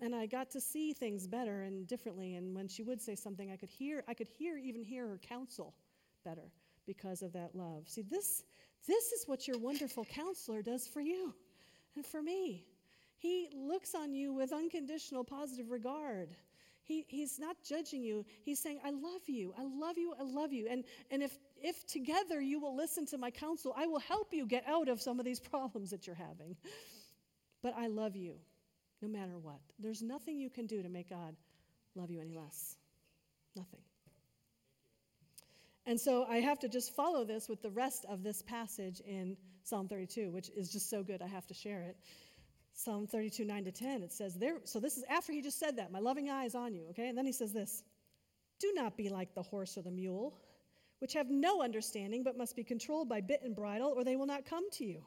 and 0.00 0.14
I 0.14 0.26
got 0.26 0.50
to 0.52 0.60
see 0.60 0.92
things 0.92 1.26
better 1.26 1.62
and 1.62 1.86
differently. 1.86 2.36
And 2.36 2.54
when 2.54 2.68
she 2.68 2.82
would 2.82 3.00
say 3.00 3.14
something, 3.14 3.50
I 3.50 3.56
could 3.56 3.70
hear, 3.70 4.04
I 4.06 4.14
could 4.14 4.28
hear, 4.28 4.56
even 4.56 4.82
hear 4.82 5.08
her 5.08 5.18
counsel 5.18 5.74
better 6.28 6.52
because 6.86 7.22
of 7.22 7.32
that 7.32 7.50
love. 7.54 7.84
See, 7.86 8.02
this, 8.02 8.44
this 8.86 9.12
is 9.12 9.24
what 9.26 9.48
your 9.48 9.58
wonderful 9.58 10.04
counselor 10.04 10.62
does 10.62 10.86
for 10.86 11.00
you 11.00 11.34
and 11.96 12.04
for 12.04 12.22
me. 12.22 12.64
He 13.18 13.48
looks 13.54 13.94
on 13.94 14.14
you 14.14 14.32
with 14.32 14.52
unconditional 14.52 15.24
positive 15.24 15.70
regard. 15.70 16.28
He, 16.82 17.04
he's 17.08 17.38
not 17.38 17.56
judging 17.62 18.02
you. 18.02 18.24
He's 18.44 18.60
saying, 18.60 18.80
I 18.84 18.90
love 18.90 19.22
you. 19.26 19.52
I 19.58 19.64
love 19.64 19.98
you. 19.98 20.14
I 20.18 20.22
love 20.22 20.52
you. 20.52 20.68
And, 20.70 20.84
and 21.10 21.22
if, 21.22 21.36
if 21.62 21.86
together 21.86 22.40
you 22.40 22.60
will 22.60 22.76
listen 22.76 23.04
to 23.06 23.18
my 23.18 23.30
counsel, 23.30 23.74
I 23.76 23.86
will 23.86 23.98
help 23.98 24.32
you 24.32 24.46
get 24.46 24.64
out 24.66 24.88
of 24.88 25.00
some 25.00 25.18
of 25.18 25.24
these 25.24 25.40
problems 25.50 25.90
that 25.90 26.06
you're 26.06 26.16
having. 26.16 26.56
But 27.62 27.74
I 27.76 27.88
love 27.88 28.16
you 28.16 28.36
no 29.02 29.08
matter 29.08 29.38
what. 29.38 29.60
There's 29.78 30.02
nothing 30.02 30.38
you 30.38 30.50
can 30.50 30.66
do 30.66 30.82
to 30.82 30.88
make 30.88 31.10
God 31.10 31.34
love 31.94 32.10
you 32.10 32.20
any 32.20 32.34
less. 32.34 32.76
Nothing. 33.56 33.80
And 35.88 35.98
so 35.98 36.26
I 36.28 36.40
have 36.40 36.58
to 36.58 36.68
just 36.68 36.94
follow 36.94 37.24
this 37.24 37.48
with 37.48 37.62
the 37.62 37.70
rest 37.70 38.04
of 38.10 38.22
this 38.22 38.42
passage 38.42 39.00
in 39.00 39.38
Psalm 39.64 39.88
32, 39.88 40.30
which 40.30 40.50
is 40.50 40.70
just 40.70 40.90
so 40.90 41.02
good, 41.02 41.22
I 41.22 41.26
have 41.26 41.46
to 41.46 41.54
share 41.54 41.80
it. 41.80 41.96
Psalm 42.74 43.06
32, 43.06 43.46
9 43.46 43.64
to 43.64 43.72
10, 43.72 44.02
it 44.02 44.12
says 44.12 44.34
there, 44.34 44.58
so 44.64 44.80
this 44.80 44.98
is 44.98 45.04
after 45.08 45.32
he 45.32 45.40
just 45.40 45.58
said 45.58 45.76
that, 45.78 45.90
my 45.90 45.98
loving 45.98 46.28
eye 46.28 46.44
is 46.44 46.54
on 46.54 46.74
you, 46.74 46.84
okay? 46.90 47.08
And 47.08 47.16
then 47.16 47.24
he 47.24 47.32
says 47.32 47.54
this 47.54 47.84
Do 48.60 48.70
not 48.74 48.98
be 48.98 49.08
like 49.08 49.34
the 49.34 49.40
horse 49.40 49.78
or 49.78 49.82
the 49.82 49.90
mule, 49.90 50.38
which 50.98 51.14
have 51.14 51.30
no 51.30 51.62
understanding, 51.62 52.22
but 52.22 52.36
must 52.36 52.54
be 52.54 52.64
controlled 52.64 53.08
by 53.08 53.22
bit 53.22 53.40
and 53.42 53.56
bridle, 53.56 53.94
or 53.96 54.04
they 54.04 54.16
will 54.16 54.26
not 54.26 54.44
come 54.44 54.70
to 54.72 54.84
you. 54.84 55.02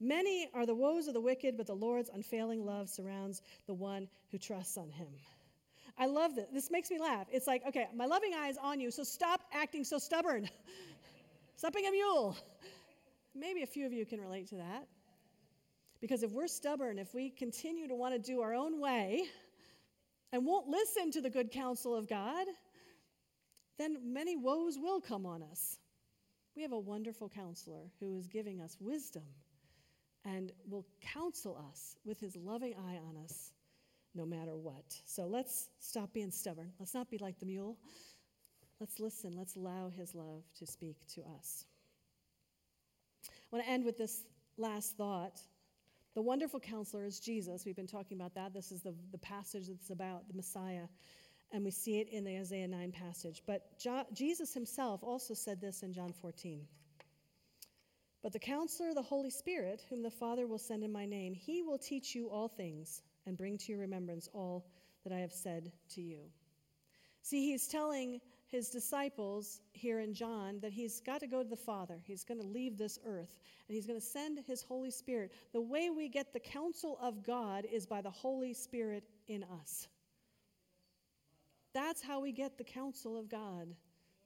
Many 0.00 0.50
are 0.52 0.66
the 0.66 0.74
woes 0.74 1.08
of 1.08 1.14
the 1.14 1.20
wicked, 1.22 1.56
but 1.56 1.66
the 1.66 1.74
Lord's 1.74 2.10
unfailing 2.10 2.62
love 2.62 2.90
surrounds 2.90 3.40
the 3.66 3.72
one 3.72 4.06
who 4.30 4.36
trusts 4.36 4.76
on 4.76 4.90
him. 4.90 5.08
I 5.96 6.06
love 6.06 6.34
this. 6.34 6.46
This 6.52 6.70
makes 6.70 6.90
me 6.90 6.98
laugh. 6.98 7.26
It's 7.30 7.46
like, 7.46 7.62
okay, 7.68 7.86
my 7.94 8.06
loving 8.06 8.32
eye 8.34 8.48
is 8.48 8.58
on 8.58 8.80
you, 8.80 8.90
so 8.90 9.04
stop 9.04 9.42
acting 9.52 9.84
so 9.84 9.98
stubborn. 9.98 10.48
stop 11.56 11.72
being 11.72 11.86
a 11.86 11.92
mule. 11.92 12.36
Maybe 13.34 13.62
a 13.62 13.66
few 13.66 13.86
of 13.86 13.92
you 13.92 14.04
can 14.04 14.20
relate 14.20 14.48
to 14.48 14.56
that. 14.56 14.86
Because 16.00 16.22
if 16.22 16.32
we're 16.32 16.48
stubborn, 16.48 16.98
if 16.98 17.14
we 17.14 17.30
continue 17.30 17.88
to 17.88 17.94
want 17.94 18.14
to 18.14 18.18
do 18.18 18.40
our 18.40 18.54
own 18.54 18.80
way 18.80 19.22
and 20.32 20.44
won't 20.44 20.68
listen 20.68 21.10
to 21.12 21.20
the 21.20 21.30
good 21.30 21.50
counsel 21.50 21.94
of 21.94 22.08
God, 22.08 22.46
then 23.78 24.12
many 24.12 24.36
woes 24.36 24.76
will 24.78 25.00
come 25.00 25.26
on 25.26 25.42
us. 25.42 25.78
We 26.56 26.62
have 26.62 26.72
a 26.72 26.78
wonderful 26.78 27.28
counselor 27.28 27.90
who 28.00 28.16
is 28.16 28.28
giving 28.28 28.60
us 28.60 28.76
wisdom 28.80 29.24
and 30.24 30.52
will 30.68 30.86
counsel 31.00 31.56
us 31.70 31.96
with 32.04 32.20
his 32.20 32.36
loving 32.36 32.74
eye 32.74 32.98
on 33.08 33.16
us 33.16 33.52
no 34.14 34.24
matter 34.24 34.56
what. 34.56 34.84
So 35.04 35.26
let's 35.26 35.68
stop 35.80 36.12
being 36.12 36.30
stubborn. 36.30 36.72
Let's 36.78 36.94
not 36.94 37.10
be 37.10 37.18
like 37.18 37.38
the 37.38 37.46
mule. 37.46 37.76
Let's 38.80 39.00
listen. 39.00 39.36
Let's 39.36 39.56
allow 39.56 39.90
his 39.90 40.14
love 40.14 40.42
to 40.58 40.66
speak 40.66 40.96
to 41.14 41.22
us. 41.38 41.64
I 43.26 43.56
want 43.56 43.64
to 43.64 43.70
end 43.70 43.84
with 43.84 43.98
this 43.98 44.24
last 44.56 44.96
thought. 44.96 45.40
The 46.14 46.22
wonderful 46.22 46.60
counselor 46.60 47.04
is 47.04 47.18
Jesus. 47.18 47.64
We've 47.64 47.74
been 47.74 47.86
talking 47.86 48.16
about 48.16 48.34
that. 48.34 48.54
This 48.54 48.70
is 48.70 48.82
the, 48.82 48.94
the 49.10 49.18
passage 49.18 49.66
that's 49.68 49.90
about 49.90 50.28
the 50.28 50.34
Messiah, 50.34 50.86
and 51.52 51.64
we 51.64 51.72
see 51.72 51.98
it 52.00 52.08
in 52.08 52.24
the 52.24 52.38
Isaiah 52.38 52.68
9 52.68 52.92
passage. 52.92 53.42
But 53.46 53.78
jo- 53.78 54.06
Jesus 54.12 54.54
himself 54.54 55.02
also 55.02 55.34
said 55.34 55.60
this 55.60 55.82
in 55.82 55.92
John 55.92 56.12
14. 56.12 56.66
But 58.22 58.32
the 58.32 58.38
counselor, 58.38 58.94
the 58.94 59.02
Holy 59.02 59.30
Spirit, 59.30 59.82
whom 59.90 60.02
the 60.02 60.10
Father 60.10 60.46
will 60.46 60.58
send 60.58 60.84
in 60.84 60.92
my 60.92 61.04
name, 61.04 61.34
he 61.34 61.62
will 61.62 61.78
teach 61.78 62.14
you 62.14 62.30
all 62.30 62.48
things 62.48 63.02
and 63.26 63.36
bring 63.36 63.58
to 63.58 63.72
your 63.72 63.80
remembrance 63.80 64.28
all 64.32 64.66
that 65.04 65.12
I 65.12 65.18
have 65.18 65.32
said 65.32 65.72
to 65.90 66.02
you. 66.02 66.20
See, 67.22 67.50
he's 67.50 67.66
telling 67.66 68.20
his 68.46 68.68
disciples 68.68 69.62
here 69.72 70.00
in 70.00 70.14
John 70.14 70.60
that 70.60 70.72
he's 70.72 71.00
got 71.00 71.20
to 71.20 71.26
go 71.26 71.42
to 71.42 71.48
the 71.48 71.56
Father. 71.56 72.00
He's 72.04 72.22
going 72.22 72.40
to 72.40 72.46
leave 72.46 72.76
this 72.76 72.98
earth 73.04 73.40
and 73.66 73.74
he's 73.74 73.86
going 73.86 73.98
to 73.98 74.06
send 74.06 74.38
his 74.46 74.62
Holy 74.62 74.90
Spirit. 74.90 75.32
The 75.52 75.60
way 75.60 75.90
we 75.90 76.08
get 76.08 76.32
the 76.32 76.40
counsel 76.40 76.98
of 77.00 77.24
God 77.24 77.66
is 77.70 77.86
by 77.86 78.02
the 78.02 78.10
Holy 78.10 78.52
Spirit 78.52 79.04
in 79.26 79.42
us. 79.42 79.88
That's 81.72 82.02
how 82.02 82.20
we 82.20 82.30
get 82.30 82.58
the 82.58 82.64
counsel 82.64 83.16
of 83.16 83.28
God. 83.28 83.74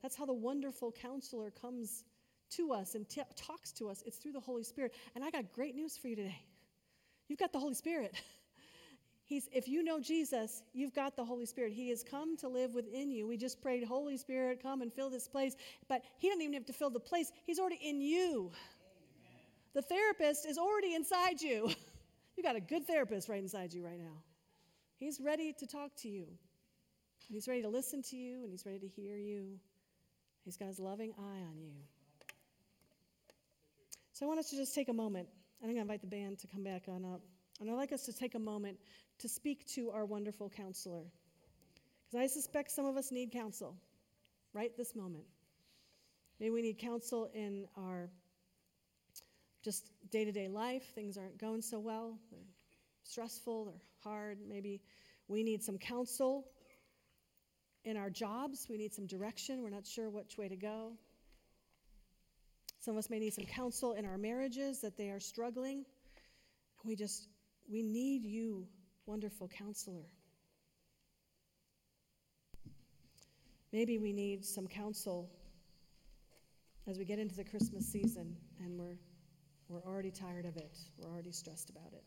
That's 0.03 0.17
how 0.17 0.27
the 0.27 0.35
wonderful 0.35 0.93
counselor 0.93 1.51
comes 1.51 2.05
to 2.51 2.73
us 2.73 2.95
and 2.95 3.09
t- 3.09 3.23
talks 3.37 3.73
to 3.73 3.89
us. 3.89 4.03
It's 4.07 4.19
through 4.19 4.33
the 4.33 4.41
Holy 4.41 4.65
Spirit. 4.65 4.93
And 5.15 5.25
I 5.25 5.31
got 5.31 5.53
great 5.53 5.75
news 5.75 5.97
for 5.97 6.09
you 6.09 6.17
today. 6.17 6.43
You've 7.29 7.39
got 7.39 7.53
the 7.53 7.59
Holy 7.59 7.75
Spirit. 7.75 8.15
He's, 9.29 9.47
if 9.53 9.69
you 9.69 9.85
know 9.85 10.01
Jesus, 10.01 10.63
you've 10.73 10.95
got 10.95 11.15
the 11.15 11.25
Holy 11.25 11.45
Spirit. 11.45 11.75
He 11.75 11.91
has 11.91 12.03
come 12.03 12.35
to 12.39 12.49
live 12.49 12.73
within 12.73 13.11
you. 13.11 13.27
We 13.27 13.37
just 13.37 13.61
prayed, 13.61 13.85
Holy 13.85 14.17
Spirit, 14.17 14.63
come 14.63 14.81
and 14.81 14.91
fill 14.91 15.11
this 15.11 15.29
place. 15.29 15.55
But 15.87 16.03
He 16.17 16.29
doesn't 16.29 16.41
even 16.41 16.55
have 16.55 16.65
to 16.65 16.73
fill 16.73 16.89
the 16.89 16.99
place, 16.99 17.31
He's 17.45 17.59
already 17.59 17.79
in 17.83 18.01
you. 18.01 18.51
Amen. 18.51 19.41
The 19.75 19.83
therapist 19.83 20.47
is 20.47 20.57
already 20.57 20.95
inside 20.95 21.43
you. 21.43 21.71
you 22.37 22.43
got 22.43 22.57
a 22.57 22.61
good 22.61 22.87
therapist 22.87 23.29
right 23.29 23.43
inside 23.43 23.75
you 23.75 23.85
right 23.85 23.99
now. 23.99 24.23
He's 24.97 25.21
ready 25.21 25.53
to 25.59 25.67
talk 25.67 25.95
to 25.99 26.09
you. 26.09 26.27
He's 27.31 27.47
ready 27.47 27.61
to 27.61 27.69
listen 27.69 28.01
to 28.05 28.17
you, 28.17 28.45
and 28.45 28.51
He's 28.51 28.65
ready 28.65 28.79
to 28.79 28.89
hear 28.89 29.19
you. 29.19 29.59
He's 30.43 30.57
got 30.57 30.69
His 30.69 30.79
loving 30.79 31.13
eye 31.19 31.43
on 31.43 31.61
you. 31.61 31.75
So 34.15 34.25
I 34.25 34.29
want 34.29 34.41
us 34.41 34.49
to 34.51 34.57
just 34.57 34.75
take 34.75 34.89
a 34.89 34.95
moment. 34.95 35.29
and 35.61 35.69
I'm 35.69 35.77
going 35.77 35.87
to 35.87 35.93
invite 35.93 36.01
the 36.01 36.07
band 36.07 36.39
to 36.39 36.47
come 36.47 36.65
back 36.65 36.85
on 36.89 37.05
up. 37.05 37.21
And 37.61 37.71
I'd 37.71 37.75
like 37.75 37.93
us 37.93 38.05
to 38.07 38.13
take 38.13 38.35
a 38.35 38.39
moment 38.39 38.79
to 39.19 39.29
speak 39.29 39.67
to 39.75 39.91
our 39.91 40.05
wonderful 40.05 40.49
counselor. 40.49 41.05
Because 42.07 42.25
I 42.25 42.27
suspect 42.27 42.71
some 42.71 42.87
of 42.87 42.97
us 42.97 43.11
need 43.11 43.33
counsel 43.33 43.77
right 44.55 44.71
this 44.77 44.95
moment. 44.95 45.25
Maybe 46.41 46.51
we 46.51 46.63
need 46.63 46.79
counsel 46.79 47.29
in 47.35 47.67
our 47.77 48.11
just 49.63 49.91
day 50.11 50.25
to 50.25 50.33
day 50.33 50.49
life. 50.49 50.85
Things 50.95 51.19
aren't 51.19 51.39
going 51.39 51.63
so 51.63 51.81
well, 51.81 52.19
they're 52.31 52.41
stressful, 53.03 53.67
they're 53.67 53.83
hard. 54.05 54.39
Maybe 54.49 54.81
we 55.27 55.43
need 55.43 55.63
some 55.63 55.79
counsel 55.79 56.47
in 57.85 57.97
our 57.97 58.11
jobs. 58.11 58.67
We 58.71 58.79
need 58.79 58.95
some 58.95 59.07
direction. 59.07 59.63
We're 59.63 59.71
not 59.71 59.87
sure 59.87 60.09
which 60.09 60.39
way 60.39 60.49
to 60.49 60.57
go. 60.57 60.93
Some 62.81 62.95
of 62.95 62.99
us 62.99 63.11
may 63.11 63.19
need 63.19 63.35
some 63.35 63.45
counsel 63.45 63.93
in 63.93 64.07
our 64.07 64.17
marriages 64.17 64.81
that 64.81 64.97
they 64.97 65.11
are 65.11 65.21
struggling. 65.21 65.85
We 66.85 66.97
just, 66.97 67.27
we 67.69 67.83
need 67.83 68.25
you 68.25 68.67
wonderful 69.07 69.49
counselor. 69.49 70.07
Maybe 73.73 73.99
we 73.99 74.13
need 74.13 74.45
some 74.45 74.67
counsel 74.67 75.29
as 76.87 76.99
we 76.99 77.05
get 77.05 77.19
into 77.19 77.37
the 77.37 77.45
Christmas 77.45 77.87
season 77.87 78.35
and 78.65 78.79
we're, 78.79 78.97
we're 79.69 79.83
already 79.83 80.11
tired 80.11 80.47
of 80.47 80.57
it, 80.57 80.79
we're 80.97 81.11
already 81.11 81.33
stressed 81.33 81.69
about 81.69 81.93
it. 81.93 82.05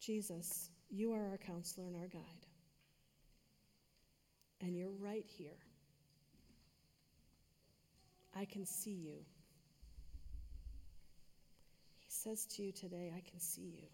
Jesus, 0.00 0.70
you 0.88 1.12
are 1.12 1.30
our 1.30 1.38
counselor 1.38 1.86
and 1.86 1.96
our 1.96 2.06
guide. 2.06 2.22
And 4.60 4.76
you're 4.76 4.94
right 5.00 5.26
here. 5.26 5.58
I 8.34 8.44
can 8.44 8.64
see 8.64 8.92
you 8.92 9.24
says 12.18 12.46
to 12.46 12.62
you 12.62 12.72
today, 12.72 13.12
I 13.16 13.20
can 13.20 13.38
see 13.38 13.62
you. 13.78 13.88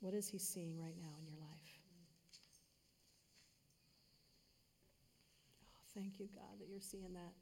What 0.00 0.14
is 0.14 0.28
He 0.28 0.38
seeing 0.38 0.78
right 0.78 0.94
now 0.96 1.10
in 1.18 1.26
your 1.26 1.40
life? 1.40 1.78
Oh, 5.74 5.82
thank 5.94 6.20
you, 6.20 6.28
God, 6.32 6.60
that 6.60 6.68
you're 6.70 6.80
seeing 6.80 7.12
that. 7.14 7.32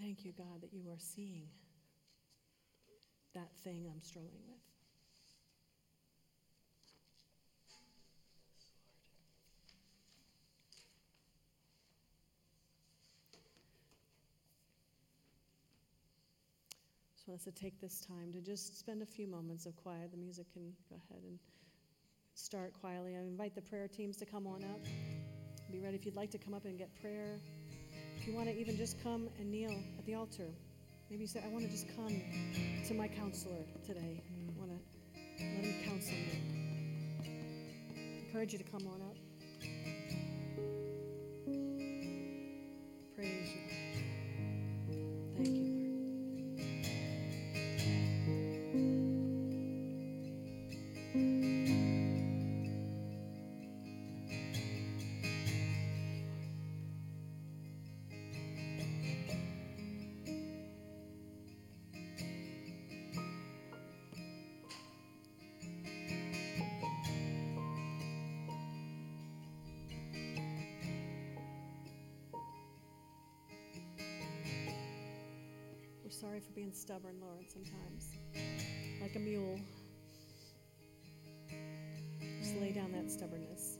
Thank 0.00 0.24
you, 0.24 0.32
God, 0.32 0.62
that 0.62 0.72
you 0.72 0.90
are 0.90 0.98
seeing 0.98 1.46
that 3.34 3.50
thing 3.62 3.86
I'm 3.88 4.02
struggling 4.02 4.42
with. 4.48 4.73
Us 17.32 17.44
to 17.44 17.52
take 17.52 17.80
this 17.80 18.00
time 18.00 18.32
to 18.32 18.40
just 18.40 18.78
spend 18.78 19.02
a 19.02 19.06
few 19.06 19.26
moments 19.26 19.66
of 19.66 19.76
quiet. 19.76 20.10
The 20.10 20.16
music 20.16 20.46
can 20.52 20.72
go 20.90 20.96
ahead 21.08 21.22
and 21.22 21.38
start 22.34 22.72
quietly. 22.80 23.16
I 23.16 23.20
invite 23.20 23.54
the 23.54 23.62
prayer 23.62 23.88
teams 23.88 24.16
to 24.18 24.26
come 24.26 24.46
on 24.46 24.62
up. 24.64 24.80
Be 25.70 25.80
ready 25.80 25.96
if 25.96 26.04
you'd 26.04 26.16
like 26.16 26.30
to 26.32 26.38
come 26.38 26.54
up 26.54 26.64
and 26.64 26.76
get 26.78 26.90
prayer. 27.00 27.40
If 28.16 28.26
you 28.26 28.34
want 28.34 28.48
to 28.48 28.58
even 28.58 28.76
just 28.76 29.02
come 29.02 29.28
and 29.38 29.50
kneel 29.50 29.72
at 29.98 30.04
the 30.04 30.14
altar. 30.14 30.48
Maybe 31.10 31.22
you 31.22 31.26
say, 31.26 31.42
I 31.44 31.48
want 31.48 31.64
to 31.64 31.70
just 31.70 31.86
come 31.96 32.22
to 32.86 32.94
my 32.94 33.08
counselor 33.08 33.64
today. 33.86 34.22
I 34.26 34.58
want 34.58 34.70
to 34.72 35.44
let 35.44 35.64
him 35.64 35.84
counsel 35.84 36.12
me. 36.12 36.40
I 37.94 38.26
encourage 38.26 38.52
you 38.52 38.58
to 38.58 38.64
come 38.64 38.86
on 38.86 39.00
up. 39.02 39.16
Praise 43.16 43.48
you. 43.54 43.83
Sorry 76.24 76.40
for 76.40 76.52
being 76.52 76.72
stubborn, 76.72 77.16
Lord, 77.20 77.44
sometimes. 77.52 78.08
Like 79.02 79.14
a 79.14 79.18
mule. 79.18 79.60
Just 82.40 82.56
lay 82.62 82.72
down 82.72 82.92
that 82.92 83.10
stubbornness. 83.10 83.73